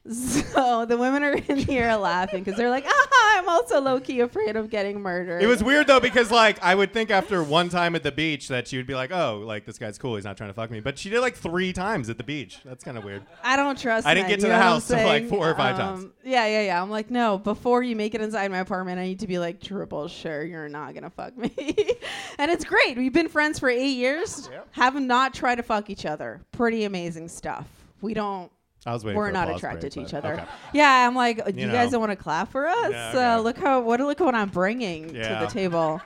So 0.10 0.86
the 0.86 0.98
women 0.98 1.24
are 1.24 1.34
in 1.34 1.58
here 1.58 1.94
laughing 1.96 2.44
because 2.44 2.58
they're 2.58 2.70
like, 2.70 2.86
ah, 2.86 3.40
I'm 3.40 3.48
also 3.48 3.80
low 3.80 4.00
key 4.00 4.20
afraid 4.20 4.56
of 4.56 4.70
getting 4.70 5.02
murdered. 5.02 5.42
It 5.42 5.48
was 5.48 5.64
weird 5.64 5.88
though 5.88 6.00
because 6.02 6.30
like 6.30 6.62
I 6.62 6.76
would 6.76 6.94
think 6.94 7.10
after 7.10 7.42
one 7.42 7.70
time 7.70 7.96
at 7.96 8.04
the 8.04 8.12
beach 8.12 8.50
that 8.50 8.68
she 8.68 8.78
would 8.78 8.86
be 8.86 8.96
like, 8.96 9.12
"Oh, 9.12 9.42
like 9.46 9.66
this 9.66 9.78
guy's 9.78 9.98
cool. 9.98 10.16
He's 10.16 10.26
not 10.26 10.36
trying 10.36 10.50
to 10.50 10.54
fuck 10.54 10.70
me." 10.72 10.82
But 10.82 11.00
she 11.00 11.10
did 11.10 11.22
like 11.22 11.36
three 11.36 11.72
times 11.74 12.10
at 12.10 12.18
the 12.18 12.24
beach. 12.24 12.60
That's 12.66 12.84
kind 12.84 12.98
of 12.98 13.04
weird. 13.04 13.24
I 13.44 13.56
don't 13.56 13.80
trust. 13.80 14.06
I 14.06 14.14
didn't 14.14 14.28
men, 14.28 14.32
get 14.32 14.40
to 14.42 14.48
the 14.48 14.54
know 14.54 14.60
what 14.60 14.66
I'm 14.66 14.72
house 14.74 14.88
till, 14.88 15.06
like, 15.06 15.30
four 15.30 15.50
or 15.50 15.56
five 15.56 15.78
times. 15.78 16.04
Um, 16.04 16.14
Yeah, 16.24 16.46
yeah, 16.48 16.62
yeah. 16.64 16.82
I'm 16.82 16.90
like, 16.90 17.10
no. 17.10 17.38
Before 17.38 17.82
you 17.82 17.96
make 17.96 18.14
it 18.14 18.22
inside 18.22 18.52
my 18.52 18.60
apartment, 18.60 19.00
I 19.00 19.06
need 19.06 19.20
to 19.20 19.28
be 19.28 19.40
like 19.40 19.62
triple 19.62 20.08
sure 20.08 20.44
you're 20.44 20.70
not 20.70 20.94
gonna 20.94 21.10
fuck 21.10 21.38
me. 21.38 21.54
and 22.38 22.52
it's 22.52 22.66
great. 22.66 22.98
We've 22.98 23.14
been 23.14 23.30
friends 23.30 23.58
for 23.58 23.70
eight 23.70 23.96
years. 23.96 24.50
Have 24.72 25.00
not 25.00 25.34
tried 25.34 25.56
to 25.56 25.64
fuck 25.64 25.90
each 25.90 26.06
other. 26.06 26.42
Pretty 26.52 26.84
amazing 26.84 27.30
stuff. 27.30 27.68
We 28.02 28.14
don't. 28.14 28.52
I 28.86 28.94
was 28.94 29.04
waiting 29.06 29.18
We're 29.18 29.32
not 29.32 29.50
attracted 29.50 29.94
break, 29.94 29.94
to 29.94 30.02
each 30.02 30.14
other. 30.14 30.34
okay. 30.34 30.46
Yeah, 30.74 31.08
I'm 31.08 31.16
like, 31.16 31.38
you, 31.56 31.66
You 31.66 31.72
guys 31.72 31.88
know. 31.88 31.92
don't 32.00 32.02
want 32.02 32.12
to 32.12 32.16
clap 32.24 32.52
for 32.52 32.68
us? 32.68 32.92
Yeah, 32.92 33.36
uh, 33.38 33.42
look 33.42 33.58
how 33.58 33.80
what 33.82 34.00
look 34.02 34.20
what 34.20 34.36
I'm 34.36 34.50
bringing 34.50 35.08
to 35.10 35.14
the 35.14 35.48
table. 35.50 36.02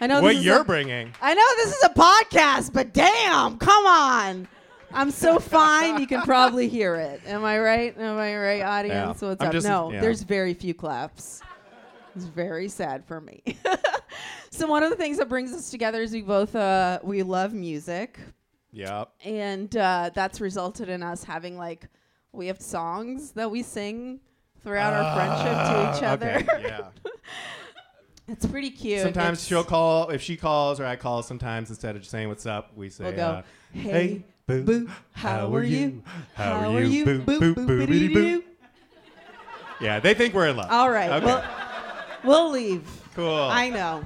I 0.00 0.06
know 0.06 0.20
what 0.22 0.34
this 0.34 0.44
you're 0.44 0.60
a- 0.60 0.64
bringing. 0.64 1.12
I 1.22 1.34
know 1.34 1.44
this 1.56 1.74
is 1.76 1.82
a 1.84 1.88
podcast, 1.88 2.72
but 2.72 2.92
damn, 2.92 3.56
come 3.58 3.86
on. 3.86 4.46
I'm 4.92 5.10
so 5.10 5.38
fine, 5.40 6.00
you 6.00 6.06
can 6.06 6.22
probably 6.22 6.68
hear 6.68 6.94
it. 6.96 7.20
Am 7.26 7.44
I 7.44 7.58
right? 7.58 7.96
Am 7.98 8.16
I 8.18 8.36
right, 8.36 8.62
audience? 8.62 9.22
Yeah. 9.22 9.28
What's 9.28 9.40
I'm 9.42 9.48
up? 9.48 9.52
just- 9.52 9.66
no, 9.66 9.90
yeah. 9.92 10.00
there's 10.00 10.22
very 10.22 10.54
few 10.54 10.74
claps. 10.74 11.40
It's 12.16 12.24
very 12.26 12.68
sad 12.68 13.04
for 13.04 13.20
me. 13.20 13.42
so 14.50 14.66
one 14.66 14.82
of 14.82 14.90
the 14.90 14.96
things 14.96 15.18
that 15.18 15.28
brings 15.28 15.52
us 15.52 15.70
together 15.70 16.02
is 16.02 16.12
we 16.12 16.22
both 16.22 16.54
uh, 16.56 16.98
we 17.02 17.22
love 17.22 17.52
music, 17.52 18.18
Yep. 18.72 19.10
and 19.24 19.76
uh, 19.76 20.10
that's 20.14 20.40
resulted 20.40 20.88
in 20.88 21.02
us 21.02 21.22
having 21.24 21.56
like 21.56 21.86
we 22.32 22.46
have 22.48 22.60
songs 22.60 23.32
that 23.32 23.50
we 23.50 23.62
sing 23.62 24.20
throughout 24.62 24.92
our 24.92 25.14
friendship 25.14 25.52
to 25.52 25.96
each 25.98 26.02
Ah, 26.02 26.12
other. 26.12 26.30
okay, 26.54 26.62
yeah. 26.62 26.88
it's 28.28 28.46
pretty 28.46 28.70
cute. 28.70 29.00
Sometimes 29.02 29.38
It's- 29.38 29.46
she'll 29.46 29.64
call 29.64 30.10
if 30.10 30.20
she 30.22 30.36
calls 30.36 30.80
or 30.80 30.86
I 30.86 30.96
call. 30.96 31.22
Sometimes 31.22 31.70
instead 31.70 31.94
of 31.96 32.02
just 32.02 32.10
saying 32.10 32.28
what's 32.28 32.46
up, 32.46 32.72
we 32.76 32.90
say, 32.90 33.04
We'll 33.04 33.12
go, 33.16 33.22
uh, 33.26 33.42
"Hey, 33.72 34.22
boo, 34.46 34.62
boo, 34.62 34.90
how 35.12 35.52
are 35.54 35.62
you? 35.62 36.02
How 36.34 36.74
are 36.74 36.82
you? 36.82 37.04
Boo, 37.04 37.18
Boo, 37.20 37.38
boo, 37.40 37.54
boo, 37.54 37.86
boo, 37.86 38.14
boo. 38.14 38.44
Yeah, 39.80 40.00
they 40.00 40.12
think 40.14 40.34
we're 40.34 40.48
in 40.48 40.56
love. 40.56 40.70
All 40.70 40.90
right. 40.90 41.10
Okay. 41.10 41.24
Well, 41.26 41.44
we'll 42.24 42.50
leave. 42.50 42.82
Cool. 43.14 43.32
I 43.32 43.70
know. 43.70 44.04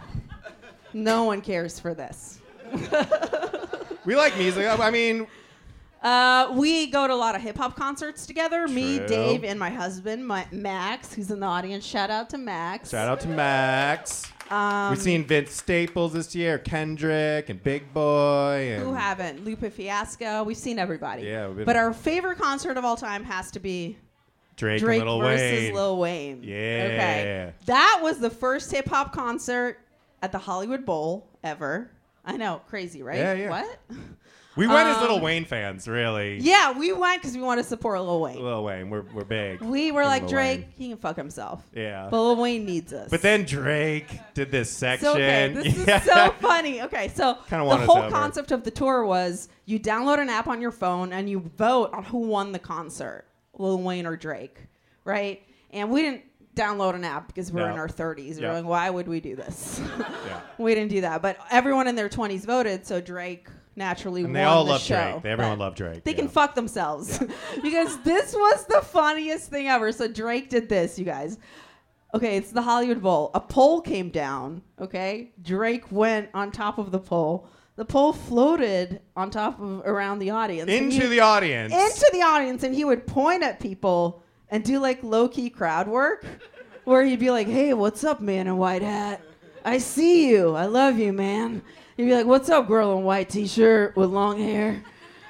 No 0.92 1.24
one 1.24 1.40
cares 1.40 1.80
for 1.80 1.94
this. 1.94 2.40
we 4.04 4.14
like 4.14 4.36
music. 4.36 4.66
I 4.78 4.90
mean, 4.90 5.26
Uh, 6.02 6.52
we 6.56 6.88
go 6.88 7.06
to 7.06 7.12
a 7.12 7.14
lot 7.14 7.34
of 7.36 7.42
hip 7.42 7.56
hop 7.56 7.76
concerts 7.76 8.26
together. 8.26 8.66
Me, 8.66 8.98
Dave, 9.06 9.44
and 9.44 9.58
my 9.58 9.70
husband, 9.70 10.26
my, 10.26 10.46
Max, 10.50 11.12
who's 11.14 11.30
in 11.30 11.40
the 11.40 11.46
audience. 11.46 11.84
Shout 11.86 12.10
out 12.10 12.28
to 12.30 12.38
Max. 12.38 12.90
shout 12.90 13.08
out 13.08 13.20
to 13.20 13.28
Max. 13.28 14.24
Um, 14.50 14.90
We've 14.90 15.00
seen 15.00 15.24
Vince 15.24 15.52
Staples 15.52 16.12
this 16.12 16.34
year, 16.34 16.58
Kendrick, 16.58 17.48
and 17.48 17.62
Big 17.62 17.94
Boi. 17.94 18.72
And 18.72 18.82
Who 18.82 18.92
haven't? 18.92 19.44
Lupe 19.44 19.72
Fiasco. 19.72 20.42
We've 20.42 20.56
seen 20.56 20.78
everybody. 20.78 21.22
Yeah, 21.22 21.46
we've 21.46 21.56
been- 21.58 21.64
But 21.66 21.76
our 21.76 21.92
favorite 21.94 22.38
concert 22.38 22.76
of 22.76 22.84
all 22.84 22.96
time 22.96 23.24
has 23.24 23.50
to 23.52 23.60
be 23.60 23.96
Drake, 24.56 24.80
Drake 24.80 25.02
Lil 25.04 25.20
versus 25.20 25.40
Wayne. 25.40 25.74
Lil 25.74 25.98
Wayne. 25.98 26.42
Yeah. 26.42 26.54
Okay. 26.90 27.52
That 27.66 28.00
was 28.02 28.18
the 28.18 28.28
first 28.28 28.70
hip 28.72 28.88
hop 28.88 29.12
concert 29.14 29.78
at 30.20 30.32
the 30.32 30.38
Hollywood 30.38 30.84
Bowl 30.84 31.26
ever. 31.42 31.90
I 32.24 32.36
know, 32.36 32.60
crazy, 32.68 33.02
right? 33.02 33.16
Yeah, 33.18 33.32
yeah. 33.34 33.50
What? 33.50 33.78
We 34.54 34.66
went 34.66 34.86
as 34.88 34.96
Um, 34.96 35.02
Little 35.02 35.20
Wayne 35.20 35.44
fans, 35.46 35.88
really. 35.88 36.38
Yeah, 36.38 36.72
we 36.78 36.92
went 36.92 37.22
because 37.22 37.34
we 37.36 37.42
want 37.42 37.58
to 37.60 37.64
support 37.64 38.00
Lil 38.02 38.20
Wayne. 38.20 38.42
Lil 38.42 38.62
Wayne, 38.64 38.90
we're, 38.90 39.02
we're 39.14 39.24
big. 39.24 39.60
We 39.62 39.92
were 39.92 40.04
like 40.04 40.22
Lil 40.22 40.30
Drake, 40.32 40.60
Wayne. 40.60 40.68
he 40.76 40.88
can 40.88 40.98
fuck 40.98 41.16
himself. 41.16 41.64
Yeah. 41.74 42.08
But 42.10 42.22
Lil 42.22 42.36
Wayne 42.36 42.66
needs 42.66 42.92
us. 42.92 43.08
But 43.10 43.22
then 43.22 43.44
Drake 43.44 44.08
did 44.34 44.50
this 44.50 44.70
section. 44.70 45.06
So, 45.06 45.12
okay, 45.14 45.52
this 45.54 45.86
Yeah. 45.86 45.96
is 45.98 46.02
so 46.12 46.34
funny. 46.40 46.82
Okay, 46.82 47.08
so 47.08 47.38
the 47.48 47.56
whole 47.78 48.10
concept 48.10 48.52
of 48.52 48.62
the 48.64 48.70
tour 48.70 49.04
was 49.06 49.48
you 49.64 49.80
download 49.80 50.18
an 50.18 50.28
app 50.28 50.48
on 50.48 50.60
your 50.60 50.72
phone 50.72 51.12
and 51.12 51.30
you 51.30 51.40
vote 51.56 51.90
on 51.94 52.04
who 52.04 52.18
won 52.18 52.52
the 52.52 52.58
concert, 52.58 53.24
Lil 53.56 53.78
Wayne 53.78 54.06
or 54.06 54.16
Drake, 54.16 54.58
right? 55.04 55.42
And 55.70 55.90
we 55.90 56.02
didn't 56.02 56.22
download 56.54 56.94
an 56.94 57.04
app 57.04 57.26
because 57.28 57.50
we're 57.50 57.66
No. 57.66 57.72
in 57.72 57.78
our 57.78 57.88
30s. 57.88 58.38
Yeah. 58.38 58.48
We're 58.48 58.54
like, 58.56 58.64
why 58.66 58.90
would 58.90 59.08
we 59.08 59.20
do 59.20 59.34
this? 59.34 59.80
Yeah. 60.26 60.40
we 60.58 60.74
didn't 60.74 60.90
do 60.90 61.00
that. 61.00 61.22
But 61.22 61.38
everyone 61.50 61.88
in 61.88 61.94
their 61.96 62.10
20s 62.10 62.44
voted, 62.44 62.86
so 62.86 63.00
Drake 63.00 63.48
naturally 63.76 64.24
And 64.24 64.34
they 64.34 64.44
all 64.44 64.64
the 64.64 64.72
love 64.72 64.80
show. 64.80 65.12
Drake. 65.12 65.22
They, 65.22 65.30
everyone 65.30 65.58
loved 65.58 65.76
Drake. 65.76 66.04
They 66.04 66.12
yeah. 66.12 66.18
can 66.18 66.28
fuck 66.28 66.54
themselves 66.54 67.18
because 67.62 68.00
this 68.02 68.34
was 68.34 68.66
the 68.66 68.82
funniest 68.82 69.50
thing 69.50 69.68
ever. 69.68 69.92
So 69.92 70.08
Drake 70.08 70.50
did 70.50 70.68
this, 70.68 70.98
you 70.98 71.04
guys. 71.04 71.38
Okay, 72.14 72.36
it's 72.36 72.50
the 72.52 72.60
Hollywood 72.62 73.00
Bowl. 73.02 73.30
A 73.34 73.40
pole 73.40 73.80
came 73.80 74.10
down. 74.10 74.62
Okay, 74.78 75.32
Drake 75.40 75.90
went 75.90 76.28
on 76.34 76.52
top 76.52 76.78
of 76.78 76.90
the 76.90 76.98
pole. 76.98 77.48
The 77.76 77.86
pole 77.86 78.12
floated 78.12 79.00
on 79.16 79.30
top 79.30 79.58
of 79.58 79.80
around 79.86 80.18
the 80.18 80.28
audience. 80.28 80.70
Into 80.70 81.00
he- 81.00 81.06
the 81.06 81.20
audience. 81.20 81.72
Into 81.72 82.10
the 82.12 82.20
audience, 82.20 82.64
and 82.64 82.74
he 82.74 82.84
would 82.84 83.06
point 83.06 83.42
at 83.42 83.60
people 83.60 84.22
and 84.50 84.62
do 84.62 84.78
like 84.78 85.02
low 85.02 85.26
key 85.26 85.48
crowd 85.48 85.88
work, 85.88 86.26
where 86.84 87.02
he'd 87.02 87.18
be 87.18 87.30
like, 87.30 87.46
"Hey, 87.46 87.72
what's 87.72 88.04
up, 88.04 88.20
man 88.20 88.46
in 88.46 88.58
white 88.58 88.82
hat? 88.82 89.22
I 89.64 89.78
see 89.78 90.28
you. 90.28 90.54
I 90.54 90.66
love 90.66 90.98
you, 90.98 91.14
man." 91.14 91.62
He'd 91.96 92.04
be 92.04 92.14
like, 92.14 92.26
"What's 92.26 92.48
up, 92.48 92.68
girl 92.68 92.96
in 92.96 93.04
white 93.04 93.28
t-shirt 93.28 93.96
with 93.96 94.10
long 94.10 94.38
hair?" 94.38 94.82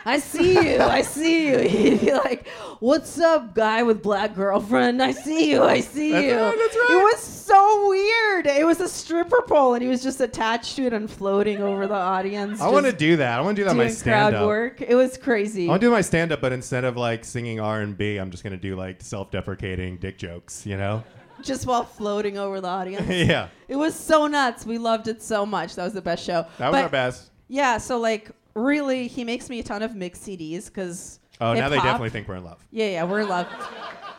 I 0.05 0.19
see 0.19 0.55
you. 0.55 0.81
I 0.81 1.03
see 1.03 1.49
you. 1.49 1.59
He'd 1.69 2.01
be 2.01 2.13
like, 2.13 2.49
"What's 2.81 3.19
up, 3.21 3.55
guy 3.55 3.83
with 3.83 4.03
black 4.03 4.35
girlfriend? 4.35 5.03
I 5.03 5.13
see 5.13 5.51
you. 5.51 5.63
I 5.63 5.81
see 5.81 6.13
That's 6.13 6.27
you." 6.27 6.37
right, 6.37 6.59
that's 6.59 6.77
right. 6.77 6.89
It 6.91 6.97
was 6.97 7.21
so 7.21 7.89
weird. 7.89 8.47
It 8.47 8.67
was 8.67 8.81
a 8.81 8.89
stripper 8.89 9.43
pole, 9.43 9.75
and 9.75 9.83
he 9.83 9.89
was 9.89 10.03
just 10.03 10.21
attached 10.21 10.77
to 10.77 10.87
it 10.87 10.93
and 10.93 11.09
floating 11.11 11.63
over 11.63 11.87
the 11.87 11.95
audience. 11.95 12.61
I 12.61 12.69
want 12.69 12.87
to 12.87 12.93
do 12.93 13.17
that. 13.17 13.39
I 13.39 13.43
want 13.43 13.57
to 13.57 13.63
do 13.63 13.69
that 13.69 13.77
my 13.77 13.89
stand 13.89 14.35
crowd 14.35 14.43
up. 14.43 14.47
work. 14.49 14.81
It 14.81 14.95
was 14.95 15.17
crazy. 15.17 15.67
I 15.67 15.71
want 15.71 15.81
to 15.81 15.87
do 15.87 15.91
my 15.91 16.01
stand 16.01 16.33
up, 16.33 16.41
but 16.41 16.53
instead 16.53 16.85
of 16.85 16.97
like 16.97 17.25
singing 17.25 17.61
R 17.61 17.81
and 17.81 17.97
B, 17.97 18.17
I'm 18.17 18.31
just 18.31 18.43
gonna 18.43 18.57
do 18.57 18.75
like 18.75 19.03
self-deprecating 19.03 19.99
dick 19.99 20.19
jokes. 20.19 20.67
You 20.67 20.77
know? 20.77 21.05
Just 21.43 21.67
while 21.67 21.85
floating 21.85 22.39
over 22.39 22.61
the 22.61 22.69
audience. 22.69 23.07
Yeah. 23.09 23.49
It 23.69 23.77
was 23.77 23.95
so 23.95 24.27
nuts. 24.27 24.67
We 24.67 24.79
loved 24.79 25.09
it 25.09 25.23
so 25.23 25.45
much. 25.47 25.75
That 25.77 25.85
was 25.85 25.93
the 25.95 26.03
best 26.03 26.25
show. 26.25 26.47
That 26.59 26.69
was 26.71 26.77
But 26.79 26.83
our 26.85 26.89
best. 26.89 27.31
Yeah, 27.49 27.79
so 27.79 27.99
like 27.99 28.31
really, 28.55 29.09
he 29.09 29.25
makes 29.25 29.49
me 29.51 29.59
a 29.61 29.63
ton 29.63 29.83
of 29.83 29.95
mixed 29.95 30.23
CDs 30.23 30.67
because. 30.67 31.21
Oh, 31.41 31.55
now 31.55 31.69
they 31.69 31.77
definitely 31.77 32.11
think 32.11 32.29
we're 32.29 32.37
in 32.37 32.45
love. 32.45 32.65
Yeah, 32.71 32.87
yeah, 32.87 33.05
we're 33.05 33.21
in 33.21 33.29
love. 33.29 33.47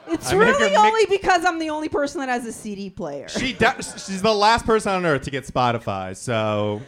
It's 0.06 0.34
I 0.34 0.36
really 0.36 0.66
mix- 0.66 0.78
only 0.78 1.06
because 1.06 1.46
I'm 1.46 1.60
the 1.60 1.70
only 1.70 1.88
person 1.88 2.20
that 2.20 2.28
has 2.28 2.46
a 2.46 2.52
CD 2.52 2.90
player. 2.90 3.30
She 3.30 3.54
does, 3.54 4.04
she's 4.06 4.22
the 4.22 4.34
last 4.34 4.66
person 4.66 4.92
on 4.92 5.06
earth 5.06 5.22
to 5.24 5.32
get 5.32 5.46
Spotify, 5.48 6.14
so 6.18 6.82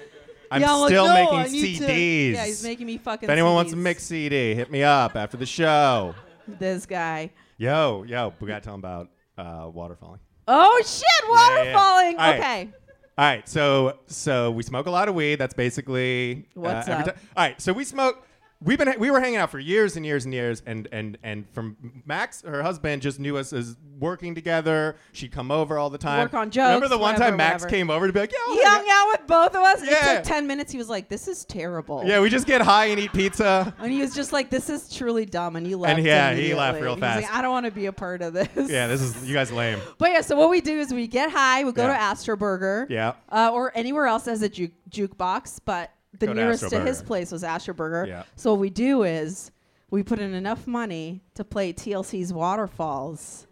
I'm 0.52 0.60
Yeah, 0.62 0.74
like, 0.74 0.90
still 0.90 1.06
"No, 1.06 1.14
making 1.38 1.52
need 1.54 1.78
to-" 1.78 1.84
CDs. 1.86 2.34
Yeah, 2.34 2.46
he's 2.46 2.62
making 2.62 2.88
me 2.88 2.98
fucking 2.98 3.28
If 3.28 3.30
anyone 3.32 3.54
wants 3.54 3.72
a 3.72 3.78
mix 3.78 4.04
CD, 4.04 4.54
hit 4.54 4.70
me 4.70 4.84
up 4.84 5.16
after 5.16 5.38
the 5.38 5.46
show. 5.46 6.14
This 6.46 6.86
guy. 6.86 7.32
Yo, 7.58 8.04
yo, 8.04 8.34
we 8.42 8.50
got 8.50 8.62
to 8.62 8.66
tell 8.66 8.74
him 8.76 8.82
about 8.82 9.08
uh, 9.38 9.68
waterfalling. 9.72 10.20
Oh 10.48 10.82
shit, 10.86 11.30
water 11.30 11.56
Yeah, 11.56 11.64
yeah. 11.64 11.74
falling. 11.80 12.18
All 12.18 12.30
right. 12.32 12.40
Okay. 12.40 12.70
All 13.18 13.26
right, 13.26 13.48
so 13.48 13.98
so 14.08 14.52
we 14.52 14.62
smoke 14.64 14.88
a 14.88 14.92
lot 14.92 15.08
of 15.08 15.16
weed. 15.16 15.36
That's 15.36 15.54
basically 15.54 16.46
uh, 16.58 16.60
What's 16.60 16.88
every 16.88 17.04
up? 17.10 17.16
ti- 17.16 17.22
All 17.38 17.44
right, 17.46 17.62
so 17.62 17.72
we 17.74 17.84
smoke. 17.86 18.26
We've 18.64 18.78
been 18.80 18.94
we 18.98 19.12
were 19.12 19.20
hanging 19.20 19.36
out 19.38 19.52
for 19.52 19.60
years 19.60 19.96
and 19.98 20.06
years 20.06 20.24
and 20.26 20.34
years, 20.34 20.64
and 20.66 20.88
and 20.92 21.18
and 21.24 21.46
from 21.52 21.76
Max, 22.06 22.42
her 22.44 22.64
husband, 22.64 23.02
just 23.02 23.20
knew 23.20 23.38
us 23.38 23.52
as 23.54 23.76
working 24.00 24.34
together. 24.34 24.96
She'd 25.12 25.32
come 25.34 25.52
over 25.52 25.78
all 25.78 25.90
the 25.90 25.98
time. 25.98 26.22
Work 26.22 26.34
on 26.34 26.50
jokes, 26.52 26.68
Remember 26.68 26.88
the 26.88 26.98
one 26.98 27.14
whatever, 27.14 27.32
time 27.32 27.38
Max 27.38 27.64
whatever. 27.64 27.70
came 27.78 27.90
over 27.90 28.08
to 28.08 28.14
be 28.14 28.20
like, 28.22 28.32
"Yo, 28.32 28.54
He 28.54 28.64
hung 28.64 28.86
out 28.90 29.08
with 29.20 29.28
both 29.28 29.50
of 29.56 29.62
us. 29.62 29.82
It 29.84 30.16
took 30.16 30.24
10 30.24 30.48
minutes. 30.48 30.72
He 30.72 30.78
was 30.78 30.90
like, 30.90 31.10
this 31.10 31.28
is 31.28 31.44
terrible. 31.46 32.04
yeah, 32.06 32.22
we 32.22 32.30
just 32.30 32.48
get 32.48 32.62
high 32.62 32.86
and 32.86 33.00
eat 33.00 33.12
pizza." 33.14 33.74
And 33.78 33.92
he 33.92 34.00
was 34.00 34.16
just 34.16 34.32
like, 34.34 34.50
this 34.50 34.70
is 34.70 34.92
truly 34.92 35.26
dumb. 35.26 35.58
And 35.58 35.68
he 35.68 35.76
left. 35.76 35.98
And 35.98 36.06
yeah, 36.06 36.34
he 36.34 36.54
left 36.56 36.78
immediately. 36.78 36.82
real 36.82 36.94
was 36.96 37.02
like, 37.02 37.24
fast. 37.26 37.34
I 37.36 37.42
don't 37.42 37.52
want 37.52 37.66
to 37.66 37.72
be 37.74 37.86
a 37.88 37.94
part 37.94 38.22
of 38.22 38.34
this. 38.34 38.48
Yeah, 38.72 38.88
this 38.88 39.02
is 39.02 39.28
you 39.28 39.34
guys 39.34 39.52
lame. 39.52 39.80
But 39.98 40.12
yeah, 40.12 40.22
so 40.22 40.36
what 40.38 40.50
we 40.50 40.62
do 40.62 40.80
is 40.80 40.94
we 40.94 41.08
get 41.08 41.30
high, 41.30 41.64
we 41.66 41.72
go 41.74 41.84
Yeah. 41.84 41.90
to 41.90 42.02
Astro 42.02 42.36
Burger, 42.38 42.88
Yeah. 42.90 43.14
uh, 43.30 43.52
or 43.54 43.72
anywhere 43.76 44.08
else 44.08 44.28
as 44.30 44.42
a 44.42 44.50
juke 44.50 44.72
jukebox, 44.90 45.60
but 45.66 45.92
the 46.20 46.28
Go 46.28 46.34
to 46.34 46.40
nearest 46.40 46.70
to 46.70 46.80
his 46.80 47.02
place 47.02 47.32
was 47.32 47.44
Astro 47.44 47.74
Burger. 47.74 48.06
Yeah. 48.08 48.24
So 48.36 48.52
what 48.54 48.60
we 48.60 48.70
do 48.70 49.04
is 49.04 49.52
we 49.92 50.04
put 50.04 50.20
in 50.20 50.34
enough 50.34 50.68
money 50.68 51.22
to 51.36 51.44
play 51.44 51.74
TLC's 51.74 52.32
Waterfalls. 52.34 53.48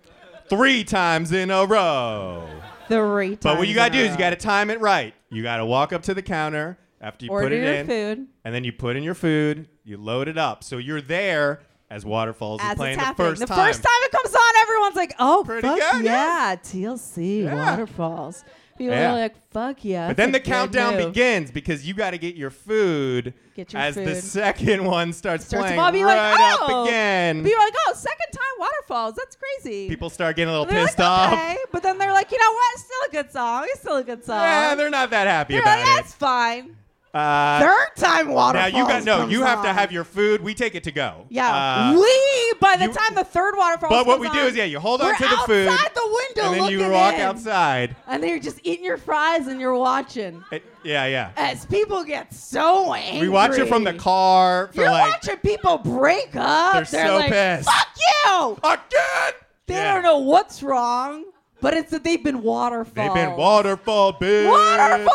Three 0.49 0.83
times 0.83 1.31
in 1.31 1.49
a 1.51 1.65
row. 1.65 2.47
Three 2.87 3.29
times. 3.29 3.39
But 3.41 3.57
what 3.57 3.67
you 3.67 3.75
gotta 3.75 3.93
in 3.95 3.99
do 4.01 4.05
is 4.05 4.11
you 4.11 4.17
gotta 4.17 4.35
time 4.35 4.69
it 4.69 4.79
right. 4.81 5.13
You 5.29 5.41
gotta 5.43 5.65
walk 5.65 5.93
up 5.93 6.03
to 6.03 6.13
the 6.13 6.21
counter 6.21 6.77
after 7.01 7.25
you 7.25 7.31
Order 7.31 7.45
put 7.47 7.53
it 7.53 7.63
your 7.63 7.73
in, 7.75 7.87
food. 7.87 8.27
and 8.43 8.53
then 8.53 8.63
you 8.63 8.71
put 8.73 8.95
in 8.95 9.03
your 9.03 9.13
food. 9.15 9.67
You 9.83 9.97
load 9.97 10.27
it 10.27 10.37
up, 10.37 10.63
so 10.63 10.77
you're 10.77 11.01
there 11.01 11.61
as 11.89 12.05
Waterfalls 12.05 12.61
is 12.61 12.67
As 12.67 12.75
playing 12.75 12.93
it's 12.93 13.01
the 13.01 13.05
happening. 13.05 13.29
first 13.31 13.39
the 13.41 13.45
time. 13.47 13.67
first 13.67 13.83
time 13.83 13.93
it 14.01 14.11
comes 14.11 14.33
on, 14.35 14.61
everyone's 14.61 14.95
like, 14.95 15.13
"Oh, 15.19 15.43
Pretty 15.45 15.67
fuck 15.67 15.79
good, 15.79 16.05
yeah, 16.05 16.55
TLC 16.61 17.43
Yeah. 17.43 17.55
Waterfalls." 17.71 18.43
People 18.77 18.95
Yeah. 18.95 19.11
are 19.13 19.19
like, 19.19 19.35
"Fuck 19.51 19.83
yeah!" 19.85 20.07
But 20.07 20.17
that's 20.17 20.25
then 20.25 20.29
a 20.29 20.31
the 20.33 20.39
good 20.39 20.45
countdown 20.51 20.95
move." 20.97 21.13
begins 21.13 21.51
because 21.51 21.87
you 21.87 21.93
got 21.93 22.11
to 22.11 22.17
get 22.17 22.35
your 22.35 22.49
food 22.49 23.33
Get 23.55 23.71
your 23.73 23.81
as 23.81 23.95
the 23.95 24.05
food. 24.05 24.23
second 24.23 24.85
one 24.97 25.13
starts, 25.13 25.45
Starts 25.45 25.67
playing 25.71 25.79
to 25.85 25.91
be 25.91 26.03
right 26.03 26.31
like, 26.31 26.53
up 26.53 26.59
"Oh." 26.63 26.83
again. 26.85 27.43
People 27.43 27.61
are 27.61 27.65
like, 27.65 27.75
"Oh, 27.87 27.93
second 27.95 28.31
time 28.31 28.41
Waterfalls. 28.59 29.15
That's 29.15 29.35
crazy." 29.35 29.87
People 29.87 30.09
start 30.09 30.35
getting 30.35 30.49
a 30.49 30.51
little 30.51 30.67
And 30.67 30.75
they're 30.77 30.85
pissed 30.87 30.99
like, 30.99 31.07
off. 31.07 31.33
Okay. 31.33 31.57
But 31.71 31.83
then 31.83 31.97
they're 31.97 32.11
like, 32.13 32.31
you 32.31 32.39
know 32.39 32.51
what? 32.51 32.73
It's 32.73 32.83
still 32.83 33.09
a 33.19 33.23
good 33.23 33.31
song. 33.31 33.63
It's 33.67 33.79
still 33.81 33.97
a 33.97 34.03
good 34.03 34.23
song. 34.25 34.39
Yeah, 34.39 34.75
they're 34.75 34.89
not 34.89 35.09
that 35.11 35.27
happy 35.27 35.53
They're 35.53 35.61
about 35.61 35.79
like, 35.79 35.87
it. 35.87 35.95
That's 35.97 36.13
fine. 36.13 36.75
Uh, 37.13 37.59
Third 37.59 37.95
time 37.95 38.29
waterfall. 38.29 38.71
Now 38.71 38.77
you 38.77 38.87
got 38.87 39.03
no. 39.03 39.27
You 39.27 39.43
have 39.43 39.61
to 39.63 39.71
have 39.71 39.91
your 39.91 40.03
food. 40.03 40.41
We 40.41 40.55
take 40.55 40.73
it 40.73 40.83
to 40.85 40.91
go. 40.91 41.25
Yeah, 41.29 41.47
Uh, 41.47 41.93
we 41.93 42.53
by 42.59 42.75
the 42.75 42.87
time 42.87 43.13
the 43.13 43.23
third 43.23 43.53
Waterfalls. 43.55 43.91
But 43.91 44.07
what 44.07 44.19
we 44.19 44.29
do 44.29 44.39
is, 44.39 44.55
yeah, 44.55 44.63
you 44.63 44.79
hold 44.79 44.99
on 45.01 45.15
to 45.15 45.23
the 45.23 45.37
food, 45.45 45.67
outside 45.67 45.91
the 45.93 46.07
window 46.35 46.51
and 46.53 46.61
then 46.61 46.71
you 46.71 46.89
walk 46.89 47.13
in. 47.13 47.21
outside. 47.21 47.95
and 48.07 48.23
then 48.23 48.29
you're 48.31 48.39
just 48.39 48.59
eating 48.63 48.83
your 48.83 48.97
fries 48.97 49.45
and 49.45 49.61
you're 49.61 49.75
watching 49.77 50.43
It- 50.51 50.63
yeah, 50.83 51.05
yeah. 51.05 51.29
as 51.37 51.67
people 51.67 52.03
get 52.03 52.33
so 52.33 52.93
angry. 52.95 53.27
We 53.27 53.29
watch 53.29 53.59
it 53.59 53.67
from 53.67 53.83
the 53.83 53.93
car 53.93 54.71
for 54.73 54.81
You're 54.81 54.89
like. 54.91 55.11
watching 55.11 55.37
people 55.37 55.77
break 55.77 56.35
up. 56.35 56.73
They're 56.73 56.85
so 57.07 57.15
like, 57.17 57.31
pissed. 57.31 57.69
Fuck 57.69 57.87
you! 58.25 58.57
Again! 58.63 59.33
They 59.67 59.75
Yeah. 59.75 59.93
don't 59.93 60.03
know 60.03 60.17
what's 60.17 60.63
wrong, 60.63 61.25
but 61.61 61.73
it's 61.75 61.91
that 61.91 62.03
they've 62.03 62.23
been 62.23 62.41
waterfall. 62.41 62.93
They've 62.95 63.13
been 63.13 63.35
waterfall, 63.37 64.13
bitch. 64.13 64.49
Waterfall, 64.49 65.13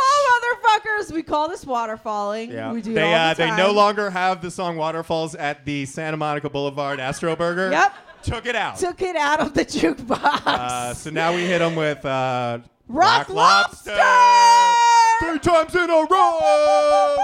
We 1.13 1.23
call 1.23 1.49
this 1.49 1.65
waterfalling. 1.65 2.53
Yeah. 2.53 2.73
We 2.73 2.83
do 2.83 2.95
they 2.95 3.11
it 3.11 3.15
all 3.15 3.31
uh, 3.31 3.35
the 3.35 3.45
they 3.45 3.57
no 3.57 3.73
longer 3.73 4.11
have 4.11 4.41
the 4.43 4.51
song 4.51 4.77
Waterfalls 4.77 5.35
at 5.35 5.65
the 5.65 5.85
Santa 5.87 6.17
Monica 6.17 6.49
Boulevard 6.51 7.01
Astro 7.01 7.35
Burger. 7.37 7.71
Yep. 7.79 7.95
Took 8.23 8.47
it 8.47 8.57
out. 8.57 8.77
took 8.77 9.01
it 9.01 9.15
out 9.15 9.39
of 9.41 9.55
the 9.55 9.65
jukebox. 9.65 10.43
Uh, 10.45 10.93
so 10.93 11.09
now 11.11 11.33
we 11.33 11.43
hit 11.43 11.61
them 11.61 11.77
with 11.77 12.05
uh, 12.05 12.59
Rock 12.89 13.29
Lobster. 13.29 13.93
Three 15.21 15.39
times 15.39 15.75
in 15.75 15.89
a 15.89 16.07
row. 16.11 17.17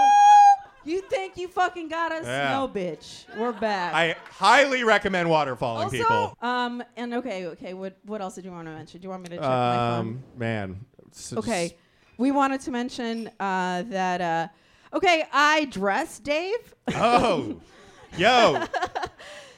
You 0.85 1.01
think 1.01 1.35
you 1.35 1.47
fucking 1.49 1.89
got 1.89 2.11
us? 2.13 2.25
Yeah. 2.25 2.53
No, 2.53 2.67
bitch. 2.69 3.25
We're 3.37 3.51
back. 3.51 3.93
I 3.93 4.15
highly 4.29 4.83
recommend 4.85 5.27
waterfalling, 5.29 5.83
also, 5.83 5.97
people. 5.97 6.37
um, 6.41 6.81
and 6.95 7.13
okay, 7.15 7.47
okay. 7.47 7.73
What 7.73 7.97
what 8.05 8.21
else 8.21 8.35
did 8.35 8.45
you 8.45 8.51
want 8.51 8.67
to 8.67 8.73
mention? 8.73 9.01
Do 9.01 9.05
you 9.05 9.09
want 9.09 9.23
me 9.23 9.29
to 9.29 9.35
check 9.35 9.43
my 9.43 9.75
phone? 9.75 9.99
Um, 9.99 10.23
man. 10.37 10.85
Okay, 11.33 11.75
we 12.17 12.31
wanted 12.31 12.61
to 12.61 12.71
mention 12.71 13.29
uh, 13.39 13.83
that. 13.83 14.21
Uh, 14.21 14.47
okay, 14.95 15.25
I 15.31 15.65
dress 15.65 16.19
Dave. 16.19 16.75
Oh, 16.93 17.59
yo. 18.17 18.63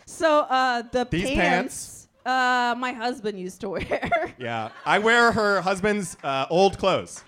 So 0.06 0.42
uh, 0.50 0.84
the 0.92 1.08
These 1.10 1.32
pants, 1.32 2.08
uh, 2.26 2.76
my 2.78 2.92
husband 2.92 3.40
used 3.40 3.62
to 3.62 3.70
wear. 3.70 4.12
Yeah, 4.40 4.70
I 4.86 5.00
wear 5.00 5.32
her 5.32 5.62
husband's 5.62 6.16
uh, 6.24 6.46
old 6.52 6.78
clothes. 6.78 7.24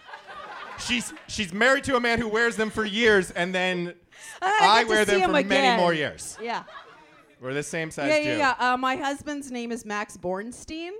She's 0.77 1.11
she's 1.27 1.51
married 1.51 1.83
to 1.85 1.95
a 1.95 1.99
man 1.99 2.19
who 2.19 2.27
wears 2.27 2.55
them 2.55 2.69
for 2.69 2.85
years, 2.85 3.31
and 3.31 3.53
then 3.53 3.95
I, 4.41 4.81
I 4.81 4.83
wear 4.83 5.05
them 5.05 5.21
for 5.21 5.43
many 5.43 5.81
more 5.81 5.93
years. 5.93 6.37
Yeah. 6.41 6.63
We're 7.41 7.53
the 7.53 7.63
same 7.63 7.89
size 7.89 8.09
yeah, 8.09 8.21
Jew. 8.21 8.29
yeah, 8.29 8.55
yeah. 8.59 8.73
Uh, 8.73 8.77
my 8.77 8.95
husband's 8.97 9.49
name 9.49 9.71
is 9.71 9.85
Max 9.85 10.17
Bornstein, 10.17 10.91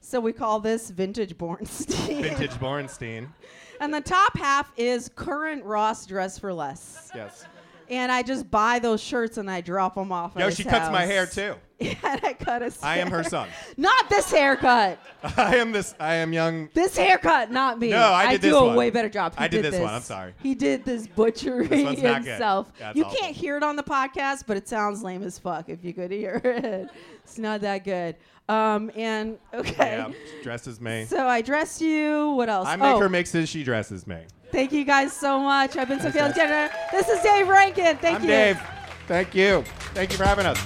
so 0.00 0.20
we 0.20 0.32
call 0.32 0.58
this 0.58 0.90
vintage 0.90 1.36
Bornstein. 1.36 2.22
Vintage 2.22 2.52
Bornstein. 2.52 3.28
And 3.82 3.92
the 3.92 4.00
top 4.00 4.38
half 4.38 4.72
is 4.76 5.10
current 5.16 5.64
Ross 5.64 6.06
dress 6.06 6.38
for 6.38 6.54
less. 6.54 7.10
Yes. 7.16 7.46
And 7.92 8.10
I 8.10 8.22
just 8.22 8.50
buy 8.50 8.78
those 8.78 9.02
shirts 9.02 9.36
and 9.36 9.50
I 9.50 9.60
drop 9.60 9.96
them 9.96 10.12
off. 10.12 10.32
Yo, 10.34 10.48
she 10.48 10.64
cuts 10.64 10.90
my 10.90 11.04
hair 11.04 11.26
too. 11.26 11.54
Yeah, 11.82 11.96
and 12.04 12.20
I 12.22 12.34
cut 12.34 12.62
his. 12.62 12.80
I 12.80 12.98
am 12.98 13.10
her 13.10 13.24
son. 13.24 13.48
Not 13.76 14.08
this 14.08 14.30
haircut. 14.30 15.00
I 15.36 15.56
am 15.56 15.72
this. 15.72 15.96
I 15.98 16.14
am 16.14 16.32
young. 16.32 16.68
This 16.74 16.96
haircut, 16.96 17.50
not 17.50 17.80
me. 17.80 17.90
No, 17.90 18.12
I 18.12 18.30
did 18.30 18.42
do 18.42 18.50
this 18.50 18.56
a 18.56 18.64
one. 18.66 18.76
way 18.76 18.90
better 18.90 19.08
job. 19.08 19.34
He 19.36 19.42
I 19.42 19.48
did 19.48 19.62
did 19.62 19.72
this 19.72 19.80
one. 19.80 19.92
I'm 19.92 20.02
sorry. 20.02 20.32
He 20.40 20.54
did 20.54 20.84
this 20.84 21.08
butchery 21.08 21.66
This 21.66 21.84
one's 21.84 22.00
not 22.00 22.22
good. 22.22 22.30
himself. 22.30 22.72
That's 22.78 22.96
you 22.96 23.04
awful. 23.04 23.18
can't 23.18 23.34
hear 23.34 23.56
it 23.56 23.64
on 23.64 23.74
the 23.74 23.82
podcast, 23.82 24.44
but 24.46 24.56
it 24.56 24.68
sounds 24.68 25.02
lame 25.02 25.24
as 25.24 25.40
fuck 25.40 25.68
if 25.68 25.84
you 25.84 25.92
could 25.92 26.12
hear 26.12 26.40
it. 26.44 26.88
It's 27.24 27.38
not 27.38 27.62
that 27.62 27.82
good. 27.84 28.14
Um, 28.48 28.92
and 28.94 29.38
okay. 29.52 29.96
Yeah, 29.96 30.12
dresses 30.44 30.80
me. 30.80 31.06
So 31.06 31.26
I 31.26 31.42
dress 31.42 31.80
you. 31.80 32.30
What 32.30 32.48
else? 32.48 32.68
I 32.68 32.76
make 32.76 32.94
oh, 32.94 33.00
her 33.00 33.08
mixes. 33.08 33.48
She 33.48 33.64
dresses 33.64 34.06
me. 34.06 34.18
Thank 34.52 34.72
you 34.72 34.84
guys 34.84 35.12
so 35.12 35.38
much. 35.38 35.76
I've 35.76 35.88
been 35.88 35.98
Thanks, 35.98 36.16
Sophia. 36.16 36.32
Jenner. 36.34 36.70
This 36.92 37.08
is 37.08 37.20
Dave 37.22 37.48
Rankin. 37.48 37.96
Thank 37.96 38.16
I'm 38.16 38.22
you. 38.22 38.28
Dave. 38.28 38.60
Thank 39.06 39.34
you. 39.34 39.62
Thank 39.94 40.12
you 40.12 40.18
for 40.18 40.24
having 40.24 40.44
us. 40.46 40.58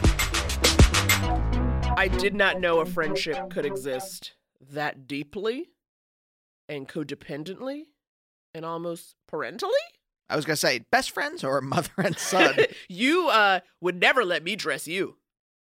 I 1.97 2.09
did 2.09 2.35
not 2.35 2.61
know 2.61 2.81
a 2.81 2.87
friendship 2.87 3.51
could 3.51 3.65
exist 3.65 4.33
that 4.73 5.07
deeply 5.07 5.69
and 6.69 6.89
codependently 6.89 7.85
and 8.55 8.65
almost 8.65 9.15
parentally. 9.31 9.73
I 10.29 10.35
was 10.37 10.45
gonna 10.45 10.57
say 10.57 10.81
best 10.91 11.13
friends 11.13 11.45
or 11.45 11.61
mother 11.61 11.91
and 11.99 12.19
son. 12.19 12.57
you 12.89 13.29
uh, 13.29 13.61
would 13.81 14.01
never 14.01 14.25
let 14.25 14.43
me 14.43 14.57
dress 14.57 14.89
you. 14.89 15.17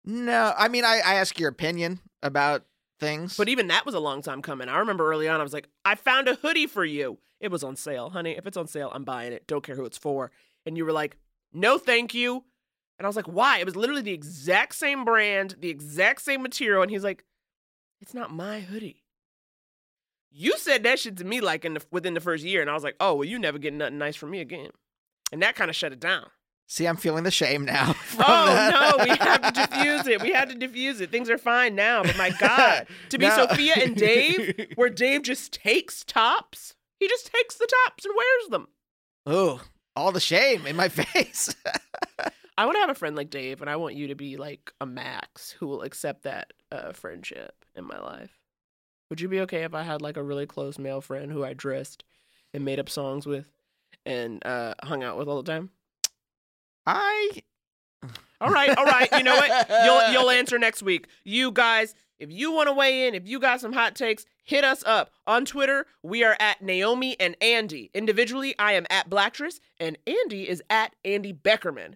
no, 0.04 0.54
I 0.58 0.68
mean 0.68 0.84
I, 0.84 1.02
I 1.06 1.14
ask 1.16 1.40
your 1.40 1.50
opinion 1.50 2.00
about 2.24 2.66
things. 3.00 3.38
But 3.38 3.48
even 3.48 3.68
that 3.68 3.86
was 3.86 3.94
a 3.94 4.00
long 4.00 4.22
time 4.24 4.42
coming. 4.42 4.68
I 4.70 4.80
remember 4.80 5.10
early 5.12 5.28
on, 5.30 5.40
I 5.40 5.44
was 5.44 5.54
like, 5.54 5.70
I 5.86 5.94
found 5.96 6.28
a 6.28 6.34
hoodie 6.36 6.66
for 6.68 6.84
you. 6.84 7.20
It 7.40 7.52
was 7.52 7.64
on 7.64 7.76
sale, 7.76 8.10
honey. 8.10 8.32
If 8.32 8.46
it's 8.48 8.58
on 8.58 8.68
sale, 8.68 8.92
I'm 8.94 9.04
buying 9.04 9.34
it. 9.34 9.48
Don't 9.48 9.64
care 9.64 9.76
who 9.76 9.86
it's 9.86 9.98
for. 9.98 10.32
And 10.66 10.78
you 10.78 10.86
were 10.86 10.92
like, 10.92 11.18
no, 11.54 11.78
thank 11.78 12.14
you. 12.14 12.44
And 12.98 13.06
I 13.06 13.08
was 13.08 13.16
like, 13.16 13.28
why? 13.28 13.60
It 13.60 13.66
was 13.66 13.76
literally 13.76 14.02
the 14.02 14.14
exact 14.14 14.76
same 14.76 15.06
brand, 15.06 15.56
the 15.60 15.70
exact 15.70 16.22
same 16.22 16.42
material. 16.42 16.82
And 16.82 16.90
he's 16.92 17.04
like, 17.04 17.24
it's 18.02 18.14
not 18.14 18.32
my 18.34 18.62
hoodie. 18.62 19.04
You 20.32 20.58
said 20.58 20.84
that 20.84 21.00
shit 21.00 21.18
to 21.18 21.24
me 21.26 21.42
like 21.42 21.64
in 21.66 21.76
the, 21.76 21.82
within 21.92 22.14
the 22.14 22.20
first 22.20 22.44
year. 22.44 22.62
And 22.62 22.70
I 22.70 22.74
was 22.74 22.84
like, 22.84 22.96
oh, 23.00 23.16
well, 23.16 23.26
you 23.26 23.40
never 23.40 23.58
get 23.60 23.74
nothing 23.74 23.98
nice 23.98 24.16
from 24.16 24.32
me 24.32 24.40
again. 24.42 24.72
And 25.32 25.42
that 25.42 25.56
kind 25.56 25.70
of 25.70 25.76
shut 25.76 25.94
it 25.94 26.00
down. 26.00 26.28
See, 26.70 26.86
I'm 26.86 26.98
feeling 26.98 27.24
the 27.24 27.32
shame 27.32 27.64
now. 27.66 27.96
Oh 28.20 28.46
that. 28.48 28.98
no, 28.98 29.04
we 29.04 29.10
have 29.12 29.42
to 29.42 29.52
diffuse 29.68 30.08
it. 30.08 30.22
We 30.22 30.32
have 30.32 30.50
to 30.50 30.56
diffuse 30.56 31.00
it. 31.02 31.12
Things 31.12 31.30
are 31.30 31.38
fine 31.38 31.76
now, 31.76 32.02
but 32.04 32.18
my 32.18 32.32
God, 32.32 32.88
to 33.10 33.18
be 33.20 33.28
No. 33.28 33.36
Sophia 33.48 33.74
and 33.78 33.96
Dave, 33.96 34.70
where 34.76 34.90
Dave 34.90 35.22
just 35.22 35.54
takes 35.54 36.04
tops, 36.04 36.76
he 37.00 37.08
just 37.08 37.32
takes 37.34 37.56
the 37.56 37.68
tops 37.86 38.06
and 38.06 38.14
wears 38.16 38.50
them. 38.50 38.68
Ooh, 39.30 39.60
all 39.96 40.12
the 40.12 40.20
shame 40.20 40.66
in 40.66 40.76
my 40.76 40.90
face. 40.90 41.54
I 42.58 42.66
want 42.66 42.76
to 42.76 42.82
have 42.82 42.90
a 42.90 42.96
friend 42.96 43.16
like 43.16 43.30
Dave, 43.30 43.62
and 43.62 43.70
I 43.70 43.76
want 43.76 43.96
you 43.96 44.08
to 44.08 44.16
be 44.16 44.38
like 44.38 44.74
a 44.82 44.86
Max 44.86 45.52
who 45.52 45.68
will 45.68 45.84
accept 45.84 46.24
that 46.24 46.54
uh, 46.72 46.92
friendship 46.92 47.66
in 47.76 47.86
my 47.86 48.00
life. 48.00 48.40
Would 49.10 49.22
you 49.22 49.30
be 49.30 49.42
okay 49.42 49.64
if 49.64 49.74
I 49.74 49.84
had 49.84 50.02
like 50.02 50.18
a 50.18 50.24
really 50.24 50.46
close 50.46 50.80
male 50.80 51.02
friend 51.02 51.32
who 51.32 51.44
I 51.44 51.54
dressed 51.54 52.04
and 52.54 52.66
made 52.66 52.80
up 52.80 52.90
songs 52.90 53.26
with 53.26 53.52
and 54.06 54.46
uh, 54.46 54.74
hung 54.84 55.04
out 55.04 55.18
with 55.18 55.28
all 55.28 55.42
the 55.42 55.52
time? 55.52 55.70
I. 56.86 57.44
All 58.40 58.52
right, 58.52 58.76
all 58.78 58.86
right. 58.86 59.10
You 59.12 59.24
know 59.24 59.36
what? 59.36 59.70
You'll 59.84 60.12
you'll 60.12 60.30
answer 60.30 60.60
next 60.60 60.84
week. 60.84 61.08
You 61.24 61.52
guys, 61.52 61.96
if 62.20 62.32
you 62.32 62.52
want 62.52 62.68
to 62.68 62.74
weigh 62.74 63.08
in, 63.08 63.16
if 63.16 63.28
you 63.28 63.40
got 63.40 63.62
some 63.62 63.74
hot 63.74 63.96
takes, 63.96 64.26
hit 64.48 64.64
us 64.64 64.82
up 64.86 65.12
on 65.28 65.46
Twitter. 65.46 65.86
We 66.02 66.24
are 66.24 66.38
at 66.40 66.62
Naomi 66.62 67.20
and 67.20 67.36
Andy. 67.42 67.92
Individually, 67.94 68.56
I 68.58 68.74
am 68.74 68.88
at 68.90 69.10
Blacktress, 69.10 69.60
and 69.80 69.98
Andy 70.08 70.50
is 70.50 70.64
at 70.70 70.96
Andy 71.06 71.34
Beckerman. 71.34 71.96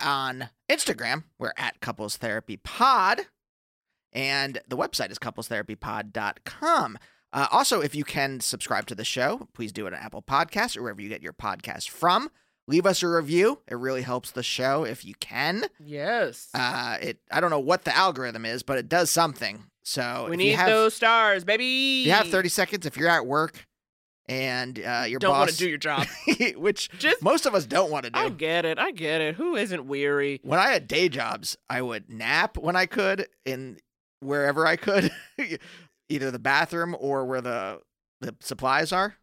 on 0.00 0.50
Instagram, 0.68 1.24
we're 1.38 1.54
at 1.56 1.80
Couples 1.80 2.18
Therapy 2.18 2.58
Pod, 2.58 3.22
and 4.12 4.60
the 4.68 4.76
website 4.76 5.10
is 5.10 5.18
couplestherapypod.com. 5.18 6.98
Uh, 7.32 7.46
also, 7.50 7.80
if 7.80 7.94
you 7.94 8.04
can 8.04 8.40
subscribe 8.40 8.86
to 8.86 8.94
the 8.94 9.04
show, 9.04 9.48
please 9.54 9.72
do 9.72 9.86
it 9.86 9.94
on 9.94 9.98
Apple 10.00 10.22
Podcasts 10.22 10.76
or 10.76 10.82
wherever 10.82 11.00
you 11.00 11.08
get 11.08 11.22
your 11.22 11.32
podcast 11.32 11.88
from. 11.88 12.30
Leave 12.68 12.84
us 12.86 13.02
a 13.02 13.08
review; 13.08 13.60
it 13.68 13.76
really 13.76 14.02
helps 14.02 14.30
the 14.32 14.42
show 14.42 14.84
if 14.84 15.04
you 15.04 15.14
can. 15.20 15.64
Yes. 15.78 16.48
Uh, 16.52 16.96
it 17.00 17.20
I 17.30 17.40
don't 17.40 17.50
know 17.50 17.58
what 17.60 17.84
the 17.84 17.96
algorithm 17.96 18.44
is, 18.44 18.62
but 18.62 18.76
it 18.78 18.88
does 18.88 19.10
something. 19.10 19.64
So 19.86 20.26
we 20.28 20.32
if 20.32 20.38
need 20.38 20.50
you 20.50 20.56
have, 20.56 20.68
those 20.68 20.94
stars, 20.94 21.44
baby. 21.44 22.02
you 22.04 22.10
have 22.10 22.26
thirty 22.26 22.48
seconds, 22.48 22.86
if 22.86 22.96
you're 22.96 23.08
at 23.08 23.24
work 23.24 23.64
and 24.28 24.80
uh, 24.84 25.04
your 25.06 25.20
Don't 25.20 25.30
boss 25.30 25.38
want 25.38 25.50
to 25.52 25.56
do 25.58 25.68
your 25.68 25.78
job. 25.78 26.08
which 26.56 26.90
Just 26.98 27.22
most 27.22 27.46
of 27.46 27.54
us 27.54 27.66
don't 27.66 27.88
want 27.88 28.04
to 28.04 28.10
do. 28.10 28.18
I 28.18 28.28
get 28.30 28.64
it. 28.64 28.80
I 28.80 28.90
get 28.90 29.20
it. 29.20 29.36
Who 29.36 29.54
isn't 29.54 29.86
weary? 29.86 30.40
when 30.42 30.58
I 30.58 30.72
had 30.72 30.88
day 30.88 31.08
jobs, 31.08 31.56
I 31.70 31.82
would 31.82 32.10
nap 32.10 32.58
when 32.58 32.74
I 32.74 32.86
could 32.86 33.28
in 33.44 33.78
wherever 34.18 34.66
I 34.66 34.74
could, 34.74 35.12
either 36.08 36.32
the 36.32 36.40
bathroom 36.40 36.96
or 36.98 37.24
where 37.24 37.40
the 37.40 37.80
the 38.20 38.34
supplies 38.40 38.90
are. 38.92 39.14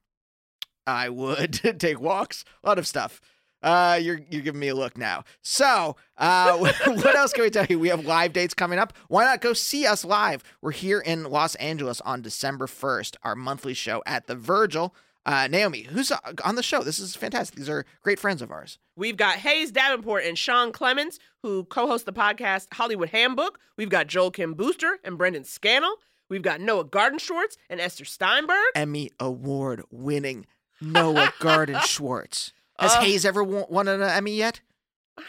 I 0.88 1.10
would 1.10 1.54
take 1.80 2.00
walks, 2.00 2.46
a 2.64 2.70
lot 2.70 2.80
of 2.80 2.88
stuff. 2.88 3.20
Uh, 3.64 3.98
you're 4.02 4.20
you're 4.30 4.42
giving 4.42 4.60
me 4.60 4.68
a 4.68 4.76
look 4.76 4.98
now. 4.98 5.24
So, 5.42 5.96
uh, 6.18 6.58
what 6.58 7.16
else 7.16 7.32
can 7.34 7.44
we 7.44 7.50
tell 7.50 7.66
you? 7.66 7.80
We 7.80 7.88
have 7.88 8.06
live 8.06 8.34
dates 8.34 8.54
coming 8.54 8.78
up. 8.78 8.94
Why 9.08 9.24
not 9.24 9.42
go 9.42 9.54
see 9.54 9.86
us 9.88 10.04
live? 10.04 10.44
We're 10.62 10.72
here 10.72 11.00
in 11.00 11.24
Los 11.24 11.56
Angeles 11.56 12.02
on 12.02 12.22
December 12.22 12.68
first. 12.68 13.16
Our 13.24 13.36
monthly 13.36 13.74
show 13.74 14.04
at 14.06 14.28
the 14.28 14.36
Virgil. 14.36 14.94
Uh, 15.26 15.48
Naomi, 15.48 15.84
who's 15.84 16.12
on 16.44 16.56
the 16.56 16.64
show? 16.64 16.84
This 16.84 17.00
is 17.00 17.16
fantastic. 17.16 17.56
These 17.56 17.70
are 17.70 17.86
great 18.02 18.20
friends 18.20 18.42
of 18.42 18.52
ours. 18.52 18.78
We've 18.98 19.16
got 19.16 19.38
Hayes 19.38 19.72
Davenport 19.72 20.26
and 20.26 20.38
Sean 20.38 20.74
Clements, 20.74 21.18
who 21.42 21.64
co 21.64 21.88
host 21.88 22.06
the 22.06 22.12
podcast 22.12 22.68
Hollywood 22.74 23.10
Handbook. 23.10 23.58
We've 23.78 23.90
got 23.90 24.08
Joel 24.08 24.32
Kim 24.32 24.54
Booster 24.54 25.00
and 25.02 25.18
Brendan 25.18 25.46
Scannell. 25.46 25.96
We've 26.30 26.42
got 26.42 26.60
Noah 26.60 26.86
Gardenswartz 26.86 27.56
and 27.70 27.80
Esther 27.80 28.04
Steinberg. 28.06 28.58
Emmy 28.76 29.12
Award 29.20 29.84
winning 29.92 30.46
Noah 30.82 31.32
Gardenswartz. 31.40 32.52
Has 32.84 32.94
Uh, 32.96 33.02
Hayes 33.02 33.26
ever 33.26 33.44
won, 33.44 33.66
won 33.70 33.88
an 33.88 34.02
Emmy 34.02 34.36
yet? 34.36 34.62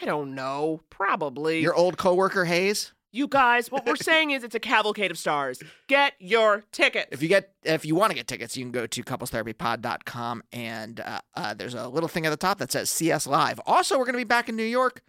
I 0.01 0.05
don't 0.05 0.35
know. 0.35 0.81
Probably. 0.89 1.59
Your 1.61 1.73
old 1.75 1.97
coworker 1.97 2.45
Hayes? 2.45 2.91
You 3.11 3.27
guys, 3.29 3.71
what 3.71 3.85
we're 3.85 3.95
saying 3.95 4.31
is 4.31 4.43
it's 4.43 4.55
a 4.55 4.59
cavalcade 4.59 5.09
of 5.09 5.17
stars. 5.17 5.63
Get 5.87 6.13
your 6.19 6.63
tickets. 6.73 7.07
If 7.11 7.21
you 7.21 7.29
get 7.29 7.53
if 7.63 7.85
you 7.85 7.95
want 7.95 8.09
to 8.11 8.15
get 8.15 8.27
tickets, 8.27 8.57
you 8.57 8.63
can 8.65 8.71
go 8.73 8.85
to 8.87 9.03
couplestherapypod.com 9.03 10.43
and 10.51 10.99
uh, 10.99 11.19
uh, 11.33 11.53
there's 11.53 11.73
a 11.75 11.87
little 11.87 12.09
thing 12.09 12.25
at 12.25 12.29
the 12.31 12.35
top 12.37 12.57
that 12.59 12.71
says 12.73 12.89
CS 12.89 13.25
Live. 13.27 13.59
Also, 13.65 13.97
we're 13.97 14.03
going 14.05 14.15
to 14.15 14.19
be 14.19 14.23
back 14.25 14.49
in 14.49 14.57
New 14.57 14.63
York 14.63 15.01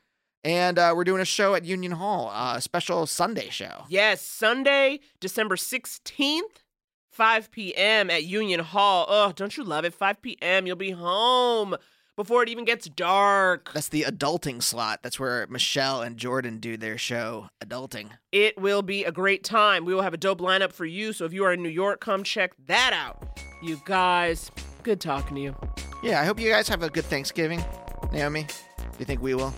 and 0.44 0.78
uh, 0.78 0.92
we're 0.94 1.02
doing 1.02 1.20
a 1.20 1.24
show 1.24 1.54
at 1.56 1.64
Union 1.64 1.92
Hall, 1.92 2.30
a 2.30 2.60
special 2.60 3.06
Sunday 3.06 3.48
show. 3.50 3.84
Yes, 3.88 4.20
Sunday, 4.22 5.00
December 5.18 5.56
16th, 5.56 6.62
5 7.10 7.50
p.m. 7.50 8.08
at 8.10 8.22
Union 8.24 8.60
Hall. 8.60 9.06
Oh, 9.08 9.32
don't 9.34 9.56
you 9.56 9.64
love 9.64 9.84
it? 9.84 9.92
5 9.94 10.22
p.m. 10.22 10.66
You'll 10.68 10.76
be 10.76 10.92
home 10.92 11.74
before 12.16 12.42
it 12.42 12.48
even 12.48 12.64
gets 12.64 12.88
dark. 12.88 13.70
That's 13.74 13.88
the 13.88 14.02
adulting 14.02 14.62
slot. 14.62 15.00
That's 15.02 15.20
where 15.20 15.46
Michelle 15.48 16.02
and 16.02 16.16
Jordan 16.16 16.58
do 16.58 16.76
their 16.76 16.98
show, 16.98 17.48
Adulting. 17.62 18.10
It 18.32 18.58
will 18.60 18.82
be 18.82 19.04
a 19.04 19.12
great 19.12 19.44
time. 19.44 19.84
We 19.84 19.94
will 19.94 20.02
have 20.02 20.14
a 20.14 20.18
dope 20.18 20.40
lineup 20.40 20.72
for 20.72 20.86
you. 20.86 21.12
So 21.12 21.24
if 21.24 21.32
you 21.32 21.44
are 21.44 21.52
in 21.52 21.62
New 21.62 21.68
York, 21.68 22.00
come 22.00 22.24
check 22.24 22.52
that 22.66 22.92
out. 22.92 23.40
You 23.62 23.80
guys, 23.84 24.50
good 24.82 25.00
talking 25.00 25.36
to 25.36 25.40
you. 25.40 25.56
Yeah, 26.02 26.20
I 26.20 26.24
hope 26.24 26.40
you 26.40 26.50
guys 26.50 26.68
have 26.68 26.82
a 26.82 26.90
good 26.90 27.04
Thanksgiving. 27.04 27.62
Naomi, 28.12 28.46
do 28.78 28.84
you 28.98 29.04
think 29.04 29.20
we 29.22 29.34
will? 29.34 29.54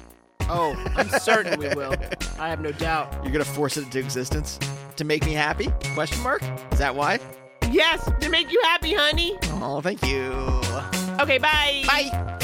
Oh, 0.51 0.75
I'm 0.97 1.09
certain 1.21 1.59
we 1.59 1.69
will. 1.75 1.95
I 2.39 2.49
have 2.49 2.61
no 2.61 2.73
doubt. 2.73 3.13
You're 3.23 3.33
gonna 3.33 3.45
force 3.45 3.77
it 3.77 3.85
into 3.85 3.99
existence 3.99 4.59
to 4.97 5.05
make 5.05 5.25
me 5.25 5.33
happy? 5.33 5.69
Question 5.95 6.23
mark? 6.23 6.43
Is 6.73 6.79
that 6.79 6.95
why? 6.95 7.19
Yes, 7.71 8.11
to 8.21 8.29
make 8.31 8.51
you 8.51 8.61
happy, 8.65 8.95
honey. 8.95 9.37
Oh, 9.61 9.81
thank 9.83 10.03
you. 10.07 10.33
Okay, 11.21 11.39
bye. 11.39 11.83
Bye. 11.87 12.38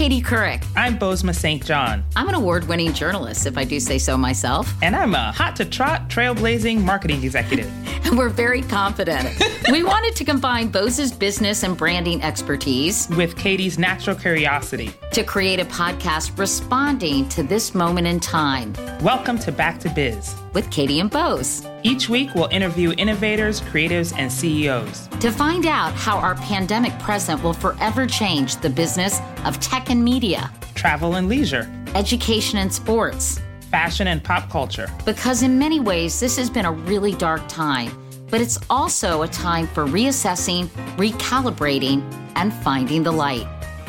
Katie 0.00 0.22
Couric. 0.22 0.64
I'm 0.76 0.98
Bozoma 0.98 1.34
St. 1.34 1.62
John. 1.62 2.02
I'm 2.16 2.26
an 2.30 2.34
award 2.34 2.66
winning 2.66 2.94
journalist, 2.94 3.44
if 3.44 3.58
I 3.58 3.64
do 3.64 3.78
say 3.78 3.98
so 3.98 4.16
myself. 4.16 4.72
And 4.80 4.96
I'm 4.96 5.14
a 5.14 5.30
hot 5.30 5.56
to 5.56 5.66
trot, 5.66 6.08
trailblazing 6.08 6.82
marketing 6.82 7.22
executive. 7.22 7.70
And 8.10 8.18
we're 8.18 8.28
very 8.28 8.62
confident. 8.62 9.28
we 9.70 9.82
wanted 9.84 10.16
to 10.16 10.24
combine 10.24 10.68
Boz's 10.68 11.12
business 11.12 11.62
and 11.62 11.76
branding 11.76 12.22
expertise 12.22 13.08
with 13.10 13.36
Katie's 13.36 13.78
natural 13.78 14.16
curiosity 14.16 14.92
to 15.12 15.22
create 15.22 15.60
a 15.60 15.64
podcast 15.64 16.36
responding 16.38 17.28
to 17.30 17.42
this 17.42 17.74
moment 17.74 18.06
in 18.06 18.18
time. 18.20 18.74
Welcome 19.00 19.38
to 19.40 19.52
Back 19.52 19.78
to 19.80 19.90
Biz 19.90 20.34
with 20.52 20.70
Katie 20.70 21.00
and 21.00 21.10
Bose. 21.10 21.64
Each 21.82 22.08
week, 22.08 22.34
we'll 22.34 22.48
interview 22.48 22.92
innovators, 22.98 23.60
creatives, 23.60 24.12
and 24.16 24.30
CEOs 24.30 25.08
to 25.20 25.30
find 25.30 25.66
out 25.66 25.92
how 25.94 26.18
our 26.18 26.34
pandemic 26.34 26.98
present 26.98 27.42
will 27.42 27.52
forever 27.52 28.06
change 28.06 28.56
the 28.56 28.70
business 28.70 29.20
of 29.44 29.60
tech 29.60 29.90
and 29.90 30.02
media, 30.02 30.50
travel 30.74 31.14
and 31.14 31.28
leisure, 31.28 31.70
education 31.94 32.58
and 32.58 32.72
sports, 32.72 33.40
fashion 33.70 34.08
and 34.08 34.22
pop 34.22 34.50
culture. 34.50 34.88
Because 35.04 35.42
in 35.42 35.58
many 35.58 35.80
ways, 35.80 36.20
this 36.20 36.36
has 36.36 36.50
been 36.50 36.66
a 36.66 36.72
really 36.72 37.12
dark 37.12 37.46
time, 37.48 37.90
but 38.28 38.40
it's 38.40 38.58
also 38.68 39.22
a 39.22 39.28
time 39.28 39.66
for 39.66 39.86
reassessing, 39.86 40.66
recalibrating, 40.96 42.02
and 42.36 42.52
finding 42.52 43.02
the 43.02 43.12
light. 43.12 43.46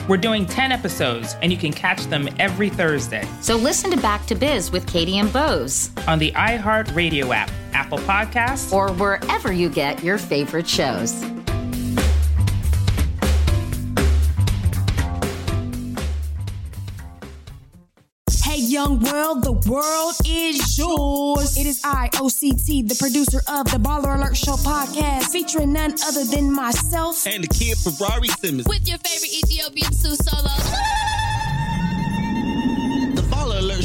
We're 0.07 0.17
doing 0.17 0.45
10 0.45 0.71
episodes, 0.71 1.36
and 1.41 1.51
you 1.51 1.57
can 1.57 1.71
catch 1.71 2.05
them 2.05 2.27
every 2.39 2.69
Thursday. 2.69 3.27
So 3.41 3.55
listen 3.55 3.91
to 3.91 3.97
Back 3.97 4.25
to 4.27 4.36
Biz 4.36 4.71
with 4.71 4.88
Katie 4.88 5.19
and 5.19 5.32
Boz 5.32 5.91
on 6.07 6.19
the 6.19 6.32
iHeart 6.32 6.95
Radio 6.95 7.32
app, 7.32 7.51
Apple 7.73 7.99
Podcasts, 7.99 8.73
or 8.73 8.91
wherever 8.93 9.51
you 9.51 9.69
get 9.69 10.03
your 10.03 10.17
favorite 10.17 10.67
shows. 10.67 11.23
Young 18.72 18.99
world, 19.01 19.43
the 19.43 19.51
world 19.69 20.15
is 20.26 20.78
yours. 20.78 21.57
It 21.57 21.65
is 21.67 21.82
I, 21.84 22.09
OCT, 22.13 22.88
the 22.88 22.95
producer 22.95 23.39
of 23.49 23.65
the 23.69 23.78
Baller 23.78 24.15
Alert 24.15 24.38
Show 24.38 24.53
podcast, 24.53 25.26
featuring 25.26 25.74
none 25.74 25.93
other 26.07 26.24
than 26.24 26.51
myself 26.51 27.28
and 27.28 27.43
the 27.43 27.49
kid 27.49 27.78
Ferrari 27.78 28.30
Simmons. 28.30 28.67
With 28.67 28.88
your 28.88 28.97
favorite 28.99 29.34
Ethiopian 29.34 29.91
Sue 29.91 30.15
Solo. 30.15 31.01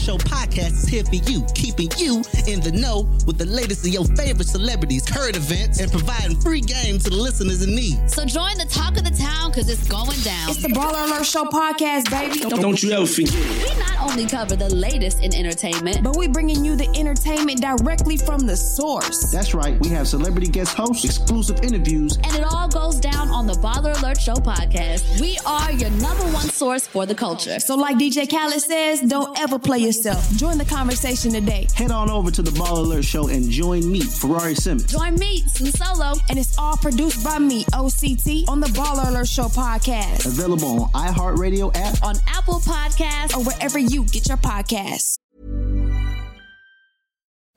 The 0.06 0.12
Baller 0.12 0.18
Alert 0.18 0.22
Show 0.22 0.30
podcast 0.30 0.84
is 0.84 0.88
here 0.88 1.04
for 1.04 1.16
you, 1.16 1.44
keeping 1.54 1.88
you 1.98 2.22
in 2.46 2.60
the 2.60 2.70
know 2.70 3.08
with 3.26 3.38
the 3.38 3.44
latest 3.44 3.84
of 3.84 3.92
your 3.92 4.04
favorite 4.04 4.46
celebrities, 4.46 5.04
current 5.04 5.36
events, 5.36 5.80
and 5.80 5.90
providing 5.90 6.38
free 6.40 6.60
games 6.60 7.04
to 7.04 7.10
the 7.10 7.16
listeners 7.16 7.62
in 7.62 7.74
need. 7.74 8.08
So 8.08 8.24
join 8.24 8.56
the 8.56 8.66
talk 8.66 8.96
of 8.96 9.02
the 9.02 9.10
town 9.10 9.50
because 9.50 9.68
it's 9.68 9.88
going 9.88 10.18
down. 10.20 10.50
It's 10.50 10.62
the 10.62 10.68
Baller 10.68 11.06
Alert 11.06 11.26
Show 11.26 11.44
podcast, 11.46 12.08
baby. 12.08 12.38
Don't, 12.38 12.60
don't 12.62 12.82
you 12.82 12.92
ever 12.92 13.06
forget. 13.06 13.34
We 13.34 13.78
not 13.80 14.12
only 14.12 14.26
cover 14.26 14.54
the 14.54 14.72
latest 14.72 15.22
in 15.22 15.34
entertainment, 15.34 16.04
but 16.04 16.16
we 16.16 16.28
bringing 16.28 16.64
you 16.64 16.76
the 16.76 16.88
entertainment 16.96 17.60
directly 17.60 18.16
from 18.16 18.46
the 18.46 18.56
source. 18.56 19.32
That's 19.32 19.54
right. 19.54 19.78
We 19.80 19.88
have 19.88 20.06
celebrity 20.06 20.46
guest 20.46 20.76
hosts, 20.76 21.04
exclusive 21.04 21.60
interviews, 21.64 22.16
and 22.22 22.32
it 22.36 22.44
all 22.44 22.68
goes 22.68 23.00
down 23.00 23.30
on 23.30 23.46
the 23.48 23.54
Baller 23.54 23.98
Alert 24.00 24.20
Show 24.20 24.34
podcast. 24.34 25.20
We 25.20 25.38
are 25.46 25.72
your 25.72 25.90
number 25.90 26.24
one 26.26 26.48
source 26.48 26.86
for 26.86 27.06
the 27.06 27.14
culture. 27.14 27.58
So, 27.58 27.74
like 27.74 27.96
DJ 27.96 28.30
Khaled 28.30 28.60
says, 28.60 29.00
don't 29.00 29.36
ever 29.40 29.58
play 29.58 29.80
yourself. 29.96 30.30
Join 30.36 30.58
the 30.58 30.64
conversation 30.64 31.32
today. 31.32 31.66
Head 31.74 31.90
on 31.90 32.10
over 32.10 32.30
to 32.30 32.42
the 32.42 32.52
Ball 32.52 32.80
Alert 32.80 33.04
Show 33.04 33.28
and 33.28 33.50
join 33.50 33.90
me, 33.90 34.00
Ferrari 34.00 34.54
Simmons. 34.54 34.90
Join 34.92 35.14
me, 35.16 35.40
Slim 35.48 35.72
Solo, 35.72 36.14
and 36.28 36.38
it's 36.38 36.56
all 36.58 36.76
produced 36.76 37.24
by 37.24 37.38
me, 37.38 37.64
OCT, 37.66 38.48
on 38.48 38.60
the 38.60 38.68
Baller 38.68 39.08
Alert 39.08 39.28
Show 39.28 39.44
podcast. 39.44 40.26
Available 40.26 40.90
on 40.94 41.06
iHeartRadio 41.12 41.74
app, 41.74 42.02
on 42.02 42.16
Apple 42.28 42.60
Podcasts, 42.60 43.36
or 43.36 43.44
wherever 43.44 43.78
you 43.78 44.04
get 44.04 44.28
your 44.28 44.36
podcasts. 44.38 45.18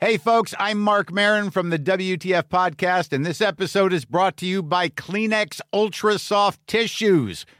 Hey, 0.01 0.15
folks, 0.15 0.53
I'm 0.57 0.79
Marc 0.79 1.11
Maron 1.11 1.49
from 1.49 1.71
the 1.71 1.77
WTF 1.77 2.43
Podcast, 2.43 3.11
and 3.11 3.25
this 3.25 3.41
episode 3.41 3.91
is 3.91 4.05
brought 4.05 4.37
to 4.37 4.45
you 4.45 4.63
by 4.63 4.87
Kleenex 4.87 5.59
Ultra 5.73 6.17
Soft 6.17 6.65
Tissues, 6.67 7.45